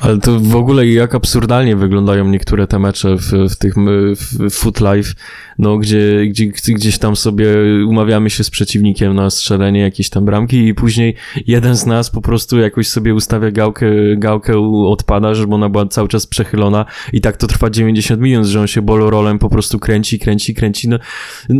Ale 0.00 0.18
to 0.18 0.40
w 0.40 0.56
ogóle 0.56 0.86
jak 0.86 1.14
absurdalnie 1.14 1.76
wyglądają 1.76 2.28
niektóre 2.28 2.66
te 2.66 2.78
mecze 2.78 3.16
w, 3.16 3.32
w 3.50 3.56
tych 3.56 3.74
w 3.76 4.50
Foot 4.50 4.80
Life, 4.80 5.14
no 5.58 5.78
gdzie, 5.78 6.26
gdzie 6.26 6.46
gdzie- 6.46 6.72
gdzieś 6.72 6.98
tam 6.98 7.16
sobie 7.16 7.46
umawiamy 7.88 8.30
się 8.30 8.44
z 8.44 8.50
przeciwnikiem 8.50 9.14
na 9.14 9.30
strzelenie 9.30 9.80
jakiejś 9.80 10.10
tam 10.10 10.24
bramki 10.24 10.66
i 10.66 10.74
później 10.74 11.14
jeden 11.46 11.76
z 11.76 11.86
nas 11.86 12.10
po 12.10 12.20
prostu 12.20 12.58
jakoś 12.58 12.88
sobie 12.88 13.14
ustawia 13.14 13.50
gałkę, 13.50 13.86
gałkę 14.16 14.58
odpada, 14.86 15.34
żeby 15.34 15.54
ona 15.54 15.68
była 15.68 15.86
cały 15.86 16.08
czas 16.08 16.26
przechylona 16.26 16.84
i 17.12 17.20
tak 17.20 17.36
to 17.36 17.46
trwa 17.46 17.70
90 17.70 18.20
minut, 18.20 18.46
że 18.46 18.60
on 18.60 18.66
się 18.66 18.82
bolorolem 18.82 19.38
po 19.38 19.48
prostu 19.48 19.78
kręci, 19.78 20.18
kręci, 20.18 20.54
kręci. 20.54 20.88
No, 20.88 20.98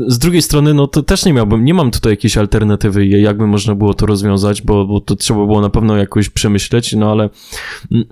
z 0.08 0.18
drugiej 0.18 0.42
strony, 0.42 0.74
no 0.74 0.86
to 0.86 1.02
też 1.02 1.24
nie 1.24 1.32
miałbym, 1.32 1.64
nie 1.64 1.74
mam 1.74 1.90
tutaj 1.90 2.12
jakiejś 2.12 2.36
alternatywy, 2.36 3.06
jakby 3.06 3.46
można 3.46 3.74
było 3.74 3.94
to 3.94 4.06
rozwiązać, 4.06 4.62
bo, 4.62 4.84
bo 4.84 5.00
to 5.00 5.16
trzeba 5.16 5.46
było 5.46 5.60
na 5.60 5.70
pewno 5.70 5.96
jakoś 5.96 6.28
przemyśleć, 6.28 6.92
no 6.92 7.10
ale 7.12 7.30
mm, 7.92 8.06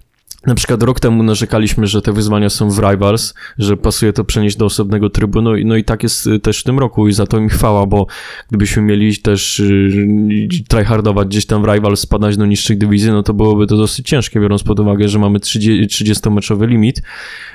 Na 0.46 0.54
przykład 0.54 0.82
rok 0.82 1.00
temu 1.00 1.22
narzekaliśmy, 1.22 1.86
że 1.86 2.02
te 2.02 2.12
wyzwania 2.12 2.50
są 2.50 2.70
w 2.70 2.78
Rivals, 2.78 3.34
że 3.58 3.76
pasuje 3.76 4.12
to 4.12 4.24
przenieść 4.24 4.56
do 4.56 4.64
osobnego 4.64 5.10
trybu, 5.10 5.42
no, 5.42 5.52
no 5.64 5.76
i 5.76 5.84
tak 5.84 6.02
jest 6.02 6.26
y, 6.26 6.40
też 6.40 6.60
w 6.60 6.64
tym 6.64 6.78
roku 6.78 7.08
i 7.08 7.12
za 7.12 7.26
to 7.26 7.38
im 7.38 7.48
chwała, 7.48 7.86
bo 7.86 8.06
gdybyśmy 8.48 8.82
mieli 8.82 9.16
też 9.16 9.60
y, 9.60 10.48
tryhardować 10.68 11.28
gdzieś 11.28 11.46
tam 11.46 11.62
w 11.62 11.68
Rivals, 11.68 12.00
spadać 12.00 12.36
do 12.36 12.46
niższych 12.46 12.78
dywizji, 12.78 13.10
no 13.10 13.22
to 13.22 13.34
byłoby 13.34 13.66
to 13.66 13.76
dosyć 13.76 14.08
ciężkie, 14.08 14.40
biorąc 14.40 14.62
pod 14.62 14.80
uwagę, 14.80 15.08
że 15.08 15.18
mamy 15.18 15.40
30 15.40 16.04
30-meczowy 16.04 16.68
limit, 16.68 17.02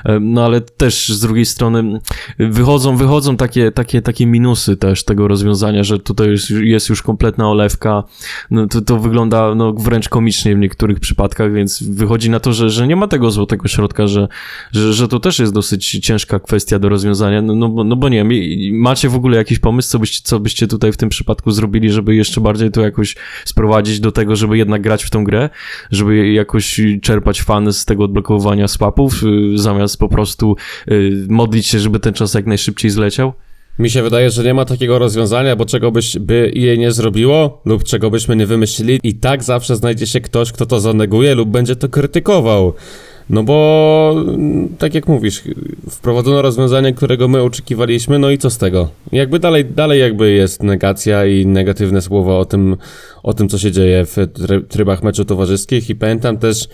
E, 0.05 0.19
no 0.19 0.45
ale 0.45 0.61
też 0.61 1.09
z 1.09 1.19
drugiej 1.19 1.45
strony 1.45 1.99
wychodzą, 2.39 2.97
wychodzą 2.97 3.37
takie, 3.37 3.71
takie, 3.71 4.01
takie 4.01 4.25
minusy 4.25 4.77
też 4.77 5.03
tego 5.03 5.27
rozwiązania, 5.27 5.83
że 5.83 5.99
tutaj 5.99 6.29
jest, 6.29 6.49
jest 6.49 6.89
już 6.89 7.01
kompletna 7.01 7.49
olewka, 7.49 8.03
no 8.51 8.67
to, 8.67 8.81
to 8.81 8.99
wygląda 8.99 9.55
no, 9.55 9.73
wręcz 9.73 10.09
komicznie 10.09 10.55
w 10.55 10.59
niektórych 10.59 10.99
przypadkach, 10.99 11.53
więc 11.53 11.83
wychodzi 11.83 12.29
na 12.29 12.39
to, 12.39 12.53
że, 12.53 12.69
że 12.79 12.87
nie 12.87 12.95
ma 12.95 13.07
tego 13.07 13.31
złotego 13.31 13.67
środka, 13.67 14.07
że, 14.07 14.27
że, 14.71 14.93
że 14.93 15.07
to 15.07 15.19
też 15.19 15.39
jest 15.39 15.53
dosyć 15.53 15.91
ciężka 15.91 16.39
kwestia 16.39 16.79
do 16.79 16.89
rozwiązania, 16.89 17.41
no, 17.41 17.55
no, 17.55 17.83
no 17.83 17.95
bo 17.95 18.09
nie 18.09 18.25
wiem, 18.25 18.29
macie 18.81 19.09
w 19.09 19.15
ogóle 19.15 19.37
jakiś 19.37 19.59
pomysł, 19.59 19.89
co 19.89 19.99
byście, 19.99 20.21
co 20.23 20.39
byście 20.39 20.67
tutaj 20.67 20.91
w 20.91 20.97
tym 20.97 21.09
przypadku 21.09 21.51
zrobili, 21.51 21.91
żeby 21.91 22.15
jeszcze 22.15 22.41
bardziej 22.41 22.71
to 22.71 22.81
jakoś 22.81 23.15
sprowadzić 23.45 23.99
do 23.99 24.11
tego, 24.11 24.35
żeby 24.35 24.57
jednak 24.57 24.81
grać 24.81 25.03
w 25.03 25.09
tą 25.09 25.23
grę, 25.23 25.49
żeby 25.91 26.31
jakoś 26.31 26.81
czerpać 27.01 27.41
fan 27.41 27.73
z 27.73 27.85
tego 27.85 28.03
odblokowywania 28.03 28.67
swapów, 28.67 29.23
y, 29.23 29.57
zamiast 29.57 29.99
po 29.99 30.09
prostu 30.09 30.55
y, 30.91 31.25
modlić 31.29 31.67
się, 31.67 31.79
żeby 31.79 31.99
ten 31.99 32.13
czas 32.13 32.33
jak 32.33 32.45
najszybciej 32.45 32.91
zleciał? 32.91 33.33
Mi 33.79 33.89
się 33.89 34.03
wydaje, 34.03 34.29
że 34.29 34.43
nie 34.43 34.53
ma 34.53 34.65
takiego 34.65 34.99
rozwiązania, 34.99 35.55
bo 35.55 35.65
czego 35.65 35.91
byś 35.91 36.19
by 36.19 36.51
jej 36.55 36.79
nie 36.79 36.91
zrobiło, 36.91 37.61
lub 37.65 37.83
czego 37.83 38.09
byśmy 38.09 38.35
nie 38.35 38.45
wymyślili, 38.45 38.99
i 39.03 39.13
tak 39.15 39.43
zawsze 39.43 39.75
znajdzie 39.75 40.07
się 40.07 40.21
ktoś, 40.21 40.51
kto 40.51 40.65
to 40.65 40.79
zaneguje 40.79 41.35
lub 41.35 41.49
będzie 41.49 41.75
to 41.75 41.89
krytykował. 41.89 42.73
No 43.29 43.43
bo, 43.43 44.25
tak 44.77 44.93
jak 44.95 45.07
mówisz, 45.07 45.43
wprowadzono 45.89 46.41
rozwiązanie, 46.41 46.93
którego 46.93 47.27
my 47.27 47.41
oczekiwaliśmy, 47.41 48.19
no 48.19 48.29
i 48.29 48.37
co 48.37 48.49
z 48.49 48.57
tego? 48.57 48.89
Jakby 49.11 49.39
dalej, 49.39 49.65
dalej 49.65 49.99
jakby 49.99 50.31
jest 50.31 50.63
negacja 50.63 51.25
i 51.25 51.45
negatywne 51.45 52.01
słowa 52.01 52.37
o 52.37 52.45
tym, 52.45 52.77
o 53.23 53.33
tym 53.33 53.49
co 53.49 53.57
się 53.57 53.71
dzieje 53.71 54.05
w 54.05 54.15
try- 54.15 54.67
trybach 54.67 55.03
meczu 55.03 55.25
towarzyskich 55.25 55.89
i 55.89 55.95
pamiętam 55.95 56.37
też, 56.37 56.67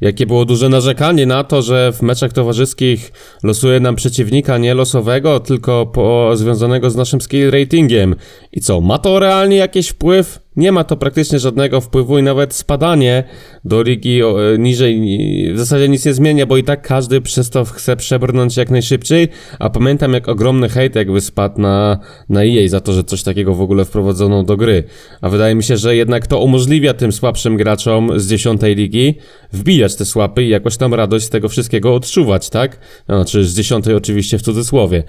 jakie 0.00 0.26
było 0.26 0.44
duże 0.44 0.68
narzekanie 0.68 1.26
na 1.26 1.44
to, 1.44 1.62
że 1.62 1.92
w 1.92 2.02
meczach 2.02 2.32
towarzyskich 2.32 3.12
losuje 3.42 3.80
nam 3.80 3.96
przeciwnika 3.96 4.58
nie 4.58 4.74
losowego, 4.74 5.40
tylko 5.40 5.86
po, 5.86 6.30
związanego 6.34 6.90
z 6.90 6.96
naszym 6.96 7.20
skill 7.20 7.50
ratingiem. 7.50 8.14
I 8.52 8.60
co, 8.60 8.80
ma 8.80 8.98
to 8.98 9.18
realnie 9.18 9.56
jakiś 9.56 9.88
wpływ? 9.88 10.40
Nie 10.56 10.72
ma 10.72 10.84
to 10.84 10.96
praktycznie 10.96 11.38
żadnego 11.38 11.80
wpływu 11.80 12.18
i 12.18 12.22
nawet 12.22 12.54
spadanie 12.54 13.24
do 13.64 13.82
ligi 13.82 14.20
e, 14.22 14.26
niżej 14.58 15.00
ni- 15.00 15.52
w 15.54 15.58
zasadzie 15.58 15.88
nic 15.88 16.04
nie 16.04 16.14
zmienia, 16.14 16.46
bo 16.46 16.56
i 16.56 16.64
tak 16.64 16.82
każdy 16.82 17.20
przez 17.20 17.50
to 17.50 17.64
chce 17.64 17.96
przebrnąć 17.96 18.56
jak 18.56 18.70
najszybciej, 18.70 19.28
a 19.58 19.70
pamiętam 19.70 20.12
jak 20.12 20.28
ogromny 20.28 20.68
hejt 20.68 20.94
jakby 20.94 21.20
spadł 21.20 21.60
na, 21.60 21.98
na 22.28 22.44
EA 22.44 22.68
za 22.68 22.80
to, 22.80 22.92
że 22.92 23.04
coś 23.04 23.22
takiego 23.22 23.54
w 23.54 23.60
ogóle 23.60 23.84
wprowadzono 23.84 24.42
do 24.42 24.56
gry. 24.56 24.84
A 25.20 25.28
wydaje 25.28 25.54
mi 25.54 25.62
się, 25.62 25.76
że 25.76 25.96
jednak 25.96 26.26
to 26.26 26.40
umożliwia 26.40 26.94
tym 26.94 27.12
słabszym 27.12 27.56
graczom 27.56 28.20
z 28.20 28.28
dziesiątej 28.28 28.74
ligi 28.74 29.14
wbijać 29.52 29.96
te 29.96 30.04
słapy 30.04 30.44
i 30.44 30.48
jakoś 30.48 30.76
tam 30.76 30.94
radość 30.94 31.24
z 31.24 31.30
tego 31.30 31.48
wszystkiego 31.48 31.94
odczuwać, 31.94 32.50
tak? 32.50 32.78
Znaczy 33.06 33.44
z 33.44 33.56
dziesiątej 33.56 33.94
oczywiście 33.94 34.38
w 34.38 34.42
cudzysłowie. 34.42 35.02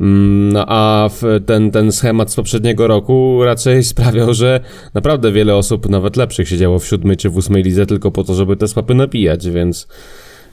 Mm, 0.00 0.52
No 0.52 0.64
a 0.68 1.10
ten, 1.46 1.70
ten 1.70 1.92
schemat 1.92 2.32
z 2.32 2.36
poprzedniego 2.36 2.86
roku 2.86 3.40
raczej 3.44 3.84
sprawiał, 3.94 4.34
że 4.34 4.60
naprawdę 4.94 5.32
wiele 5.32 5.56
osób, 5.56 5.88
nawet 5.88 6.16
lepszych, 6.16 6.48
siedziało 6.48 6.78
w 6.78 6.86
siódmej 6.86 7.16
czy 7.16 7.30
w 7.30 7.36
ósmej 7.36 7.62
lidze 7.62 7.86
tylko 7.86 8.10
po 8.10 8.24
to, 8.24 8.34
żeby 8.34 8.56
te 8.56 8.68
słapy 8.68 8.94
napijać, 8.94 9.50
więc... 9.50 9.88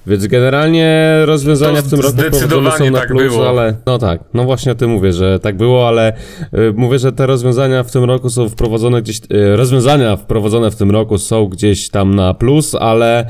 Więc 0.07 0.27
generalnie 0.27 1.17
rozwiązania 1.25 1.81
To 1.81 1.87
w 1.87 1.89
tym 1.89 1.99
roku 1.99 2.11
zdecydowanie 2.13 2.77
są 2.77 2.91
na 2.91 2.99
tak 2.99 3.07
plus, 3.07 3.33
było. 3.33 3.49
ale 3.49 3.75
no 3.85 3.97
tak, 3.97 4.23
no 4.33 4.43
właśnie 4.43 4.71
o 4.71 4.75
tym 4.75 4.89
mówię, 4.89 5.13
że 5.13 5.39
tak 5.39 5.57
było, 5.57 5.87
ale 5.87 6.13
y, 6.53 6.73
mówię, 6.75 6.99
że 6.99 7.11
te 7.11 7.25
rozwiązania 7.25 7.83
w 7.83 7.91
tym 7.91 8.03
roku 8.03 8.29
są 8.29 8.49
wprowadzone 8.49 9.01
gdzieś, 9.01 9.17
y, 9.17 9.55
rozwiązania 9.55 10.15
wprowadzone 10.15 10.71
w 10.71 10.75
tym 10.75 10.91
roku 10.91 11.17
są 11.17 11.45
gdzieś 11.47 11.89
tam 11.89 12.15
na 12.15 12.33
plus, 12.33 12.75
ale 12.75 13.29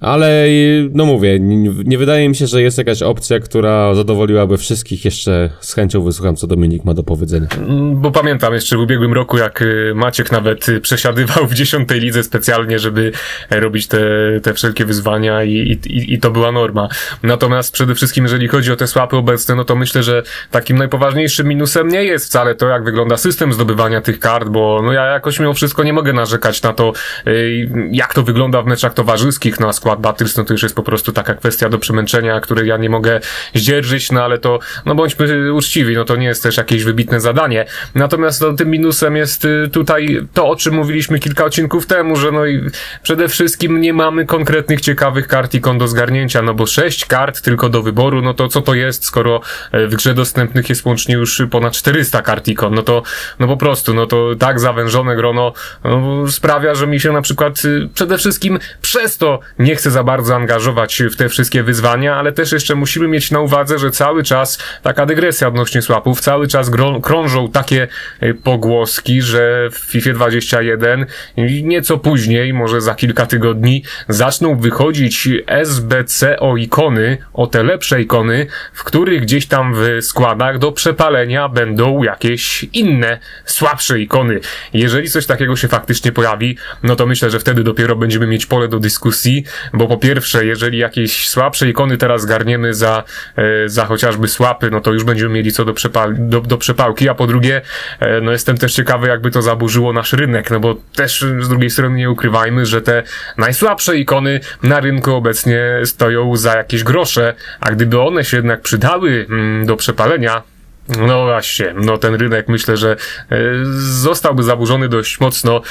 ale 0.00 0.46
no 0.92 1.04
mówię, 1.04 1.38
nie, 1.84 1.98
wydaje 1.98 2.28
mi 2.28 2.36
się, 2.36 2.46
że 2.46 2.62
jest 2.62 2.78
jakaś 2.78 3.02
opcja, 3.02 3.40
która 3.40 3.94
zadowoliłaby 3.94 4.58
wszystkich. 4.58 5.04
Jeszcze 5.04 5.50
z 5.60 5.74
chęcią 5.74 6.02
wysłucham, 6.02 6.36
co 6.36 6.46
Dominik 6.46 6.84
ma 6.84 6.94
do 6.94 7.02
powiedzenia. 7.02 7.46
Mm, 7.58 8.00
Bo 8.00 8.10
pamiętam 8.10 8.54
jeszcze 8.54 8.76
w 8.76 8.80
ubiegłym 8.80 9.12
roku, 9.12 9.38
jak 9.38 9.62
y, 9.62 9.92
Maciek 9.94 10.32
nawet 10.32 10.68
y, 10.68 10.80
przesiadywał 10.80 11.46
w 11.46 11.54
dziesiątej 11.54 12.00
lidze 12.00 12.22
specjalnie, 12.22 12.78
żeby 12.78 13.12
robić 13.50 13.86
te, 13.86 14.00
te 14.42 14.54
wszelkie 14.54 14.84
wyzwania 14.84 15.44
i, 15.44 15.78
i, 15.86 16.14
i 16.14 16.18
to 16.18 16.30
była 16.30 16.52
norma. 16.52 16.88
Natomiast 17.22 17.72
przede 17.72 17.94
wszystkim, 17.94 18.24
jeżeli 18.24 18.48
chodzi 18.48 18.72
o 18.72 18.76
te 18.76 18.86
słapy 18.86 19.16
obecne, 19.16 19.54
no 19.54 19.64
to 19.64 19.76
myślę, 19.76 20.02
że 20.02 20.22
takim 20.50 20.78
najpoważniejszym 20.78 21.48
minusem 21.48 21.88
nie 21.88 22.04
jest 22.04 22.26
wcale 22.26 22.54
to, 22.54 22.68
jak 22.68 22.84
wygląda 22.84 23.16
system 23.16 23.52
zdobywania 23.52 24.00
tych 24.00 24.18
kart, 24.18 24.48
bo 24.48 24.80
no 24.84 24.92
ja 24.92 25.04
jakoś 25.04 25.40
mimo 25.40 25.54
wszystko 25.54 25.82
nie 25.82 25.92
mogę 25.92 26.12
narzekać 26.12 26.62
na 26.62 26.72
to, 26.72 26.92
y, 27.26 27.68
jak 27.92 28.14
to 28.14 28.22
wygląda 28.22 28.62
w 28.62 28.66
meczach 28.66 28.94
towarzyskich, 28.94 29.60
no 29.60 29.68
a 29.68 29.72
skład 29.90 30.00
Battles, 30.00 30.36
no 30.36 30.44
to 30.44 30.54
już 30.54 30.62
jest 30.62 30.74
po 30.74 30.82
prostu 30.82 31.12
taka 31.12 31.34
kwestia 31.34 31.68
do 31.68 31.78
przemęczenia, 31.78 32.40
której 32.40 32.68
ja 32.68 32.76
nie 32.76 32.90
mogę 32.90 33.20
zdzierżyć, 33.54 34.12
no 34.12 34.24
ale 34.24 34.38
to, 34.38 34.58
no 34.86 34.94
bądźmy 34.94 35.54
uczciwi, 35.54 35.94
no 35.94 36.04
to 36.04 36.16
nie 36.16 36.26
jest 36.26 36.42
też 36.42 36.56
jakieś 36.56 36.84
wybitne 36.84 37.20
zadanie. 37.20 37.66
Natomiast 37.94 38.40
no, 38.40 38.52
tym 38.52 38.70
minusem 38.70 39.16
jest 39.16 39.44
y, 39.44 39.68
tutaj 39.72 40.20
to, 40.34 40.48
o 40.48 40.56
czym 40.56 40.74
mówiliśmy 40.74 41.18
kilka 41.18 41.44
odcinków 41.44 41.86
temu, 41.86 42.16
że 42.16 42.32
no 42.32 42.46
i 42.46 42.60
przede 43.02 43.28
wszystkim 43.28 43.80
nie 43.80 43.92
mamy 43.92 44.26
konkretnych 44.26 44.80
ciekawych 44.80 45.28
kart 45.28 45.54
ikon 45.54 45.78
do 45.78 45.88
zgarnięcia, 45.88 46.42
no 46.42 46.54
bo 46.54 46.66
sześć 46.66 47.04
kart 47.04 47.42
tylko 47.42 47.68
do 47.68 47.82
wyboru, 47.82 48.22
no 48.22 48.34
to 48.34 48.48
co 48.48 48.60
to 48.60 48.74
jest, 48.74 49.04
skoro 49.04 49.40
e, 49.72 49.86
w 49.86 49.94
grze 49.94 50.14
dostępnych 50.14 50.68
jest 50.68 50.84
łącznie 50.84 51.14
już 51.14 51.42
ponad 51.50 51.72
400 51.72 52.22
kart 52.22 52.48
ikon, 52.48 52.74
no 52.74 52.82
to, 52.82 53.02
no 53.38 53.46
po 53.46 53.56
prostu, 53.56 53.94
no 53.94 54.06
to 54.06 54.34
tak 54.38 54.60
zawężone 54.60 55.16
grono 55.16 55.52
no, 55.84 56.28
sprawia, 56.28 56.74
że 56.74 56.86
mi 56.86 57.00
się 57.00 57.12
na 57.12 57.22
przykład 57.22 57.64
y, 57.64 57.88
przede 57.94 58.18
wszystkim 58.18 58.58
przez 58.82 59.18
to 59.18 59.40
nie 59.58 59.76
chcę 59.80 59.90
za 59.90 60.04
bardzo 60.04 60.36
angażować 60.36 61.02
w 61.10 61.16
te 61.16 61.28
wszystkie 61.28 61.62
wyzwania, 61.62 62.16
ale 62.16 62.32
też 62.32 62.52
jeszcze 62.52 62.74
musimy 62.74 63.08
mieć 63.08 63.30
na 63.30 63.40
uwadze, 63.40 63.78
że 63.78 63.90
cały 63.90 64.22
czas 64.22 64.58
taka 64.82 65.06
dygresja 65.06 65.48
odnośnie 65.48 65.82
słapów, 65.82 66.20
cały 66.20 66.48
czas 66.48 66.70
krążą 67.02 67.50
takie 67.50 67.88
y, 68.22 68.34
pogłoski, 68.34 69.22
że 69.22 69.68
w 69.72 69.78
FIFA 69.78 70.12
21 70.12 71.06
i 71.36 71.64
nieco 71.64 71.98
później, 71.98 72.52
może 72.52 72.80
za 72.80 72.94
kilka 72.94 73.26
tygodni, 73.26 73.84
zaczną 74.08 74.58
wychodzić 74.58 75.28
SBCO 75.64 76.56
ikony, 76.56 77.18
o 77.32 77.46
te 77.46 77.62
lepsze 77.62 78.02
ikony, 78.02 78.46
w 78.72 78.84
których 78.84 79.22
gdzieś 79.22 79.46
tam 79.46 79.74
w 79.74 80.04
składach 80.04 80.58
do 80.58 80.72
przepalenia 80.72 81.48
będą 81.48 82.02
jakieś 82.02 82.64
inne, 82.64 83.18
słabsze 83.44 84.00
ikony. 84.00 84.40
Jeżeli 84.72 85.10
coś 85.10 85.26
takiego 85.26 85.56
się 85.56 85.68
faktycznie 85.68 86.12
pojawi, 86.12 86.56
no 86.82 86.96
to 86.96 87.06
myślę, 87.06 87.30
że 87.30 87.40
wtedy 87.40 87.64
dopiero 87.64 87.96
będziemy 87.96 88.26
mieć 88.26 88.46
pole 88.46 88.68
do 88.68 88.78
dyskusji, 88.78 89.44
bo 89.72 89.88
po 89.88 89.96
pierwsze, 89.96 90.46
jeżeli 90.46 90.78
jakieś 90.78 91.28
słabsze 91.28 91.68
ikony 91.68 91.98
teraz 91.98 92.26
garniemy 92.26 92.74
za, 92.74 93.04
e, 93.36 93.68
za 93.68 93.86
chociażby 93.86 94.28
słapy, 94.28 94.70
no 94.70 94.80
to 94.80 94.92
już 94.92 95.04
będziemy 95.04 95.34
mieli 95.34 95.52
co 95.52 95.64
do, 95.64 95.74
przepal 95.74 96.14
do, 96.18 96.40
do 96.40 96.58
przepałki, 96.58 97.08
a 97.08 97.14
po 97.14 97.26
drugie, 97.26 97.60
e, 98.00 98.20
no 98.20 98.32
jestem 98.32 98.58
też 98.58 98.74
ciekawy, 98.74 99.08
jakby 99.08 99.30
to 99.30 99.42
zaburzyło 99.42 99.92
nasz 99.92 100.12
rynek, 100.12 100.50
no 100.50 100.60
bo 100.60 100.76
też 100.94 101.24
z 101.40 101.48
drugiej 101.48 101.70
strony 101.70 101.96
nie 101.96 102.10
ukrywajmy, 102.10 102.66
że 102.66 102.82
te 102.82 103.02
najsłabsze 103.38 103.96
ikony 103.96 104.40
na 104.62 104.80
rynku 104.80 105.14
obecnie 105.14 105.60
stoją 105.84 106.36
za 106.36 106.56
jakieś 106.56 106.84
grosze, 106.84 107.34
a 107.60 107.70
gdyby 107.70 108.00
one 108.00 108.24
się 108.24 108.36
jednak 108.36 108.60
przydały 108.60 109.26
mm, 109.30 109.66
do 109.66 109.76
przepalenia, 109.76 110.42
no 110.88 111.24
właśnie, 111.24 111.74
no 111.76 111.98
ten 111.98 112.14
rynek 112.14 112.48
myślę, 112.48 112.76
że 112.76 112.96
e, 113.30 113.36
zostałby 113.78 114.42
zaburzony 114.42 114.88
dość 114.88 115.20
mocno 115.20 115.62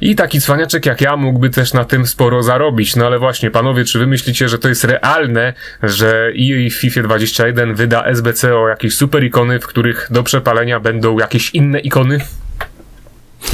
i 0.00 0.14
taki 0.16 0.40
cwaniaczek 0.40 0.86
jak 0.86 1.00
ja 1.00 1.16
mógłby 1.16 1.50
też 1.50 1.72
na 1.72 1.84
tym 1.84 2.06
sporo 2.06 2.42
zarobić. 2.42 2.96
No 2.96 3.06
ale 3.06 3.18
właśnie, 3.18 3.50
panowie, 3.50 3.84
czy 3.84 3.98
wy 3.98 4.06
myślicie, 4.06 4.48
że 4.48 4.58
to 4.58 4.68
jest 4.68 4.84
realne, 4.84 5.52
że 5.82 6.32
EA 6.40 6.70
w 6.70 6.74
FIFA 6.74 7.02
21 7.02 7.74
wyda 7.74 8.04
SBCO 8.04 8.68
jakieś 8.68 8.94
super 8.94 9.24
ikony, 9.24 9.60
w 9.60 9.66
których 9.66 10.08
do 10.10 10.22
przepalenia 10.22 10.80
będą 10.80 11.18
jakieś 11.18 11.50
inne 11.54 11.78
ikony? 11.78 12.20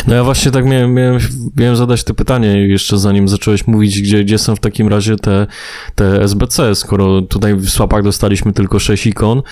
No 0.07 0.15
ja 0.15 0.25
właśnie 0.25 0.51
tak 0.51 0.65
miałem, 0.65 0.95
miałem, 0.95 1.19
miałem 1.57 1.77
zadać 1.77 2.05
to 2.05 2.15
pytanie 2.15 2.69
jeszcze 2.69 2.99
zanim 2.99 3.29
zacząłeś 3.29 3.67
mówić, 3.67 4.03
gdzie, 4.03 4.25
gdzie 4.25 4.39
są 4.39 4.57
w 4.57 4.61
takim 4.61 4.89
razie 4.89 5.17
te, 5.17 5.47
te 5.95 6.23
SBC, 6.23 6.75
skoro 6.75 7.23
tutaj 7.23 7.55
w 7.55 7.71
słapach 7.71 8.03
dostaliśmy 8.03 8.53
tylko 8.53 8.79
6 8.79 9.07
ikon, 9.07 9.43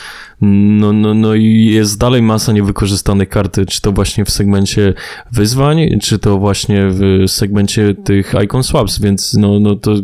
no, 0.41 0.93
no, 0.93 1.15
no 1.15 1.35
i 1.35 1.65
jest 1.65 1.99
dalej 1.99 2.23
masa 2.23 2.53
niewykorzystanych 2.53 3.29
karty, 3.29 3.67
czy 3.67 3.81
to 3.81 3.93
właśnie 3.93 4.25
w 4.25 4.31
segmencie 4.31 4.95
wyzwań, 5.33 5.99
czy 6.03 6.19
to 6.19 6.39
właśnie 6.39 6.89
w 6.89 7.25
segmencie 7.27 7.95
tych 7.95 8.35
icon 8.45 8.63
swaps, 8.63 9.01
więc 9.01 9.35
no, 9.35 9.61
no 9.61 9.75
to 9.75 9.95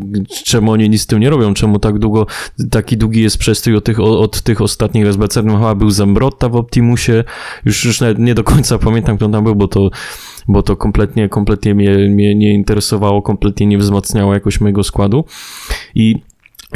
czemu 0.44 0.72
oni 0.72 0.90
nic 0.90 1.02
z 1.02 1.06
tym 1.06 1.20
nie 1.20 1.30
robią, 1.30 1.54
czemu 1.54 1.78
tak 1.78 1.98
długo, 1.98 2.26
taki 2.70 2.96
długi 2.96 3.22
jest 3.22 3.38
przestój 3.38 3.76
od 3.76 3.84
tych, 3.84 4.00
od 4.00 4.42
tych 4.42 4.60
ostatnich 4.60 5.06
SBC, 5.06 5.42
no 5.42 5.56
chyba 5.56 5.74
był 5.74 5.90
Zembrotta 5.90 6.48
w 6.48 6.56
Optimusie, 6.56 7.24
już, 7.64 7.84
już 7.84 8.00
nawet 8.00 8.18
nie 8.18 8.34
do 8.34 8.44
końca 8.44 8.78
pamiętam 8.78 9.16
kto 9.16 9.28
tam 9.28 9.44
był, 9.44 9.54
bo 9.54 9.68
to 9.68 9.90
bo 10.48 10.62
to 10.62 10.76
kompletnie, 10.76 11.28
kompletnie 11.28 11.74
mnie, 11.74 11.98
mnie 12.08 12.34
nie 12.34 12.54
interesowało, 12.54 13.22
kompletnie 13.22 13.66
nie 13.66 13.78
wzmacniało 13.78 14.34
jakoś 14.34 14.60
mojego 14.60 14.84
składu. 14.84 15.24
I 15.94 16.16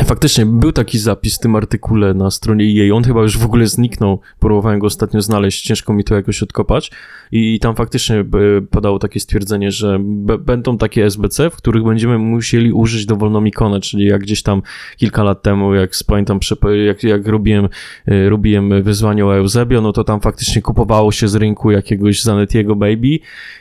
Faktycznie 0.05 0.47
był 0.47 0.73
taki 0.73 0.99
zapis 0.99 1.37
w 1.37 1.39
tym 1.39 1.57
artykule 1.57 2.15
na 2.15 2.31
stronie 2.31 2.73
jej. 2.73 2.93
On 2.93 3.05
chyba 3.05 3.23
już 3.23 3.39
w 3.39 3.45
ogóle 3.45 3.67
zniknął. 3.67 4.21
Próbowałem 4.39 4.79
go 4.79 4.87
ostatnio 4.87 5.23
znaleźć, 5.23 5.63
ciężko 5.63 5.93
mi 5.93 6.05
to 6.05 6.15
jakoś 6.15 6.43
odkopać. 6.43 6.91
I 7.33 7.59
tam 7.61 7.77
faktycznie 7.77 8.17
e, 8.17 8.25
padało 8.71 8.99
takie 8.99 9.21
stwierdzenie, 9.21 9.71
że 9.71 9.99
będą 10.41 10.79
takie 10.79 11.05
SBC, 11.05 11.51
w 11.51 11.57
których 11.57 11.85
będziemy 11.85 12.19
musieli 12.19 12.73
użyć 12.73 13.07
dowolną 13.07 13.45
ikonę, 13.45 13.81
czyli 13.81 14.05
jak 14.05 14.21
gdzieś 14.21 14.43
tam 14.43 14.63
kilka 14.97 15.23
lat 15.23 15.43
temu, 15.43 15.75
jak 15.75 15.91
pamiętam, 16.07 16.41
jak, 16.87 17.03
jak 17.03 17.27
robiłem, 17.27 17.69
e, 18.07 18.29
robiłem 18.29 18.83
wyzwanie 18.83 19.27
o 19.27 19.37
Eusebio, 19.37 19.81
no 19.81 19.93
to 19.93 20.05
tam 20.05 20.21
faktycznie 20.21 20.63
kupowało 20.63 21.13
się 21.13 21.29
z 21.29 21.35
rynku 21.35 21.71
jakiegoś 21.71 22.23
Zanetiego 22.23 22.77
Baby 22.77 23.19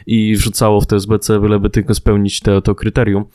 i 0.08 0.36
wrzucało 0.36 0.82
w 0.82 0.86
te 0.88 0.96
SBC, 0.96 1.40
byleby 1.40 1.70
tylko 1.70 1.96
spełnić 1.96 2.40
te, 2.40 2.62
to 2.62 2.76
kryterium. 2.76 3.26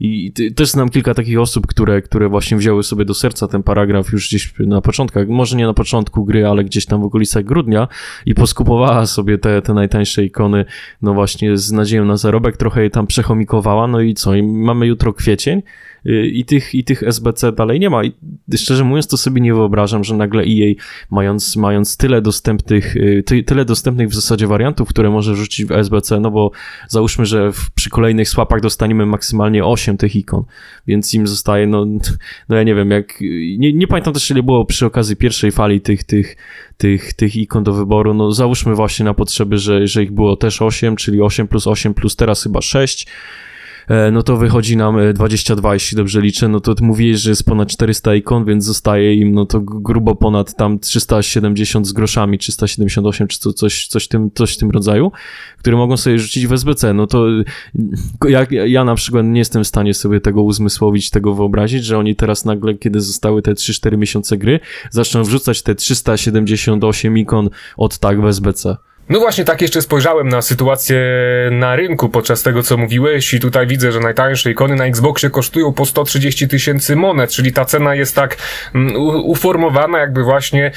I 0.00 0.32
też 0.56 0.68
znam 0.68 0.88
kilka 0.88 1.14
takich 1.14 1.40
osób, 1.40 1.66
które, 1.66 2.02
które 2.02 2.28
właśnie 2.28 2.47
wzięły 2.56 2.82
sobie 2.82 3.04
do 3.04 3.14
serca 3.14 3.48
ten 3.48 3.62
paragraf 3.62 4.12
już 4.12 4.28
gdzieś 4.28 4.54
na 4.58 4.80
początkach, 4.80 5.28
może 5.28 5.56
nie 5.56 5.66
na 5.66 5.74
początku 5.74 6.24
gry, 6.24 6.46
ale 6.46 6.64
gdzieś 6.64 6.86
tam 6.86 7.00
w 7.00 7.04
okolicach 7.04 7.44
grudnia 7.44 7.88
i 8.26 8.34
poskupowała 8.34 9.06
sobie 9.06 9.38
te, 9.38 9.62
te 9.62 9.74
najtańsze 9.74 10.24
ikony, 10.24 10.64
no 11.02 11.14
właśnie 11.14 11.56
z 11.56 11.72
nadzieją 11.72 12.04
na 12.04 12.16
zarobek, 12.16 12.56
trochę 12.56 12.82
je 12.82 12.90
tam 12.90 13.06
przechomikowała, 13.06 13.86
no 13.86 14.00
i 14.00 14.14
co, 14.14 14.34
i 14.34 14.42
mamy 14.42 14.86
jutro 14.86 15.12
kwiecień, 15.12 15.62
i 16.04 16.44
tych, 16.44 16.74
i 16.74 16.84
tych 16.84 17.02
SBC 17.02 17.52
dalej 17.52 17.80
nie 17.80 17.90
ma. 17.90 18.04
I 18.04 18.12
szczerze 18.56 18.84
mówiąc, 18.84 19.06
to 19.06 19.16
sobie 19.16 19.40
nie 19.40 19.54
wyobrażam, 19.54 20.04
że 20.04 20.16
nagle 20.16 20.42
EA, 20.42 20.74
mając, 21.10 21.56
mając 21.56 21.96
tyle 21.96 22.22
dostępnych, 22.22 22.96
y, 22.96 23.22
ty, 23.26 23.42
tyle 23.42 23.64
dostępnych 23.64 24.08
w 24.08 24.14
zasadzie 24.14 24.46
wariantów, 24.46 24.88
które 24.88 25.10
może 25.10 25.34
rzucić 25.34 25.66
w 25.66 25.72
SBC, 25.72 26.20
no 26.20 26.30
bo 26.30 26.50
załóżmy, 26.88 27.26
że 27.26 27.52
w, 27.52 27.70
przy 27.70 27.90
kolejnych 27.90 28.28
swapach 28.28 28.60
dostaniemy 28.60 29.06
maksymalnie 29.06 29.64
8 29.64 29.96
tych 29.96 30.16
ikon, 30.16 30.44
więc 30.86 31.14
im 31.14 31.26
zostaje, 31.26 31.66
no, 31.66 31.86
no 32.48 32.56
ja 32.56 32.62
nie 32.62 32.74
wiem, 32.74 32.90
jak, 32.90 33.20
nie, 33.58 33.72
nie 33.72 33.86
pamiętam 33.86 34.14
też, 34.14 34.30
ile 34.30 34.42
było 34.42 34.64
przy 34.64 34.86
okazji 34.86 35.16
pierwszej 35.16 35.52
fali 35.52 35.80
tych, 35.80 36.04
tych, 36.04 36.36
tych, 36.76 37.12
tych 37.12 37.36
ikon 37.36 37.64
do 37.64 37.72
wyboru, 37.72 38.14
no 38.14 38.32
załóżmy 38.32 38.74
właśnie 38.74 39.04
na 39.04 39.14
potrzeby, 39.14 39.58
że, 39.58 39.86
że 39.86 40.02
ich 40.02 40.12
było 40.12 40.36
też 40.36 40.62
8, 40.62 40.96
czyli 40.96 41.22
8 41.22 41.48
plus 41.48 41.66
8 41.66 41.94
plus 41.94 42.16
teraz 42.16 42.42
chyba 42.42 42.60
6, 42.60 43.06
E, 43.06 43.47
no 44.12 44.22
to 44.22 44.36
wychodzi 44.36 44.76
nam 44.76 44.96
22, 45.14 45.70
e, 45.70 45.74
jeśli 45.74 45.96
dobrze 45.96 46.20
liczę, 46.20 46.48
no 46.48 46.60
to 46.60 46.74
mówiłeś, 46.80 47.20
że 47.20 47.30
jest 47.30 47.44
ponad 47.44 47.68
400 47.68 48.14
ikon, 48.14 48.44
więc 48.44 48.64
zostaje 48.64 49.14
im 49.14 49.32
no 49.32 49.46
to 49.46 49.60
grubo 49.60 50.14
ponad 50.14 50.56
tam 50.56 50.78
370 50.78 51.86
z 51.86 51.92
groszami, 51.92 52.38
378 52.38 53.28
czy 53.28 53.38
coś, 53.38 53.86
coś, 53.86 54.08
tym, 54.08 54.30
coś 54.34 54.54
w 54.54 54.58
tym 54.58 54.70
rodzaju, 54.70 55.12
które 55.58 55.76
mogą 55.76 55.96
sobie 55.96 56.18
rzucić 56.18 56.46
w 56.46 56.52
SBC, 56.52 56.94
no 56.94 57.06
to 57.06 57.26
ja, 58.28 58.46
ja 58.50 58.84
na 58.84 58.94
przykład 58.94 59.26
nie 59.26 59.38
jestem 59.38 59.64
w 59.64 59.66
stanie 59.66 59.94
sobie 59.94 60.20
tego 60.20 60.42
uzmysłowić, 60.42 61.10
tego 61.10 61.34
wyobrazić, 61.34 61.84
że 61.84 61.98
oni 61.98 62.16
teraz 62.16 62.44
nagle, 62.44 62.74
kiedy 62.74 63.00
zostały 63.00 63.42
te 63.42 63.52
3-4 63.52 63.98
miesiące 63.98 64.36
gry, 64.36 64.60
zaczną 64.90 65.22
wrzucać 65.22 65.62
te 65.62 65.74
378 65.74 67.18
ikon 67.18 67.50
od 67.76 67.98
tak 67.98 68.20
w 68.20 68.26
SBC. 68.26 68.76
No 69.08 69.18
właśnie 69.18 69.44
tak 69.44 69.62
jeszcze 69.62 69.82
spojrzałem 69.82 70.28
na 70.28 70.42
sytuację 70.42 71.00
na 71.50 71.76
rynku 71.76 72.08
podczas 72.08 72.42
tego, 72.42 72.62
co 72.62 72.76
mówiłeś 72.76 73.34
i 73.34 73.40
tutaj 73.40 73.66
widzę, 73.66 73.92
że 73.92 74.00
najtańsze 74.00 74.50
ikony 74.50 74.76
na 74.76 74.84
Xboxie 74.84 75.30
kosztują 75.30 75.72
po 75.72 75.86
130 75.86 76.48
tysięcy 76.48 76.96
monet, 76.96 77.30
czyli 77.30 77.52
ta 77.52 77.64
cena 77.64 77.94
jest 77.94 78.14
tak 78.14 78.36
um, 78.74 78.96
uformowana 79.24 79.98
jakby 79.98 80.22
właśnie... 80.22 80.72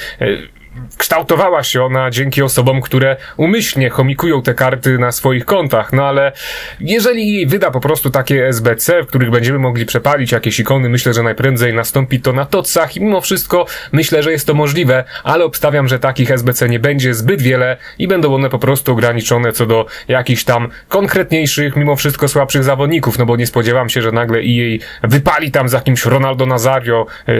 Kształtowała 0.98 1.62
się 1.62 1.84
ona 1.84 2.10
dzięki 2.10 2.42
osobom, 2.42 2.80
które 2.80 3.16
umyślnie 3.36 3.90
chomikują 3.90 4.42
te 4.42 4.54
karty 4.54 4.98
na 4.98 5.12
swoich 5.12 5.44
kontach. 5.44 5.92
No 5.92 6.04
ale 6.04 6.32
jeżeli 6.80 7.46
wyda 7.46 7.70
po 7.70 7.80
prostu 7.80 8.10
takie 8.10 8.46
SBC, 8.46 9.02
w 9.02 9.06
których 9.06 9.30
będziemy 9.30 9.58
mogli 9.58 9.86
przepalić 9.86 10.32
jakieś 10.32 10.60
ikony, 10.60 10.88
myślę, 10.88 11.14
że 11.14 11.22
najprędzej 11.22 11.74
nastąpi 11.74 12.20
to 12.20 12.32
na 12.32 12.44
tocach 12.44 12.96
i 12.96 13.00
mimo 13.00 13.20
wszystko 13.20 13.66
myślę, 13.92 14.22
że 14.22 14.32
jest 14.32 14.46
to 14.46 14.54
możliwe, 14.54 15.04
ale 15.24 15.44
obstawiam, 15.44 15.88
że 15.88 15.98
takich 15.98 16.30
SBC 16.30 16.68
nie 16.68 16.78
będzie 16.78 17.14
zbyt 17.14 17.42
wiele 17.42 17.76
i 17.98 18.08
będą 18.08 18.34
one 18.34 18.50
po 18.50 18.58
prostu 18.58 18.92
ograniczone 18.92 19.52
co 19.52 19.66
do 19.66 19.86
jakichś 20.08 20.44
tam 20.44 20.68
konkretniejszych, 20.88 21.76
mimo 21.76 21.96
wszystko 21.96 22.28
słabszych 22.28 22.64
zawodników, 22.64 23.18
no 23.18 23.26
bo 23.26 23.36
nie 23.36 23.46
spodziewam 23.46 23.88
się, 23.88 24.02
że 24.02 24.12
nagle 24.12 24.38
EA 24.38 24.78
wypali 25.02 25.50
tam 25.50 25.68
z 25.68 25.72
jakimś 25.72 26.04
Ronaldo 26.04 26.46
Nazario, 26.46 27.06
yy, 27.26 27.34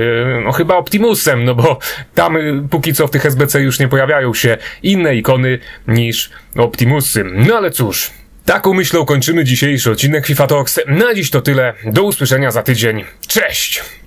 no 0.45 0.53
chyba 0.53 0.77
Optimusem, 0.77 1.45
no 1.45 1.55
bo 1.55 1.79
tam 2.15 2.35
yy, 2.35 2.63
póki 2.71 2.95
co 2.95 3.07
w 3.07 3.11
tych 3.11 3.22
tych 3.23 3.33
SBC 3.33 3.61
już 3.61 3.79
nie 3.79 3.89
pojawiają 3.89 4.35
się 4.35 4.59
inne 4.83 5.17
ikony 5.17 5.59
niż 5.89 6.31
Optimusy. 6.57 7.25
No 7.25 7.57
ale 7.57 7.71
cóż, 7.71 8.11
taką 8.45 8.75
myślą 8.75 9.05
kończymy 9.05 9.45
dzisiejszy 9.45 9.91
odcinek 9.91 10.27
FIFA 10.27 10.47
Talks. 10.47 10.81
Na 10.87 11.15
dziś 11.15 11.31
to 11.31 11.41
tyle. 11.41 11.75
Do 11.85 12.03
usłyszenia 12.03 12.51
za 12.51 12.63
tydzień. 12.63 13.05
Cześć! 13.27 14.02